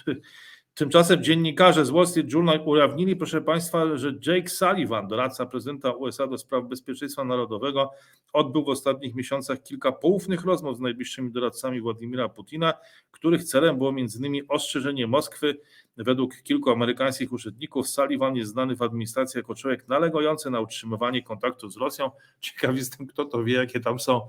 tymczasem 0.74 1.24
dziennikarze 1.24 1.84
z 1.84 1.90
Wall 1.90 2.06
Street 2.06 2.32
Journal 2.32 2.60
ujawnili, 2.64 3.16
proszę 3.16 3.40
Państwa, 3.40 3.96
że 3.96 4.12
Jake 4.26 4.48
Sullivan, 4.48 5.08
doradca 5.08 5.46
prezydenta 5.46 5.92
USA 5.92 6.26
do 6.26 6.38
spraw 6.38 6.64
bezpieczeństwa 6.64 7.24
narodowego, 7.24 7.90
odbył 8.32 8.64
w 8.64 8.68
ostatnich 8.68 9.14
miesiącach 9.14 9.62
kilka 9.62 9.92
poufnych 9.92 10.44
rozmów 10.44 10.76
z 10.76 10.80
najbliższymi 10.80 11.30
doradcami 11.30 11.80
Władimira 11.80 12.28
Putina, 12.28 12.74
których 13.10 13.44
celem 13.44 13.78
było 13.78 13.90
m.in. 13.90 14.44
ostrzeżenie 14.48 15.06
Moskwy 15.06 15.60
Według 15.96 16.42
kilku 16.42 16.70
amerykańskich 16.70 17.32
urzędników 17.32 17.88
Sullivan 17.88 18.36
jest 18.36 18.50
znany 18.50 18.76
w 18.76 18.82
administracji 18.82 19.38
jako 19.38 19.54
człowiek 19.54 19.88
nalegający 19.88 20.50
na 20.50 20.60
utrzymywanie 20.60 21.22
kontaktów 21.22 21.72
z 21.72 21.76
Rosją. 21.76 22.10
Ciekaw 22.40 22.76
jestem, 22.76 23.06
kto 23.06 23.24
to 23.24 23.44
wie, 23.44 23.54
jakie 23.54 23.80
tam 23.80 24.00
są, 24.00 24.28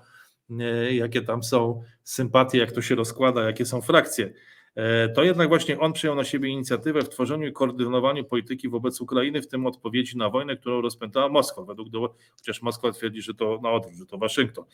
e, 0.59 0.93
jakie 0.93 1.21
tam 1.21 1.43
są 1.43 1.83
sympatie, 2.03 2.57
jak 2.57 2.71
to 2.71 2.81
się 2.81 2.95
rozkłada, 2.95 3.43
jakie 3.43 3.65
są 3.65 3.81
frakcje. 3.81 4.33
E, 4.75 5.09
to 5.09 5.23
jednak 5.23 5.49
właśnie 5.49 5.79
on 5.79 5.93
przyjął 5.93 6.15
na 6.15 6.23
siebie 6.23 6.49
inicjatywę 6.49 7.01
w 7.01 7.09
tworzeniu 7.09 7.47
i 7.47 7.53
koordynowaniu 7.53 8.23
polityki 8.23 8.69
wobec 8.69 9.01
Ukrainy, 9.01 9.41
w 9.41 9.47
tym 9.47 9.65
odpowiedzi 9.65 10.17
na 10.17 10.29
wojnę, 10.29 10.57
którą 10.57 10.81
rozpętała 10.81 11.29
Moskwa. 11.29 11.63
Według 11.63 11.89
do, 11.89 12.15
chociaż 12.37 12.61
Moskwa 12.61 12.91
twierdzi, 12.91 13.21
że 13.21 13.33
to 13.33 13.59
na 13.63 13.71
odwrót, 13.71 13.95
że 13.95 14.05
to 14.05 14.17
Waszyngton 14.17 14.65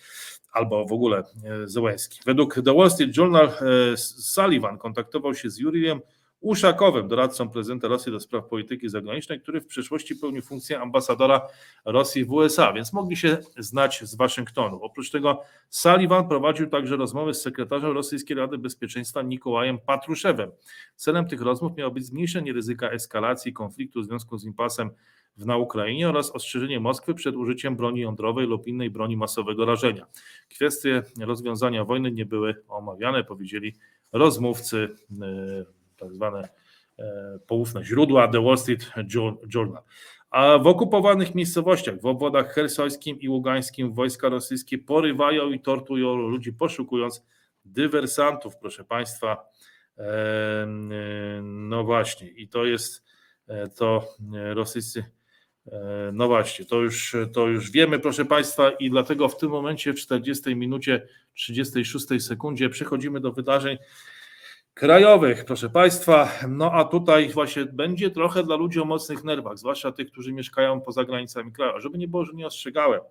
albo 0.51 0.85
w 0.85 0.91
ogóle 0.91 1.17
e, 1.17 1.67
Zełenski. 1.67 2.19
Według 2.25 2.55
The 2.65 2.73
Wall 2.73 2.91
Street 2.91 3.17
Journal 3.17 3.51
Sullivan 3.95 4.77
kontaktował 4.77 5.35
się 5.35 5.49
z 5.49 5.57
Jurijem 5.57 6.01
Uszakowym, 6.47 7.07
doradcą 7.07 7.49
prezydenta 7.49 7.87
Rosji 7.87 8.11
do 8.11 8.19
spraw 8.19 8.45
polityki 8.45 8.89
zagranicznej, 8.89 9.41
który 9.41 9.61
w 9.61 9.67
przeszłości 9.67 10.15
pełnił 10.15 10.41
funkcję 10.41 10.79
ambasadora 10.79 11.47
Rosji 11.85 12.25
w 12.25 12.31
USA, 12.31 12.73
więc 12.73 12.93
mogli 12.93 13.17
się 13.17 13.37
znać 13.57 14.01
z 14.03 14.15
Waszyngtonu. 14.15 14.79
Oprócz 14.81 15.11
tego 15.11 15.41
Sullivan 15.69 16.27
prowadził 16.27 16.67
także 16.67 16.95
rozmowy 16.95 17.33
z 17.33 17.41
sekretarzem 17.41 17.91
Rosyjskiej 17.91 18.37
Rady 18.37 18.57
Bezpieczeństwa 18.57 19.21
Nikołajem 19.21 19.79
Patruszewem. 19.79 20.51
Celem 20.95 21.27
tych 21.27 21.41
rozmów 21.41 21.77
miało 21.77 21.91
być 21.91 22.05
zmniejszenie 22.05 22.53
ryzyka 22.53 22.89
eskalacji 22.89 23.53
konfliktu 23.53 24.01
w 24.01 24.05
związku 24.05 24.37
z 24.37 24.45
impasem 24.45 24.89
w 25.37 25.45
na 25.45 25.57
Ukrainie 25.57 26.09
oraz 26.09 26.31
ostrzeżenie 26.31 26.79
Moskwy 26.79 27.13
przed 27.13 27.35
użyciem 27.35 27.75
broni 27.75 28.01
jądrowej 28.01 28.47
lub 28.47 28.67
innej 28.67 28.89
broni 28.89 29.17
masowego 29.17 29.65
rażenia. 29.65 30.05
Kwestie 30.49 31.03
rozwiązania 31.19 31.85
wojny 31.85 32.11
nie 32.11 32.25
były 32.25 32.55
omawiane, 32.67 33.23
powiedzieli 33.23 33.75
rozmówcy 34.11 34.95
tak 35.97 36.13
zwane 36.13 36.49
e, 36.99 37.39
poufne 37.47 37.85
źródła 37.85 38.27
The 38.27 38.43
Wall 38.43 38.57
Street 38.57 38.91
Journal. 39.53 39.83
A 40.29 40.57
w 40.57 40.67
okupowanych 40.67 41.35
miejscowościach, 41.35 42.01
w 42.01 42.05
obwodach 42.05 42.53
hersońskim 42.53 43.19
i 43.19 43.29
ługańskim 43.29 43.93
wojska 43.93 44.29
rosyjskie 44.29 44.77
porywają 44.77 45.51
i 45.51 45.59
tortują 45.59 46.15
ludzi, 46.15 46.53
poszukując 46.53 47.25
dywersantów, 47.65 48.57
proszę 48.57 48.83
Państwa. 48.83 49.49
E, 49.97 50.65
no 51.43 51.83
właśnie, 51.83 52.27
i 52.29 52.47
to 52.47 52.65
jest 52.65 53.03
e, 53.47 53.67
to 53.67 54.07
rosyjscy. 54.53 55.05
No 56.13 56.27
właśnie, 56.27 56.65
to 56.65 56.81
już, 56.81 57.15
to 57.33 57.47
już 57.47 57.71
wiemy, 57.71 57.99
proszę 57.99 58.25
Państwa, 58.25 58.71
i 58.71 58.89
dlatego 58.89 59.29
w 59.29 59.37
tym 59.37 59.49
momencie, 59.49 59.93
w 59.93 59.99
40 59.99 60.55
minucie 60.55 61.07
36 61.33 62.07
sekundzie, 62.19 62.69
przechodzimy 62.69 63.19
do 63.19 63.31
wydarzeń 63.31 63.77
krajowych, 64.77 65.45
proszę 65.45 65.69
Państwa. 65.69 66.31
No 66.49 66.71
a 66.71 66.85
tutaj 66.85 67.29
właśnie 67.29 67.65
będzie 67.65 68.11
trochę 68.11 68.43
dla 68.43 68.55
ludzi 68.55 68.79
o 68.79 68.85
mocnych 68.85 69.23
nerwach, 69.23 69.57
zwłaszcza 69.57 69.91
tych, 69.91 70.11
którzy 70.11 70.33
mieszkają 70.33 70.81
poza 70.81 71.03
granicami 71.03 71.51
kraju. 71.51 71.79
Żeby 71.79 71.97
nie 71.97 72.07
było, 72.07 72.25
że 72.25 72.33
nie 72.33 72.47
ostrzegałem. 72.47 73.01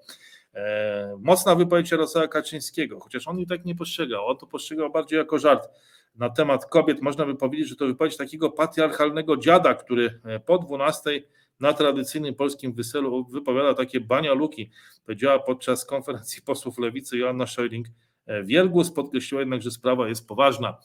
E, 0.54 1.16
mocna 1.20 1.54
wypowiedź 1.54 1.90
Jarosława 1.90 2.28
Kaczyńskiego, 2.28 3.00
chociaż 3.00 3.28
on 3.28 3.38
i 3.38 3.46
tak 3.46 3.64
nie 3.64 3.74
postrzegał, 3.74 4.26
on 4.26 4.36
to 4.36 4.46
postrzegał 4.46 4.90
bardziej 4.90 5.18
jako 5.18 5.38
żart 5.38 5.68
na 6.14 6.30
temat 6.30 6.66
kobiet. 6.66 7.02
Można 7.02 7.26
by 7.26 7.34
powiedzieć, 7.34 7.68
że 7.68 7.76
to 7.76 7.86
wypowiedź 7.86 8.16
takiego 8.16 8.50
patriarchalnego 8.50 9.36
dziada, 9.36 9.74
który 9.74 10.20
e, 10.24 10.40
po 10.40 10.58
12 10.58 11.22
na 11.60 11.72
tradycyjnym 11.72 12.34
polskim 12.34 12.72
weselu 12.72 13.24
wypowiada 13.24 13.74
takie 13.74 14.00
banialuki. 14.00 14.70
Powiedziała 15.06 15.38
podczas 15.38 15.84
konferencji 15.84 16.42
posłów 16.42 16.78
lewicy 16.78 17.18
Joanna 17.18 17.46
Scheuring. 17.46 17.86
E, 18.26 18.42
Wielgus 18.42 18.92
podkreśliła 18.92 19.40
jednak, 19.40 19.62
że 19.62 19.70
sprawa 19.70 20.08
jest 20.08 20.28
poważna. 20.28 20.78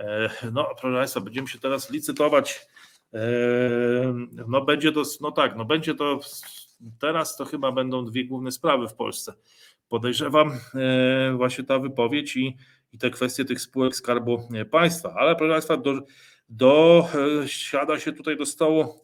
E, 0.00 0.30
no, 0.52 0.74
proszę 0.80 0.96
Państwa, 0.96 1.20
będziemy 1.20 1.48
się 1.48 1.58
teraz 1.58 1.90
licytować. 1.90 2.66
E, 3.14 3.20
no, 4.48 4.60
będzie 4.64 4.92
to, 4.92 5.02
no 5.20 5.32
tak, 5.32 5.56
no 5.56 5.64
będzie 5.64 5.94
to, 5.94 6.20
teraz 6.98 7.36
to 7.36 7.44
chyba 7.44 7.72
będą 7.72 8.04
dwie 8.04 8.24
główne 8.24 8.52
sprawy 8.52 8.88
w 8.88 8.94
Polsce. 8.94 9.32
Podejrzewam 9.88 10.52
e, 10.74 11.32
właśnie 11.36 11.64
ta 11.64 11.78
wypowiedź 11.78 12.36
i, 12.36 12.56
i 12.92 12.98
te 12.98 13.10
kwestie 13.10 13.44
tych 13.44 13.60
spółek 13.60 13.96
Skarbu 13.96 14.48
Państwa. 14.70 15.14
Ale 15.16 15.36
proszę 15.36 15.52
Państwa, 15.52 15.76
do, 15.76 15.92
do, 16.48 17.08
siada 17.46 17.98
się 17.98 18.12
tutaj 18.12 18.36
do 18.36 18.46
stołu 18.46 19.00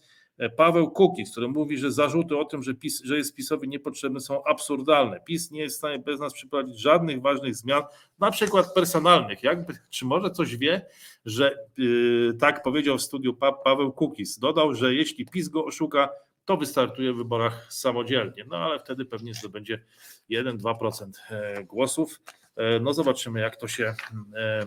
Paweł 0.56 0.90
Kukiz, 0.90 1.30
który 1.30 1.48
mówi, 1.48 1.78
że 1.78 1.92
zarzuty 1.92 2.38
o 2.38 2.44
tym, 2.44 2.62
że, 2.62 2.74
PiS, 2.74 3.02
że 3.04 3.16
jest 3.16 3.34
PiSowi 3.34 3.68
niepotrzebny 3.68 4.20
są 4.20 4.44
absurdalne. 4.44 5.20
PiS 5.20 5.50
nie 5.50 5.60
jest 5.60 5.76
w 5.76 5.78
stanie 5.78 5.98
bez 5.98 6.20
nas 6.20 6.32
przeprowadzić 6.32 6.80
żadnych 6.80 7.22
ważnych 7.22 7.56
zmian, 7.56 7.82
na 8.18 8.30
przykład 8.30 8.74
personalnych. 8.74 9.42
Jakby, 9.42 9.74
czy 9.90 10.04
może 10.04 10.30
coś 10.30 10.56
wie, 10.56 10.86
że 11.24 11.58
yy, 11.76 12.34
tak 12.40 12.62
powiedział 12.62 12.98
w 12.98 13.02
studiu 13.02 13.34
pa, 13.34 13.52
Paweł 13.52 13.92
Kukiz. 13.92 14.38
Dodał, 14.38 14.74
że 14.74 14.94
jeśli 14.94 15.26
PiS 15.26 15.48
go 15.48 15.64
oszuka, 15.64 16.08
to 16.44 16.56
wystartuje 16.56 17.12
w 17.12 17.16
wyborach 17.16 17.66
samodzielnie. 17.72 18.44
No 18.48 18.56
ale 18.56 18.78
wtedy 18.78 19.04
pewnie 19.04 19.34
zdobędzie 19.34 19.84
1-2% 20.30 21.10
e, 21.30 21.64
głosów. 21.64 22.20
E, 22.56 22.80
no 22.80 22.94
zobaczymy, 22.94 23.40
jak 23.40 23.56
to 23.56 23.68
się 23.68 23.84
e, 23.84 23.94
e, 24.36 24.66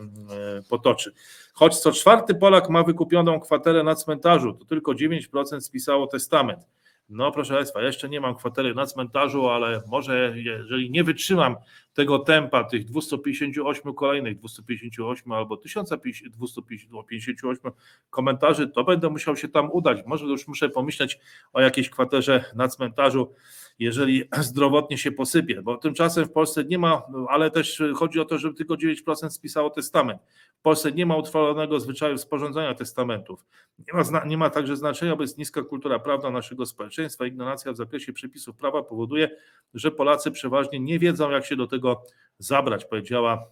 potoczy. 0.69 1.13
Choć 1.53 1.77
co 1.77 1.91
czwarty 1.91 2.35
Polak 2.35 2.69
ma 2.69 2.83
wykupioną 2.83 3.39
kwaterę 3.39 3.83
na 3.83 3.95
cmentarzu, 3.95 4.53
to 4.53 4.65
tylko 4.65 4.91
9% 4.91 5.61
spisało 5.61 6.07
testament. 6.07 6.67
No 7.09 7.31
proszę 7.31 7.53
Państwa, 7.53 7.81
jeszcze 7.81 8.09
nie 8.09 8.21
mam 8.21 8.35
kwatery 8.35 8.75
na 8.75 8.85
cmentarzu, 8.85 9.49
ale 9.49 9.81
może 9.87 10.33
jeżeli 10.35 10.91
nie 10.91 11.03
wytrzymam 11.03 11.55
tego 11.93 12.19
tempa, 12.19 12.63
tych 12.63 12.85
258 12.85 13.93
kolejnych, 13.93 14.39
258 14.39 15.31
albo 15.31 15.57
1258 15.57 17.71
komentarzy, 18.09 18.67
to 18.67 18.83
będę 18.83 19.09
musiał 19.09 19.35
się 19.35 19.47
tam 19.47 19.71
udać. 19.71 19.99
Może 20.05 20.25
już 20.25 20.47
muszę 20.47 20.69
pomyśleć 20.69 21.19
o 21.53 21.61
jakiejś 21.61 21.89
kwaterze 21.89 22.45
na 22.55 22.67
cmentarzu 22.67 23.33
jeżeli 23.79 24.23
zdrowotnie 24.41 24.97
się 24.97 25.11
posypie, 25.11 25.61
bo 25.61 25.77
tymczasem 25.77 26.25
w 26.25 26.31
Polsce 26.31 26.63
nie 26.63 26.77
ma, 26.77 27.01
ale 27.29 27.51
też 27.51 27.83
chodzi 27.95 28.19
o 28.19 28.25
to, 28.25 28.37
żeby 28.37 28.55
tylko 28.55 28.73
9% 28.73 29.29
spisało 29.29 29.69
testament. 29.69 30.21
W 30.59 30.61
Polsce 30.61 30.91
nie 30.91 31.05
ma 31.05 31.15
utrwalonego 31.15 31.79
zwyczaju 31.79 32.17
sporządzania 32.17 32.75
testamentów. 32.75 33.45
Nie 33.79 33.93
ma, 33.93 34.25
nie 34.25 34.37
ma 34.37 34.49
także 34.49 34.77
znaczenia, 34.77 35.15
bo 35.15 35.21
jest 35.21 35.37
niska 35.37 35.61
kultura 35.61 35.99
prawna 35.99 36.29
naszego 36.29 36.65
społeczeństwa. 36.65 37.25
Ignorancja 37.25 37.73
w 37.73 37.77
zakresie 37.77 38.13
przepisów 38.13 38.55
prawa 38.55 38.83
powoduje, 38.83 39.29
że 39.73 39.91
Polacy 39.91 40.31
przeważnie 40.31 40.79
nie 40.79 40.99
wiedzą, 40.99 41.31
jak 41.31 41.45
się 41.45 41.55
do 41.55 41.67
tego 41.67 42.03
zabrać, 42.39 42.85
powiedziała 42.85 43.45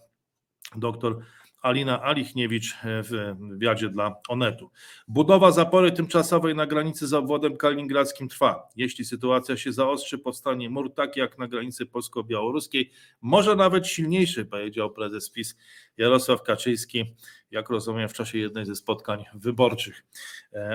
doktor 0.75 1.19
Alina 1.61 2.03
Alichniewicz 2.03 2.75
w 2.83 3.35
wywiadzie 3.49 3.89
dla 3.89 4.15
Onetu. 4.29 4.71
Budowa 5.07 5.51
zapory 5.51 5.91
tymczasowej 5.91 6.55
na 6.55 6.65
granicy 6.65 7.07
z 7.07 7.13
obwodem 7.13 7.57
kaliningradzkim 7.57 8.27
trwa. 8.27 8.69
Jeśli 8.75 9.05
sytuacja 9.05 9.57
się 9.57 9.71
zaostrzy, 9.71 10.17
powstanie 10.17 10.69
mur 10.69 10.93
taki 10.93 11.19
jak 11.19 11.37
na 11.37 11.47
granicy 11.47 11.85
polsko-białoruskiej, 11.85 12.91
może 13.21 13.55
nawet 13.55 13.87
silniejszy, 13.87 14.45
powiedział 14.45 14.91
prezes 14.91 15.29
PiS 15.29 15.57
Jarosław 15.97 16.43
Kaczyński, 16.43 17.15
jak 17.51 17.69
rozumiem, 17.69 18.09
w 18.09 18.13
czasie 18.13 18.37
jednej 18.37 18.65
ze 18.65 18.75
spotkań 18.75 19.23
wyborczych. 19.33 20.05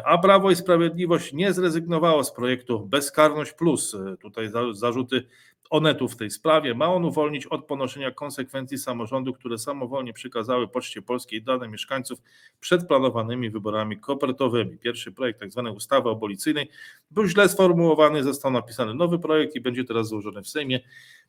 A 0.04 0.18
Prawo 0.18 0.50
i 0.50 0.56
Sprawiedliwość 0.56 1.32
nie 1.32 1.52
zrezygnowało 1.52 2.24
z 2.24 2.34
projektu 2.34 2.86
Bezkarność 2.86 3.52
Plus. 3.52 3.96
Tutaj 4.20 4.50
zarzuty 4.72 5.26
Onetu 5.72 6.08
w 6.08 6.16
tej 6.16 6.30
sprawie. 6.30 6.74
Ma 6.74 6.86
on 6.86 7.04
uwolnić 7.04 7.46
od 7.46 7.64
ponoszenia 7.64 8.10
konsekwencji 8.10 8.78
samorządu, 8.78 9.32
które 9.32 9.58
samowolnie 9.58 10.12
przekazały 10.12 10.68
Poczcie 10.68 11.02
Polskiej 11.02 11.42
dane 11.42 11.68
mieszkańców 11.68 12.22
przed 12.60 12.88
planowanymi 12.88 13.50
wyborami 13.50 14.00
kopertowymi. 14.00 14.78
Pierwszy 14.78 15.12
projekt 15.12 15.40
tzw. 15.40 15.62
Tak 15.66 15.76
ustawy 15.76 16.10
abolicyjnej 16.10 16.70
był 17.10 17.26
źle 17.26 17.48
sformułowany, 17.48 18.22
został 18.22 18.50
napisany 18.50 18.94
nowy 18.94 19.18
projekt 19.18 19.56
i 19.56 19.60
będzie 19.60 19.84
teraz 19.84 20.08
złożony 20.08 20.42
w 20.42 20.48
Sejmie, 20.48 20.80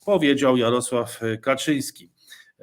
powiedział 0.06 0.58
Jarosław 0.58 1.20
Kaczyński. 1.42 2.10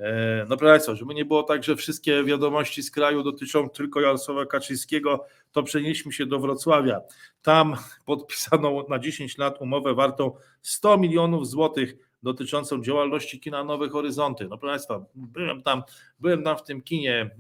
E, 0.01 0.47
no 0.49 0.57
proszę 0.57 0.97
żeby 0.97 1.15
nie 1.15 1.25
było 1.25 1.43
tak, 1.43 1.65
że 1.65 1.77
wszystkie 1.77 2.25
wiadomości 2.25 2.83
z 2.83 2.91
kraju 2.91 3.23
dotyczą 3.23 3.69
tylko 3.71 4.01
Jarosława 4.01 4.47
Kaczyńskiego, 4.47 5.27
to 5.53 5.63
przenieśmy 5.63 6.13
się 6.13 6.27
do 6.27 6.39
Wrocławia. 6.39 7.01
Tam 7.43 7.77
podpisano 8.05 8.87
na 8.89 8.99
10 8.99 9.39
lat 9.39 9.61
umowę 9.61 9.95
wartą 9.95 10.33
100 10.63 10.99
milionów 10.99 11.49
złotych 11.49 11.95
dotyczącą 12.23 12.83
działalności 12.83 13.41
kina 13.41 13.65
Nowe 13.65 13.89
Horyzonty. 13.89 14.49
No 14.49 14.59
proszę 14.59 14.73
Państwa, 14.73 15.05
byłem 15.15 15.63
tam, 15.63 15.83
byłem 16.21 16.43
tam 16.43 16.59
w 16.59 16.63
tym 16.63 16.83
kinie 16.83 17.31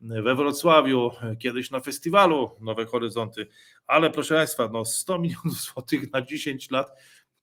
e, 0.00 0.22
we 0.22 0.34
Wrocławiu, 0.34 1.10
kiedyś 1.38 1.70
na 1.70 1.80
festiwalu 1.80 2.50
Nowe 2.60 2.86
Horyzonty, 2.86 3.46
ale 3.86 4.10
proszę 4.10 4.34
Państwa, 4.34 4.68
no 4.72 4.84
100 4.84 5.18
milionów 5.18 5.60
złotych 5.72 6.12
na 6.12 6.22
10 6.22 6.70
lat, 6.70 6.92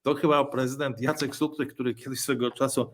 to 0.02 0.14
chyba 0.16 0.46
prezydent 0.46 1.02
Jacek 1.02 1.36
Sutryk, 1.36 1.74
który 1.74 1.96
kiedyś 1.96 2.20
swego 2.20 2.52
czasu 2.52 2.92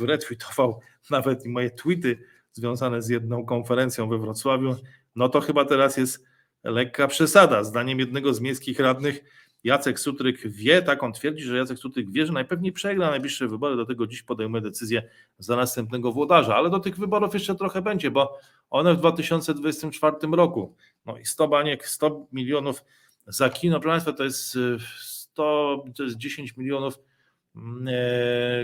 retweetował 0.00 0.80
nawet 1.10 1.46
moje 1.46 1.70
tweety 1.70 2.18
związane 2.52 3.02
z 3.02 3.08
jedną 3.08 3.44
konferencją 3.44 4.08
we 4.08 4.18
Wrocławiu, 4.18 4.76
no 5.16 5.28
to 5.28 5.40
chyba 5.40 5.64
teraz 5.64 5.96
jest 5.96 6.24
lekka 6.64 7.08
przesada. 7.08 7.64
Zdaniem 7.64 7.98
jednego 7.98 8.34
z 8.34 8.40
miejskich 8.40 8.80
radnych 8.80 9.24
Jacek 9.64 10.00
Sutryk 10.00 10.48
wie, 10.48 10.82
tak 10.82 11.02
on 11.02 11.12
twierdzi, 11.12 11.42
że 11.42 11.56
Jacek 11.56 11.78
Sutryk 11.78 12.10
wie, 12.10 12.26
że 12.26 12.32
najpewniej 12.32 12.72
przegra 12.72 13.10
najbliższe 13.10 13.48
wybory, 13.48 13.76
dlatego 13.76 14.06
dziś 14.06 14.22
podejmuje 14.22 14.60
decyzję 14.60 15.02
za 15.38 15.56
następnego 15.56 16.12
włodarza, 16.12 16.56
ale 16.56 16.70
do 16.70 16.80
tych 16.80 16.96
wyborów 16.96 17.34
jeszcze 17.34 17.54
trochę 17.54 17.82
będzie, 17.82 18.10
bo 18.10 18.38
one 18.70 18.94
w 18.94 18.96
2024 18.96 20.16
roku, 20.32 20.76
no 21.06 21.18
i 21.18 21.24
100 21.24 21.48
baniek, 21.48 21.88
100 21.88 22.26
milionów 22.32 22.84
za 23.26 23.50
kino, 23.50 23.80
proszę 23.80 23.92
Państwa, 23.92 24.12
to 24.12 24.24
jest 24.24 24.58
100, 24.98 25.84
to 25.96 26.02
jest 26.02 26.16
10 26.16 26.56
milionów 26.56 26.98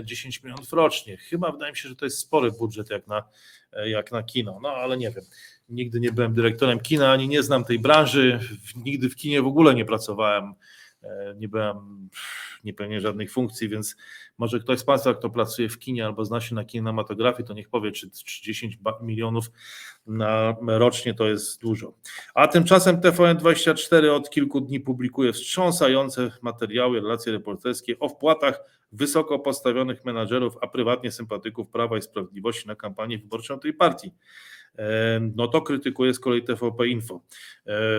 10 0.03 0.43
milionów 0.43 0.73
rocznie. 0.73 1.17
Chyba 1.17 1.51
wydaje 1.51 1.71
mi 1.71 1.77
się, 1.77 1.89
że 1.89 1.95
to 1.95 2.05
jest 2.05 2.19
spory 2.19 2.51
budżet 2.51 2.89
jak 2.89 3.07
na, 3.07 3.23
jak 3.85 4.11
na 4.11 4.23
kino, 4.23 4.59
no 4.61 4.69
ale 4.69 4.97
nie 4.97 5.11
wiem. 5.11 5.23
Nigdy 5.69 5.99
nie 5.99 6.11
byłem 6.11 6.33
dyrektorem 6.33 6.79
kina, 6.79 7.11
ani 7.11 7.27
nie 7.27 7.43
znam 7.43 7.63
tej 7.63 7.79
branży, 7.79 8.39
nigdy 8.85 9.09
w 9.09 9.15
kinie 9.15 9.41
w 9.41 9.47
ogóle 9.47 9.75
nie 9.75 9.85
pracowałem, 9.85 10.53
nie 11.35 11.47
byłem 11.47 12.09
nie 12.63 12.73
pełnię 12.73 13.01
żadnych 13.01 13.31
funkcji, 13.31 13.69
więc 13.69 13.95
może 14.37 14.59
ktoś 14.59 14.79
z 14.79 14.83
Państwa, 14.83 15.13
kto 15.13 15.29
pracuje 15.29 15.69
w 15.69 15.79
kinie 15.79 16.05
albo 16.05 16.25
zna 16.25 16.41
się 16.41 16.55
na 16.55 16.65
kinematografii, 16.65 17.47
to 17.47 17.53
niech 17.53 17.69
powie, 17.69 17.91
czy 17.91 18.09
10 18.41 18.79
milionów 19.01 19.51
na 20.07 20.55
rocznie 20.67 21.13
to 21.13 21.27
jest 21.27 21.61
dużo. 21.61 21.93
A 22.33 22.47
tymczasem 22.47 22.97
TVN24 22.97 24.09
od 24.09 24.29
kilku 24.29 24.61
dni 24.61 24.79
publikuje 24.79 25.33
wstrząsające 25.33 26.31
materiały, 26.41 27.01
relacje 27.01 27.31
reporterskie 27.31 27.99
o 27.99 28.09
wpłatach 28.09 28.76
wysoko 28.91 29.39
postawionych 29.39 30.05
menadżerów, 30.05 30.57
a 30.61 30.67
prywatnie 30.67 31.11
sympatyków 31.11 31.69
Prawa 31.69 31.97
i 31.97 32.01
Sprawiedliwości 32.01 32.67
na 32.67 32.75
kampanię 32.75 33.17
wyborczą 33.17 33.59
tej 33.59 33.73
partii. 33.73 34.11
No 35.35 35.47
to 35.47 35.61
krytykuje 35.61 36.13
z 36.13 36.19
kolei 36.19 36.43
TVP 36.43 36.87
Info. 36.87 37.21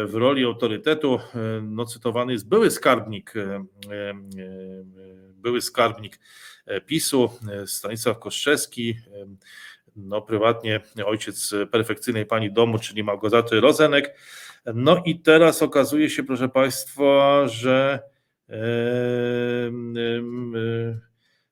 W 0.06 0.10
roli 0.14 0.44
autorytetu 0.44 1.20
no, 1.62 1.84
cytowany 1.84 2.32
jest 2.32 2.48
były 2.48 2.70
skarbnik, 2.70 3.34
były 5.32 5.60
skarbnik 5.60 6.20
PiSu, 6.86 7.30
Stanisław 7.66 8.18
Koszczewski, 8.18 8.94
no 9.96 10.22
prywatnie 10.22 10.80
ojciec 11.06 11.54
perfekcyjnej 11.70 12.26
pani 12.26 12.52
domu, 12.52 12.78
czyli 12.78 13.02
Małgorzaty 13.02 13.60
Rozenek. 13.60 14.18
No 14.74 15.02
i 15.04 15.20
teraz 15.20 15.62
okazuje 15.62 16.10
się, 16.10 16.22
proszę 16.22 16.48
Państwa, 16.48 17.42
że 17.48 18.02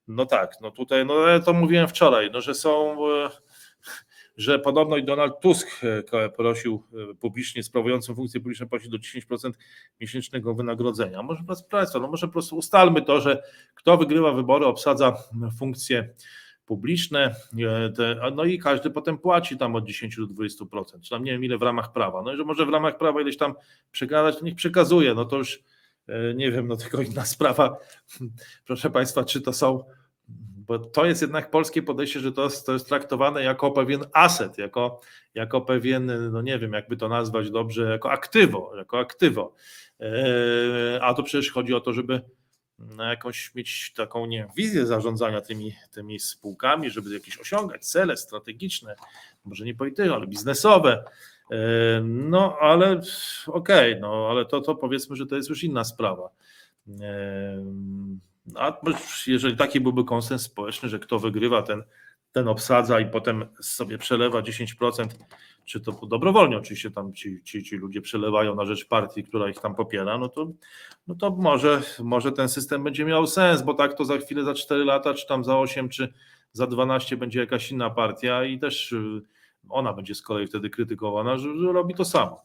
no 0.09 0.26
tak, 0.26 0.53
no 0.61 0.70
tutaj, 0.70 1.07
no 1.07 1.40
to 1.44 1.53
mówiłem 1.53 1.88
wczoraj, 1.88 2.30
no 2.32 2.40
że 2.40 2.55
są 2.55 2.97
że 4.36 4.59
podobno 4.59 4.97
i 4.97 5.05
Donald 5.05 5.40
Tusk 5.40 5.68
e, 6.12 6.28
prosił 6.28 6.82
e, 7.11 7.14
publicznie, 7.14 7.62
sprawującą 7.62 8.14
funkcję 8.14 8.40
publiczną 8.40 8.68
prosił 8.68 8.90
do 8.90 8.99
10% 8.99 9.53
miesięcznego 10.01 10.55
wynagrodzenia. 10.55 11.22
Może 11.22 11.42
Państwa, 11.70 11.99
no 12.01 12.09
może 12.09 12.26
po 12.26 12.32
prostu 12.32 12.57
ustalmy 12.57 13.03
to, 13.03 13.20
że 13.20 13.42
kto 13.74 13.97
wygrywa 13.97 14.32
wybory, 14.32 14.66
obsadza 14.66 15.16
funkcje 15.59 16.14
publiczne, 16.66 17.34
e, 17.99 18.30
no 18.34 18.44
i 18.44 18.59
każdy 18.59 18.90
potem 18.90 19.18
płaci 19.18 19.59
tam 19.59 19.74
od 19.76 19.84
10 19.84 20.16
do 20.16 20.26
20%, 20.26 21.01
czy 21.01 21.11
tam 21.11 21.24
nie 21.24 21.32
wiem 21.32 21.44
ile 21.44 21.59
w 21.59 21.62
ramach 21.62 21.92
prawa. 21.92 22.22
No 22.22 22.34
i 22.34 22.36
że 22.36 22.44
może 22.44 22.66
w 22.66 22.68
ramach 22.68 22.99
prawa 22.99 23.20
ileś 23.20 23.36
tam 23.36 23.55
przekazać, 23.90 24.38
to 24.38 24.44
niech 24.44 24.55
przekazuje, 24.55 25.14
no 25.14 25.24
to 25.24 25.36
już 25.36 25.62
nie 26.34 26.52
wiem, 26.52 26.68
no 26.68 26.76
tylko 26.76 27.02
inna 27.02 27.24
sprawa, 27.24 27.78
proszę 28.66 28.90
Państwa, 28.90 29.24
czy 29.24 29.40
to 29.40 29.52
są 29.52 29.84
bo 30.66 30.78
to 30.78 31.07
jest 31.07 31.22
jednak 31.22 31.50
polskie 31.50 31.82
podejście, 31.82 32.20
że 32.20 32.32
to 32.32 32.44
jest, 32.44 32.66
to 32.66 32.72
jest 32.72 32.88
traktowane 32.88 33.42
jako 33.42 33.70
pewien 33.70 34.04
aset, 34.12 34.59
jako, 34.59 35.00
jako 35.34 35.61
pewien, 35.61 36.30
no 36.32 36.42
nie 36.42 36.59
wiem, 36.59 36.72
jakby 36.72 36.96
to 36.96 37.09
nazwać 37.09 37.50
dobrze, 37.50 37.82
jako 37.82 38.11
aktywo, 38.11 38.72
jako 38.76 38.98
aktywo. 38.98 39.54
E, 40.00 40.98
a 41.02 41.14
to 41.14 41.22
przecież 41.22 41.52
chodzi 41.52 41.74
o 41.74 41.80
to, 41.80 41.92
żeby 41.92 42.20
no, 42.78 43.04
jakąś 43.04 43.54
mieć 43.54 43.92
taką 43.96 44.26
nie 44.26 44.48
wizję 44.57 44.86
zarządzania 44.86 45.40
tymi, 45.40 45.74
tymi 45.92 46.20
spółkami, 46.20 46.90
żeby 46.90 47.14
jakieś 47.14 47.38
osiągać 47.38 47.86
cele 47.86 48.16
strategiczne, 48.16 48.96
może 49.44 49.64
nie 49.64 49.74
polityczne, 49.74 50.14
ale 50.14 50.26
biznesowe. 50.26 51.04
No 52.05 52.59
ale 52.61 53.01
okej, 53.47 53.92
okay, 53.92 54.01
no 54.01 54.28
ale 54.30 54.47
to, 54.47 54.61
to 54.61 54.74
powiedzmy, 54.74 55.16
że 55.16 55.26
to 55.26 55.36
jest 55.36 55.49
już 55.49 55.64
inna 55.64 55.84
sprawa. 55.84 56.30
A 58.55 58.80
jeżeli 59.26 59.57
taki 59.57 59.80
byłby 59.80 60.05
konsens 60.05 60.42
społeczny, 60.42 60.88
że 60.88 60.99
kto 60.99 61.18
wygrywa, 61.18 61.62
ten, 61.62 61.82
ten 62.32 62.49
obsadza 62.49 63.01
i 63.01 63.07
potem 63.07 63.47
sobie 63.61 63.99
przelewa 63.99 64.40
10%, 64.40 65.07
czy 65.64 65.80
to 65.80 65.92
dobrowolnie 65.92 66.59
oczywiście 66.59 66.90
tam 66.90 67.12
ci, 67.12 67.42
ci, 67.42 67.62
ci 67.62 67.76
ludzie 67.76 68.01
przelewają 68.01 68.55
na 68.55 68.64
rzecz 68.64 68.88
partii, 68.88 69.24
która 69.24 69.49
ich 69.49 69.61
tam 69.61 69.74
popiera, 69.74 70.18
no 70.18 70.28
to, 70.28 70.53
no 71.07 71.14
to 71.14 71.30
może, 71.30 71.82
może 72.01 72.32
ten 72.32 72.49
system 72.49 72.84
będzie 72.84 73.05
miał 73.05 73.26
sens, 73.26 73.62
bo 73.62 73.74
tak 73.74 73.94
to 73.94 74.05
za 74.05 74.18
chwilę, 74.18 74.44
za 74.44 74.55
4 74.55 74.84
lata, 74.84 75.14
czy 75.14 75.26
tam 75.26 75.44
za 75.44 75.59
8, 75.59 75.88
czy 75.88 76.12
za 76.53 76.66
12 76.66 77.16
będzie 77.16 77.40
jakaś 77.40 77.70
inna 77.70 77.90
partia 77.90 78.44
i 78.44 78.59
też 78.59 78.94
ona 79.68 79.92
będzie 79.92 80.14
z 80.14 80.22
kolei 80.22 80.46
wtedy 80.46 80.70
krytykowana, 80.70 81.38
że, 81.38 81.58
że 81.58 81.72
robi 81.72 81.94
to 81.94 82.04
samo. 82.04 82.42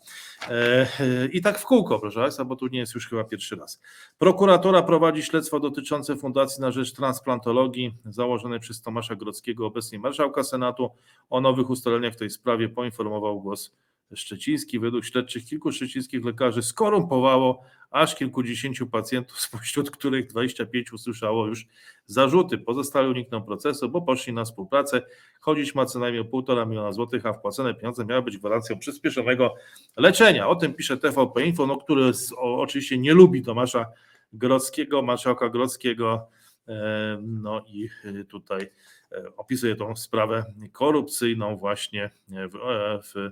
E, 0.49 0.87
e, 0.99 1.25
I 1.25 1.41
tak 1.41 1.59
w 1.59 1.65
kółko, 1.65 1.99
proszę 1.99 2.19
Państwa, 2.19 2.45
bo 2.45 2.55
tu 2.55 2.67
nie 2.67 2.79
jest 2.79 2.95
już 2.95 3.09
chyba 3.09 3.23
pierwszy 3.23 3.55
raz. 3.55 3.81
Prokuratura 4.17 4.81
prowadzi 4.81 5.23
śledztwo 5.23 5.59
dotyczące 5.59 6.15
Fundacji 6.15 6.61
na 6.61 6.71
Rzecz 6.71 6.93
Transplantologii 6.93 7.93
założonej 8.05 8.59
przez 8.59 8.81
Tomasza 8.81 9.15
Grodzkiego, 9.15 9.65
obecnie 9.65 9.99
marszałka 9.99 10.43
Senatu. 10.43 10.91
O 11.29 11.41
nowych 11.41 11.69
ustaleniach 11.69 12.13
w 12.13 12.17
tej 12.17 12.29
sprawie 12.29 12.69
poinformował 12.69 13.41
głos 13.41 13.71
Szczeciński. 14.15 14.79
Według 14.79 15.05
śledczych 15.05 15.45
kilku 15.45 15.71
szczecińskich 15.71 16.25
lekarzy 16.25 16.61
skorumpowało 16.61 17.63
aż 17.91 18.15
kilkudziesięciu 18.15 18.87
pacjentów, 18.87 19.41
spośród 19.49 19.91
których 19.91 20.27
25 20.27 20.93
usłyszało 20.93 21.47
już 21.47 21.67
zarzuty. 22.05 22.57
Pozostali 22.57 23.07
unikną 23.07 23.43
procesu, 23.43 23.89
bo 23.89 24.01
poszli 24.01 24.33
na 24.33 24.45
współpracę. 24.45 25.01
Chodzić 25.39 25.75
ma 25.75 25.85
co 25.85 25.99
najmniej 25.99 26.21
o 26.21 26.25
1,5 26.25 26.67
miliona 26.67 26.91
złotych, 26.91 27.25
a 27.25 27.33
wpłacone 27.33 27.73
pieniądze 27.73 28.05
miały 28.05 28.21
być 28.21 28.37
gwarancją 28.37 28.79
przyspieszonego 28.79 29.55
leczenia. 29.97 30.47
O 30.47 30.55
tym 30.55 30.73
pisze 30.73 30.97
TVP 30.97 31.45
Info, 31.45 31.67
no, 31.67 31.77
który 31.77 32.11
oczywiście 32.37 32.97
nie 32.97 33.13
lubi 33.13 33.43
Tomasza 33.43 33.85
Grodzkiego, 34.33 35.01
marszałka 35.01 35.49
Grodzkiego, 35.49 36.27
e, 36.67 37.17
no 37.21 37.61
i 37.67 37.89
tutaj 38.29 38.71
e, 39.11 39.35
opisuje 39.37 39.75
tą 39.75 39.95
sprawę 39.95 40.45
korupcyjną 40.71 41.57
właśnie 41.57 42.09
w, 42.29 42.57
w 43.03 43.31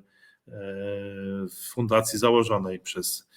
fundacji 1.74 2.20
założonej 2.20 2.80
przez, 2.80 3.30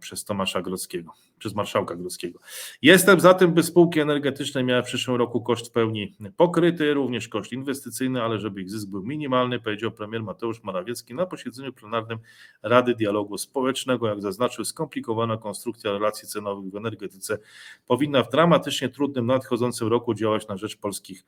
przez 0.00 0.24
Tomasza 0.24 0.62
Grodzkiego, 0.62 1.12
przez 1.38 1.54
marszałka 1.54 1.96
Grodzkiego. 1.96 2.38
Jestem 2.82 3.20
za 3.20 3.34
tym, 3.34 3.54
by 3.54 3.62
spółki 3.62 4.00
energetyczne 4.00 4.64
miały 4.64 4.82
w 4.82 4.86
przyszłym 4.86 5.16
roku 5.16 5.40
koszt 5.40 5.66
w 5.66 5.70
pełni 5.70 6.16
pokryty, 6.36 6.94
również 6.94 7.28
koszt 7.28 7.52
inwestycyjny, 7.52 8.22
ale 8.22 8.38
żeby 8.38 8.60
ich 8.60 8.70
zysk 8.70 8.88
był 8.88 9.02
minimalny, 9.02 9.60
powiedział 9.60 9.90
premier 9.90 10.22
Mateusz 10.22 10.62
Morawiecki 10.62 11.14
na 11.14 11.26
posiedzeniu 11.26 11.72
plenarnym 11.72 12.18
Rady 12.62 12.94
Dialogu 12.94 13.38
Społecznego. 13.38 14.08
Jak 14.08 14.22
zaznaczył, 14.22 14.64
skomplikowana 14.64 15.36
konstrukcja 15.36 15.92
relacji 15.92 16.28
cenowych 16.28 16.72
w 16.72 16.76
energetyce 16.76 17.38
powinna 17.86 18.22
w 18.22 18.30
dramatycznie 18.30 18.88
trudnym 18.88 19.26
nadchodzącym 19.26 19.88
roku 19.88 20.14
działać 20.14 20.48
na 20.48 20.56
rzecz 20.56 20.76
polskich 20.76 21.24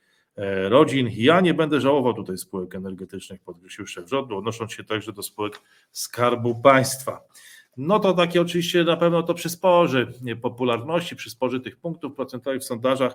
rodzin. 0.69 1.09
Ja 1.13 1.41
nie 1.41 1.55
będę 1.55 1.81
żałował 1.81 2.15
tutaj 2.15 2.39
spółek 2.39 2.75
energetycznych, 2.75 3.41
podkreślił 3.41 3.87
szef 3.87 4.09
rządu, 4.09 4.37
odnosząc 4.37 4.73
się 4.73 4.85
także 4.85 5.13
do 5.13 5.23
spółek 5.23 5.61
Skarbu 5.93 6.55
Państwa. 6.55 7.25
No 7.77 7.99
to 7.99 8.13
takie 8.13 8.41
oczywiście 8.41 8.85
na 8.85 8.97
pewno 8.97 9.23
to 9.23 9.35
przysporzy 9.35 10.07
popularności, 10.43 11.17
przysporzy 11.17 11.61
tych 11.61 11.77
punktów 11.77 12.15
procentowych 12.15 12.63
w 12.63 12.65
sondażach, 12.65 13.15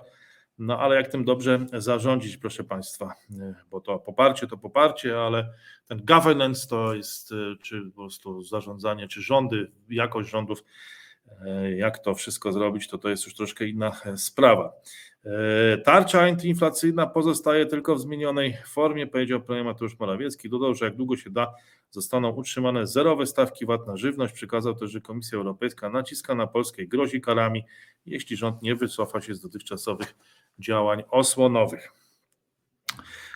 no 0.58 0.78
ale 0.78 0.96
jak 0.96 1.08
tym 1.08 1.24
dobrze 1.24 1.66
zarządzić, 1.72 2.36
proszę 2.36 2.64
Państwa, 2.64 3.14
e, 3.40 3.54
bo 3.70 3.80
to 3.80 3.98
poparcie 3.98 4.46
to 4.46 4.56
poparcie, 4.56 5.20
ale 5.20 5.52
ten 5.86 6.04
governance 6.04 6.68
to 6.68 6.94
jest, 6.94 7.32
e, 7.32 7.56
czy 7.62 7.82
po 7.82 8.02
prostu 8.02 8.42
zarządzanie, 8.42 9.08
czy 9.08 9.22
rządy, 9.22 9.70
jakość 9.88 10.30
rządów, 10.30 10.64
jak 11.76 11.98
to 11.98 12.14
wszystko 12.14 12.52
zrobić, 12.52 12.88
to 12.88 12.98
to 12.98 13.08
jest 13.08 13.24
już 13.24 13.34
troszkę 13.34 13.66
inna 13.66 13.92
sprawa. 14.16 14.72
E, 15.24 15.78
tarcza 15.78 16.22
antyinflacyjna 16.22 17.06
pozostaje 17.06 17.66
tylko 17.66 17.94
w 17.94 18.00
zmienionej 18.00 18.56
formie, 18.66 19.06
powiedział 19.06 19.40
premier 19.40 19.64
Mateusz 19.64 19.98
Morawiecki. 19.98 20.48
Dodał, 20.48 20.74
że 20.74 20.84
jak 20.84 20.96
długo 20.96 21.16
się 21.16 21.30
da, 21.30 21.54
zostaną 21.90 22.30
utrzymane 22.30 22.86
zerowe 22.86 23.26
stawki 23.26 23.66
VAT 23.66 23.86
na 23.86 23.96
żywność. 23.96 24.34
Przekazał 24.34 24.74
też, 24.74 24.90
że 24.90 25.00
Komisja 25.00 25.38
Europejska 25.38 25.90
naciska 25.90 26.34
na 26.34 26.46
Polskę 26.46 26.82
i 26.82 26.88
grozi 26.88 27.20
karami, 27.20 27.64
jeśli 28.06 28.36
rząd 28.36 28.62
nie 28.62 28.74
wycofa 28.74 29.20
się 29.20 29.34
z 29.34 29.40
dotychczasowych 29.40 30.14
działań 30.58 31.02
osłonowych. 31.10 31.92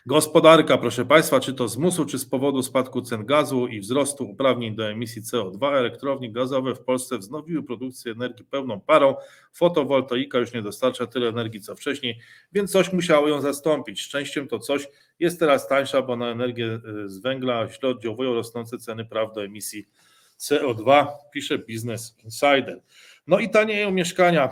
Gospodarka, 0.06 0.78
proszę 0.78 1.04
Państwa, 1.04 1.40
czy 1.40 1.54
to 1.54 1.68
z 1.68 1.76
musu, 1.76 2.06
czy 2.06 2.18
z 2.18 2.26
powodu 2.26 2.62
spadku 2.62 3.02
cen 3.02 3.26
gazu 3.26 3.66
i 3.66 3.80
wzrostu 3.80 4.30
uprawnień 4.30 4.74
do 4.76 4.90
emisji 4.90 5.22
CO2, 5.22 5.72
elektrownie 5.72 6.32
gazowe 6.32 6.74
w 6.74 6.80
Polsce 6.80 7.18
wznowiły 7.18 7.62
produkcję 7.62 8.12
energii 8.12 8.44
pełną 8.44 8.80
parą. 8.80 9.14
Fotowoltaika 9.52 10.38
już 10.38 10.52
nie 10.52 10.62
dostarcza 10.62 11.06
tyle 11.06 11.28
energii 11.28 11.60
co 11.60 11.74
wcześniej, 11.74 12.18
więc 12.52 12.72
coś 12.72 12.92
musiało 12.92 13.28
ją 13.28 13.40
zastąpić. 13.40 14.00
Szczęściem 14.00 14.48
to 14.48 14.58
coś 14.58 14.88
jest 15.18 15.40
teraz 15.40 15.68
tańsza, 15.68 16.02
bo 16.02 16.16
na 16.16 16.26
energię 16.26 16.80
y, 17.04 17.08
z 17.08 17.18
węgla 17.18 17.68
źle 17.68 17.88
oddziałują 17.88 18.34
rosnące 18.34 18.78
ceny 18.78 19.04
praw 19.04 19.34
do 19.34 19.44
emisji 19.44 19.88
CO2, 20.38 21.06
pisze 21.32 21.58
Business 21.58 22.16
Insider. 22.24 22.80
No 23.26 23.38
i 23.38 23.50
tanieją 23.50 23.90
mieszkania 23.90 24.50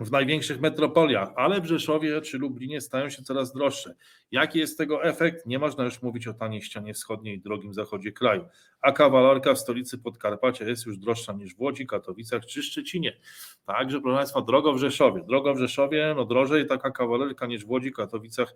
w 0.00 0.10
największych 0.10 0.60
metropoliach, 0.60 1.28
ale 1.36 1.60
w 1.60 1.66
Rzeszowie 1.66 2.20
czy 2.20 2.38
Lublinie 2.38 2.80
stają 2.80 3.10
się 3.10 3.22
coraz 3.22 3.52
droższe. 3.52 3.94
Jaki 4.30 4.58
jest 4.58 4.78
tego 4.78 5.04
efekt? 5.04 5.46
Nie 5.46 5.58
można 5.58 5.84
już 5.84 6.02
mówić 6.02 6.26
o 6.26 6.34
taniej 6.34 6.62
ścianie 6.62 6.94
wschodniej 6.94 7.36
i 7.36 7.40
drogim 7.40 7.74
zachodzie 7.74 8.12
kraju. 8.12 8.44
A 8.80 8.92
kawalerka 8.92 9.54
w 9.54 9.58
stolicy 9.58 9.98
Podkarpacia 9.98 10.64
jest 10.64 10.86
już 10.86 10.98
droższa 10.98 11.32
niż 11.32 11.54
w 11.54 11.60
Łodzi, 11.60 11.86
Katowicach 11.86 12.46
czy 12.46 12.62
Szczecinie. 12.62 13.16
Także, 13.64 14.00
proszę 14.00 14.16
Państwa, 14.16 14.40
drogo 14.40 14.72
w 14.72 14.78
Rzeszowie. 14.78 15.24
Drogo 15.28 15.54
w 15.54 15.58
Rzeszowie, 15.58 16.14
no 16.16 16.24
drożej 16.24 16.66
taka 16.66 16.90
kawalerka 16.90 17.46
niż 17.46 17.64
w 17.64 17.70
Łodzi, 17.70 17.92
Katowicach 17.92 18.54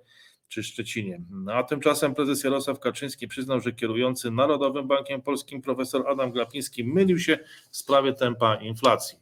czy 0.49 0.63
Szczecinie. 0.63 1.21
No, 1.31 1.53
a 1.55 1.63
tymczasem 1.63 2.15
prezes 2.15 2.45
Jarosław 2.45 2.81
Kaczyński 2.81 3.29
przyznał, 3.29 3.61
że 3.61 3.73
kierujący 3.73 4.31
Narodowym 4.31 4.89
Bankiem 4.89 5.23
Polskim 5.23 5.63
profesor 5.63 6.09
Adam 6.09 6.33
Glapiński 6.33 6.85
mylił 6.85 7.19
się 7.19 7.39
w 7.71 7.77
sprawie 7.77 8.13
tempa 8.13 8.55
inflacji. 8.55 9.19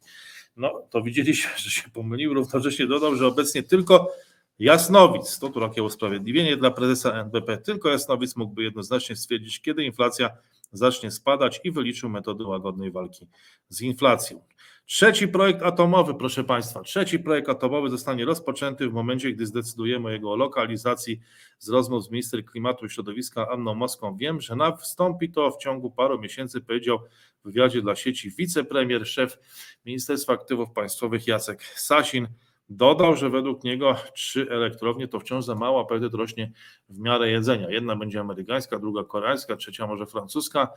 No 0.58 0.86
to 0.90 1.02
widzieliśmy, 1.02 1.50
że 1.62 1.70
się 1.70 1.90
pomylił. 1.90 2.34
Równocześnie 2.34 2.86
dodał, 2.86 3.16
że 3.16 3.26
obecnie 3.26 3.62
tylko 3.62 4.12
Jasnowic, 4.58 5.38
to 5.38 5.48
tu 5.48 5.60
takie 5.60 5.82
usprawiedliwienie 5.82 6.56
dla 6.56 6.70
prezesa 6.70 7.12
NBP, 7.12 7.58
tylko 7.58 7.88
Jasnowic 7.88 8.36
mógłby 8.36 8.62
jednoznacznie 8.62 9.16
stwierdzić, 9.16 9.60
kiedy 9.60 9.84
inflacja 9.84 10.30
zacznie 10.72 11.10
spadać 11.10 11.60
i 11.64 11.70
wyliczył 11.70 12.08
metody 12.08 12.44
łagodnej 12.44 12.90
walki 12.90 13.26
z 13.68 13.80
inflacją. 13.80 14.40
Trzeci 14.86 15.28
projekt 15.28 15.62
atomowy, 15.62 16.14
proszę 16.14 16.44
Państwa, 16.44 16.82
trzeci 16.82 17.18
projekt 17.18 17.48
atomowy 17.48 17.90
zostanie 17.90 18.24
rozpoczęty 18.24 18.88
w 18.88 18.92
momencie, 18.92 19.32
gdy 19.32 19.46
zdecydujemy 19.46 20.08
o 20.08 20.10
jego 20.10 20.36
lokalizacji 20.36 21.20
z 21.58 21.68
rozmów 21.68 22.04
z 22.04 22.10
minister 22.10 22.44
klimatu 22.44 22.86
i 22.86 22.90
środowiska 22.90 23.48
Anną 23.48 23.74
Moską. 23.74 24.16
Wiem, 24.16 24.40
że 24.40 24.56
nastąpi 24.56 25.30
to 25.30 25.50
w 25.50 25.58
ciągu 25.58 25.90
paru 25.90 26.18
miesięcy, 26.20 26.60
powiedział 26.60 26.98
w 27.44 27.46
wywiadzie 27.46 27.82
dla 27.82 27.96
sieci 27.96 28.30
wicepremier, 28.30 29.06
szef 29.06 29.38
Ministerstwa 29.84 30.32
Aktywów 30.32 30.72
Państwowych 30.72 31.26
Jacek 31.26 31.64
Sasin. 31.64 32.28
Dodał, 32.70 33.16
że 33.16 33.30
według 33.30 33.64
niego 33.64 33.96
trzy 34.14 34.46
elektrownie 34.50 35.08
to 35.08 35.20
wciąż 35.20 35.44
za 35.44 35.54
mało, 35.54 35.80
apetyt 35.80 36.14
rośnie 36.14 36.52
w 36.88 36.98
miarę 36.98 37.30
jedzenia. 37.30 37.70
Jedna 37.70 37.96
będzie 37.96 38.20
amerykańska, 38.20 38.78
druga 38.78 39.04
koreańska, 39.04 39.56
trzecia 39.56 39.86
może 39.86 40.06
francuska. 40.06 40.68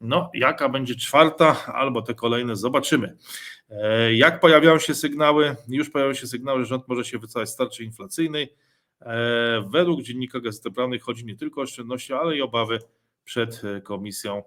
No, 0.00 0.30
jaka 0.34 0.68
będzie 0.68 0.94
czwarta 0.94 1.66
albo 1.66 2.02
te 2.02 2.14
kolejne, 2.14 2.56
zobaczymy. 2.56 3.16
E, 3.70 4.14
jak 4.14 4.40
pojawiają 4.40 4.78
się 4.78 4.94
sygnały? 4.94 5.56
Już 5.68 5.90
pojawiają 5.90 6.14
się 6.14 6.26
sygnały, 6.26 6.60
że 6.60 6.66
rząd 6.66 6.88
może 6.88 7.04
się 7.04 7.18
wycofać 7.18 7.48
z 7.50 7.56
tarczy 7.56 7.84
inflacyjnej. 7.84 8.54
E, 9.00 9.64
według 9.70 10.02
dziennika 10.02 10.40
Gazety 10.40 10.70
Prawnej 10.70 10.98
chodzi 10.98 11.24
nie 11.24 11.36
tylko 11.36 11.60
o 11.60 11.64
oszczędności, 11.64 12.12
ale 12.12 12.36
i 12.36 12.42
obawy 12.42 12.78
przed 13.24 13.62
Komisją 13.82 14.42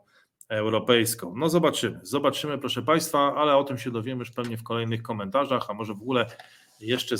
Europejską. 0.50 1.34
No 1.38 1.50
zobaczymy, 1.50 2.00
zobaczymy 2.04 2.58
proszę 2.58 2.82
Państwa, 2.82 3.36
ale 3.36 3.56
o 3.56 3.64
tym 3.64 3.78
się 3.78 3.91
dowiemy 3.91 4.20
już 4.20 4.32
pewnie 4.32 4.58
w 4.58 4.64
kolejnych 4.64 5.02
komentarzach, 5.02 5.70
a 5.70 5.74
może 5.74 5.93
w 5.93 6.02
ogóle 6.02 6.26
jeszcze 6.80 7.16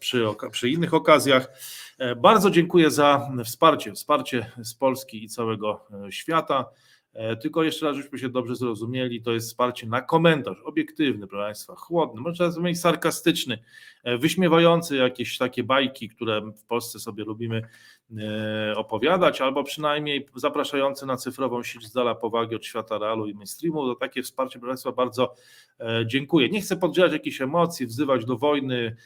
przy, 0.00 0.30
przy 0.50 0.68
innych 0.70 0.94
okazjach. 0.94 1.50
E, 1.98 2.16
bardzo 2.16 2.50
dziękuję 2.50 2.90
za 2.90 3.30
wsparcie, 3.44 3.92
wsparcie 3.92 4.50
z 4.62 4.74
Polski 4.74 5.24
i 5.24 5.28
całego 5.28 5.86
świata. 6.10 6.64
E, 7.12 7.36
tylko 7.36 7.62
jeszcze 7.62 7.86
raz, 7.86 7.96
żebyśmy 7.96 8.18
się 8.18 8.28
dobrze 8.28 8.56
zrozumieli, 8.56 9.22
to 9.22 9.32
jest 9.32 9.48
wsparcie 9.48 9.86
na 9.86 10.02
komentarz, 10.02 10.62
obiektywny, 10.64 11.26
proszę 11.26 11.44
Państwa, 11.44 11.74
chłodny, 11.74 12.20
może 12.20 12.36
czasami 12.36 12.76
sarkastyczny, 12.76 13.58
e, 14.02 14.18
wyśmiewający 14.18 14.96
jakieś 14.96 15.38
takie 15.38 15.64
bajki, 15.64 16.08
które 16.08 16.40
w 16.40 16.64
Polsce 16.64 16.98
sobie 16.98 17.24
lubimy 17.24 17.62
e, 18.18 18.76
opowiadać, 18.76 19.40
albo 19.40 19.64
przynajmniej 19.64 20.26
zapraszający 20.34 21.06
na 21.06 21.16
cyfrową 21.16 21.62
sieć 21.62 21.86
z 21.86 21.92
dala 21.92 22.14
powagi 22.14 22.54
od 22.56 22.64
świata 22.66 22.98
realu 22.98 23.26
i 23.26 23.34
mainstreamu. 23.34 23.88
Za 23.88 23.94
takie 23.94 24.22
wsparcie, 24.22 24.58
proszę 24.58 24.70
Państwa, 24.70 24.92
bardzo 24.92 25.34
dziękuję. 26.06 26.48
Nie 26.48 26.60
chcę 26.60 26.76
podgrzać 26.76 27.12
jakichś 27.12 27.40
emocji, 27.40 27.86
wzywać 27.86 28.24
do 28.24 28.38
wojny, 28.38 28.96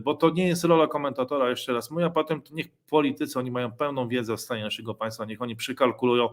bo 0.00 0.14
to 0.14 0.30
nie 0.30 0.48
jest 0.48 0.64
rola 0.64 0.86
komentatora, 0.86 1.50
jeszcze 1.50 1.72
raz 1.72 1.90
mówię, 1.90 2.04
a 2.04 2.10
potem 2.10 2.42
niech 2.50 2.66
politycy, 2.90 3.38
oni 3.38 3.50
mają 3.50 3.72
pełną 3.72 4.08
wiedzę 4.08 4.32
o 4.32 4.36
stanie 4.36 4.62
naszego 4.62 4.94
państwa, 4.94 5.24
niech 5.24 5.42
oni 5.42 5.56
przykalkulują 5.56 6.28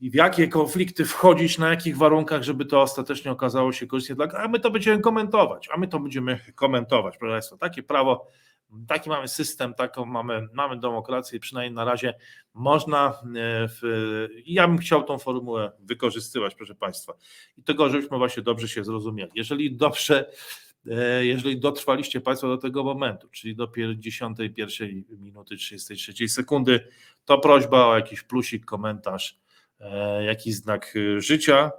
i 0.00 0.10
w 0.10 0.14
jakie 0.14 0.48
konflikty 0.48 1.04
wchodzić, 1.04 1.58
na 1.58 1.70
jakich 1.70 1.96
warunkach, 1.96 2.42
żeby 2.42 2.64
to 2.64 2.82
ostatecznie 2.82 3.30
okazało 3.30 3.72
się 3.72 3.86
korzystnie 3.86 4.16
dla, 4.16 4.26
a 4.26 4.48
my 4.48 4.60
to 4.60 4.70
będziemy 4.70 5.02
komentować, 5.02 5.68
a 5.74 5.76
my 5.76 5.88
to 5.88 6.00
będziemy 6.00 6.40
komentować, 6.54 7.18
proszę 7.18 7.32
Państwa, 7.32 7.56
takie 7.56 7.82
prawo, 7.82 8.26
taki 8.88 9.10
mamy 9.10 9.28
system, 9.28 9.74
taką 9.74 10.04
mamy, 10.04 10.48
mamy 10.52 10.80
demokrację 10.80 11.40
przynajmniej 11.40 11.74
na 11.74 11.84
razie 11.84 12.14
można, 12.54 13.08
e, 13.08 13.68
w, 13.68 13.80
ja 14.46 14.68
bym 14.68 14.78
chciał 14.78 15.04
tą 15.04 15.18
formułę 15.18 15.72
wykorzystywać, 15.80 16.54
proszę 16.54 16.74
Państwa 16.74 17.12
i 17.56 17.62
tego, 17.62 17.88
żebyśmy 17.88 18.18
właśnie 18.18 18.42
dobrze 18.42 18.68
się 18.68 18.84
zrozumieli. 18.84 19.30
Jeżeli 19.34 19.76
dobrze 19.76 20.30
jeżeli 21.20 21.60
dotrwaliście 21.60 22.20
Państwo 22.20 22.48
do 22.48 22.58
tego 22.58 22.84
momentu, 22.84 23.28
czyli 23.28 23.56
do 23.56 23.68
51 23.68 25.04
minuty 25.08 25.56
33 25.56 26.28
sekundy, 26.28 26.88
to 27.24 27.38
prośba 27.38 27.86
o 27.86 27.96
jakiś 27.96 28.22
plusik, 28.22 28.64
komentarz, 28.64 29.38
e, 29.80 30.24
jakiś 30.24 30.54
znak 30.54 30.94
e, 30.96 31.20
życia. 31.20 31.70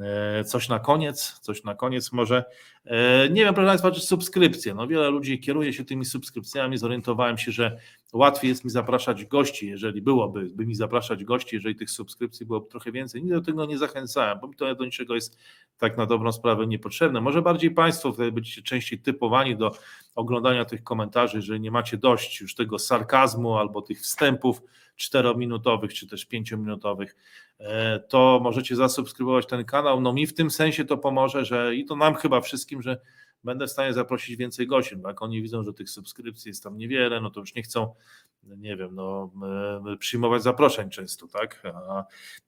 E, 0.00 0.44
coś 0.44 0.68
na 0.68 0.78
koniec, 0.78 1.38
coś 1.40 1.64
na 1.64 1.74
koniec 1.74 2.12
może. 2.12 2.44
E, 2.84 3.28
nie 3.28 3.44
wiem, 3.44 3.54
proszę 3.54 3.68
Państwa, 3.68 3.90
czy 3.90 4.00
subskrypcje. 4.00 4.74
No 4.74 4.86
wiele 4.86 5.10
ludzi 5.10 5.40
kieruje 5.40 5.72
się 5.72 5.84
tymi 5.84 6.04
subskrypcjami. 6.04 6.78
Zorientowałem 6.78 7.38
się, 7.38 7.52
że 7.52 7.78
łatwiej 8.12 8.48
jest 8.48 8.64
mi 8.64 8.70
zapraszać 8.70 9.24
gości, 9.24 9.68
jeżeli 9.68 10.02
byłoby, 10.02 10.50
by 10.54 10.66
mi 10.66 10.74
zapraszać 10.74 11.24
gości, 11.24 11.56
jeżeli 11.56 11.76
tych 11.76 11.90
subskrypcji 11.90 12.46
byłoby 12.46 12.70
trochę 12.70 12.92
więcej. 12.92 13.22
Nigdy 13.22 13.34
do 13.34 13.42
tego 13.44 13.66
nie 13.66 13.78
zachęcałem, 13.78 14.38
bo 14.40 14.48
mi 14.48 14.54
to 14.54 14.74
do 14.74 14.84
niczego 14.84 15.14
jest 15.14 15.38
tak 15.78 15.96
na 15.96 16.06
dobrą 16.06 16.32
sprawę 16.32 16.66
niepotrzebne. 16.66 17.20
Może 17.20 17.42
bardziej 17.42 17.70
Państwo 17.70 18.12
wtedy 18.12 18.32
będziecie 18.32 18.62
częściej 18.62 18.98
typowani 18.98 19.56
do 19.56 19.72
oglądania 20.14 20.64
tych 20.64 20.82
komentarzy, 20.82 21.36
jeżeli 21.36 21.60
nie 21.60 21.70
macie 21.70 21.96
dość 21.96 22.40
już 22.40 22.54
tego 22.54 22.78
sarkazmu 22.78 23.56
albo 23.56 23.82
tych 23.82 24.00
wstępów 24.00 24.62
czterominutowych 24.96 25.94
czy 25.94 26.06
też 26.06 26.24
pięciominutowych 26.24 27.16
to 28.08 28.40
możecie 28.42 28.76
zasubskrybować 28.76 29.46
ten 29.46 29.64
kanał. 29.64 30.00
No 30.00 30.12
mi 30.12 30.26
w 30.26 30.34
tym 30.34 30.50
sensie 30.50 30.84
to 30.84 30.98
pomoże, 30.98 31.44
że 31.44 31.74
i 31.74 31.84
to 31.84 31.96
nam 31.96 32.14
chyba 32.14 32.40
wszystkim, 32.40 32.82
że 32.82 33.00
będę 33.44 33.66
w 33.66 33.70
stanie 33.70 33.92
zaprosić 33.92 34.36
więcej 34.36 34.66
gości, 34.66 34.96
bo 34.96 35.08
jak 35.08 35.22
oni 35.22 35.42
widzą, 35.42 35.62
że 35.62 35.72
tych 35.72 35.90
subskrypcji 35.90 36.48
jest 36.48 36.62
tam 36.62 36.78
niewiele, 36.78 37.20
no 37.20 37.30
to 37.30 37.40
już 37.40 37.54
nie 37.54 37.62
chcą 37.62 37.94
nie 38.46 38.76
wiem, 38.76 38.94
no, 38.94 39.30
e, 39.92 39.96
przyjmować 39.96 40.42
zaproszeń 40.42 40.90
często, 40.90 41.28
tak? 41.28 41.62
A 41.88 42.04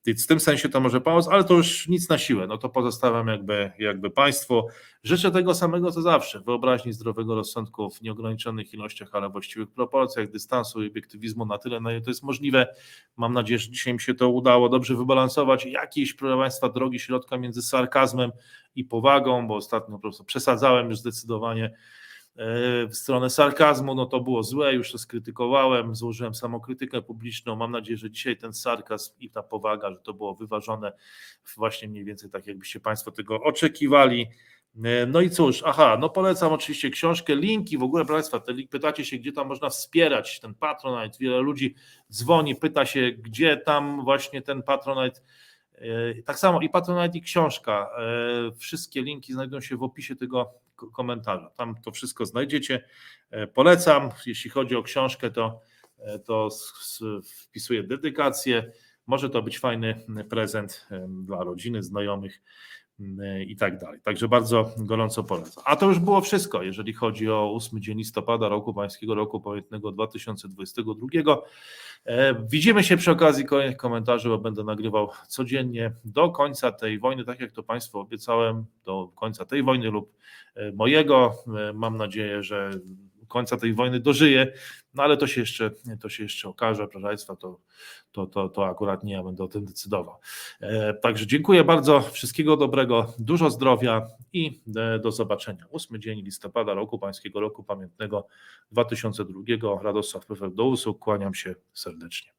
w 0.06 0.26
tym 0.26 0.40
sensie 0.40 0.68
to 0.68 0.80
może 0.80 1.00
pomóc, 1.00 1.28
ale 1.30 1.44
to 1.44 1.54
już 1.54 1.88
nic 1.88 2.08
na 2.08 2.18
siłę, 2.18 2.46
no 2.46 2.58
to 2.58 2.68
pozostawiam 2.68 3.28
jakby, 3.28 3.72
jakby 3.78 4.10
Państwu. 4.10 4.68
Życzę 5.02 5.30
tego 5.30 5.54
samego 5.54 5.90
co 5.90 6.02
zawsze, 6.02 6.40
wyobraźni 6.40 6.92
zdrowego 6.92 7.34
rozsądku 7.34 7.90
w 7.90 8.02
nieograniczonych 8.02 8.74
ilościach, 8.74 9.08
ale 9.12 9.28
właściwych 9.28 9.68
proporcjach, 9.70 10.30
dystansu 10.30 10.82
i 10.82 10.86
obiektywizmu 10.86 11.46
na 11.46 11.58
tyle, 11.58 11.80
na 11.80 11.92
ile 11.92 12.00
to 12.00 12.10
jest 12.10 12.22
możliwe. 12.22 12.66
Mam 13.16 13.32
nadzieję, 13.32 13.58
że 13.58 13.70
dzisiaj 13.70 13.94
mi 13.94 14.00
się 14.00 14.14
to 14.14 14.28
udało 14.28 14.68
dobrze 14.68 14.96
wybalansować. 14.96 15.66
Jakieś, 15.66 16.14
proszę 16.14 16.36
Państwa, 16.36 16.68
drogi 16.68 16.98
środka 16.98 17.38
między 17.38 17.62
sarkazmem 17.62 18.32
i 18.76 18.84
powagą, 18.84 19.46
bo 19.46 19.54
ostatnio 19.54 19.94
po 19.94 20.00
prostu 20.00 20.24
przesadzałem 20.24 20.90
już 20.90 20.98
zdecydowanie 20.98 21.76
w 22.88 22.96
stronę 22.96 23.30
sarkazmu, 23.30 23.94
no 23.94 24.06
to 24.06 24.20
było 24.20 24.42
złe, 24.42 24.74
już 24.74 24.92
to 24.92 24.98
skrytykowałem, 24.98 25.94
złożyłem 25.94 26.34
samokrytykę 26.34 27.02
publiczną. 27.02 27.56
Mam 27.56 27.72
nadzieję, 27.72 27.96
że 27.96 28.10
dzisiaj 28.10 28.36
ten 28.36 28.52
sarkazm 28.52 29.12
i 29.20 29.30
ta 29.30 29.42
powaga, 29.42 29.90
że 29.90 29.96
to 29.96 30.14
było 30.14 30.34
wyważone 30.34 30.92
właśnie 31.56 31.88
mniej 31.88 32.04
więcej 32.04 32.30
tak, 32.30 32.46
jakbyście 32.46 32.80
Państwo 32.80 33.10
tego 33.10 33.42
oczekiwali. 33.42 34.26
No 35.06 35.20
i 35.20 35.30
cóż, 35.30 35.62
aha, 35.66 35.96
no 36.00 36.08
polecam 36.08 36.52
oczywiście 36.52 36.90
książkę, 36.90 37.36
linki 37.36 37.78
w 37.78 37.82
ogóle, 37.82 38.04
Państwa, 38.04 38.40
pytacie 38.70 39.04
się, 39.04 39.18
gdzie 39.18 39.32
tam 39.32 39.48
można 39.48 39.68
wspierać 39.68 40.40
ten 40.40 40.54
Patronite, 40.54 41.18
wiele 41.20 41.38
ludzi 41.38 41.74
dzwoni, 42.12 42.56
pyta 42.56 42.86
się, 42.86 43.12
gdzie 43.12 43.56
tam 43.56 44.04
właśnie 44.04 44.42
ten 44.42 44.62
Patronite 44.62 45.20
E, 45.20 45.22
tak 46.24 46.38
samo 46.38 46.60
i 46.60 46.68
Patronite 46.68 47.18
i 47.18 47.22
książka. 47.22 47.90
E, 47.98 48.52
wszystkie 48.56 49.02
linki 49.02 49.32
znajdują 49.32 49.60
się 49.60 49.76
w 49.76 49.82
opisie 49.82 50.16
tego 50.16 50.54
komentarza. 50.92 51.50
Tam 51.50 51.74
to 51.82 51.90
wszystko 51.92 52.26
znajdziecie. 52.26 52.84
E, 53.30 53.46
polecam. 53.46 54.10
Jeśli 54.26 54.50
chodzi 54.50 54.76
o 54.76 54.82
książkę, 54.82 55.30
to, 55.30 55.60
to 56.24 56.48
wpisuję 57.24 57.82
dedykację. 57.82 58.72
Może 59.06 59.30
to 59.30 59.42
być 59.42 59.58
fajny 59.58 60.06
prezent 60.30 60.88
dla 61.08 61.44
rodziny, 61.44 61.82
znajomych 61.82 62.42
i 63.46 63.56
tak 63.56 63.78
dalej. 63.78 64.00
Także 64.04 64.28
bardzo 64.28 64.70
gorąco 64.78 65.24
polecam. 65.24 65.64
A 65.66 65.76
to 65.76 65.88
już 65.88 65.98
było 65.98 66.20
wszystko, 66.20 66.62
jeżeli 66.62 66.92
chodzi 66.92 67.30
o 67.30 67.54
8 67.54 67.80
dzień 67.80 67.98
listopada 67.98 68.48
roku 68.48 68.74
pańskiego 68.74 69.14
roku 69.14 69.40
pamiętnego 69.40 69.92
2022. 69.92 71.06
E, 72.04 72.34
widzimy 72.48 72.84
się 72.84 72.96
przy 72.96 73.10
okazji 73.10 73.44
kolejnych 73.44 73.76
komentarzy, 73.76 74.28
bo 74.28 74.38
będę 74.38 74.64
nagrywał 74.64 75.08
codziennie 75.28 75.92
do 76.04 76.30
końca 76.30 76.72
tej 76.72 76.98
wojny, 76.98 77.24
tak 77.24 77.40
jak 77.40 77.52
to 77.52 77.62
Państwu 77.62 77.98
obiecałem, 77.98 78.64
do 78.84 79.08
końca 79.14 79.44
tej 79.44 79.62
wojny 79.62 79.90
lub 79.90 80.12
e, 80.54 80.72
mojego. 80.72 81.34
E, 81.68 81.72
mam 81.72 81.96
nadzieję, 81.96 82.42
że 82.42 82.70
końca 83.28 83.56
tej 83.56 83.74
wojny 83.74 84.00
dożyje, 84.00 84.52
no 84.94 85.02
ale 85.02 85.16
to 85.16 85.26
się 85.26 85.40
jeszcze, 85.40 85.70
to 86.00 86.08
się 86.08 86.22
jeszcze 86.22 86.48
okaże, 86.48 86.88
proszę 86.88 87.06
Państwa, 87.06 87.36
to, 87.36 87.60
to, 88.12 88.26
to, 88.26 88.48
to 88.48 88.66
akurat 88.66 89.04
nie 89.04 89.12
ja 89.12 89.22
będę 89.22 89.44
o 89.44 89.48
tym 89.48 89.64
decydował. 89.64 90.16
E, 90.60 90.94
Także 90.94 91.26
dziękuję 91.26 91.64
bardzo, 91.64 92.00
wszystkiego 92.00 92.56
dobrego, 92.56 93.14
dużo 93.18 93.50
zdrowia 93.50 94.06
i 94.32 94.60
e, 94.76 94.98
do 94.98 95.12
zobaczenia. 95.12 95.64
8 95.70 96.00
dzień 96.00 96.22
listopada 96.22 96.74
roku 96.74 96.98
Pańskiego 96.98 97.40
Roku 97.40 97.64
Pamiętnego 97.64 98.26
2002. 98.72 99.42
Radosław 99.82 100.26
Pyfel 100.26 100.54
do 100.54 100.64
usług, 100.64 100.98
kłaniam 100.98 101.34
się 101.34 101.54
serdecznie. 101.74 102.35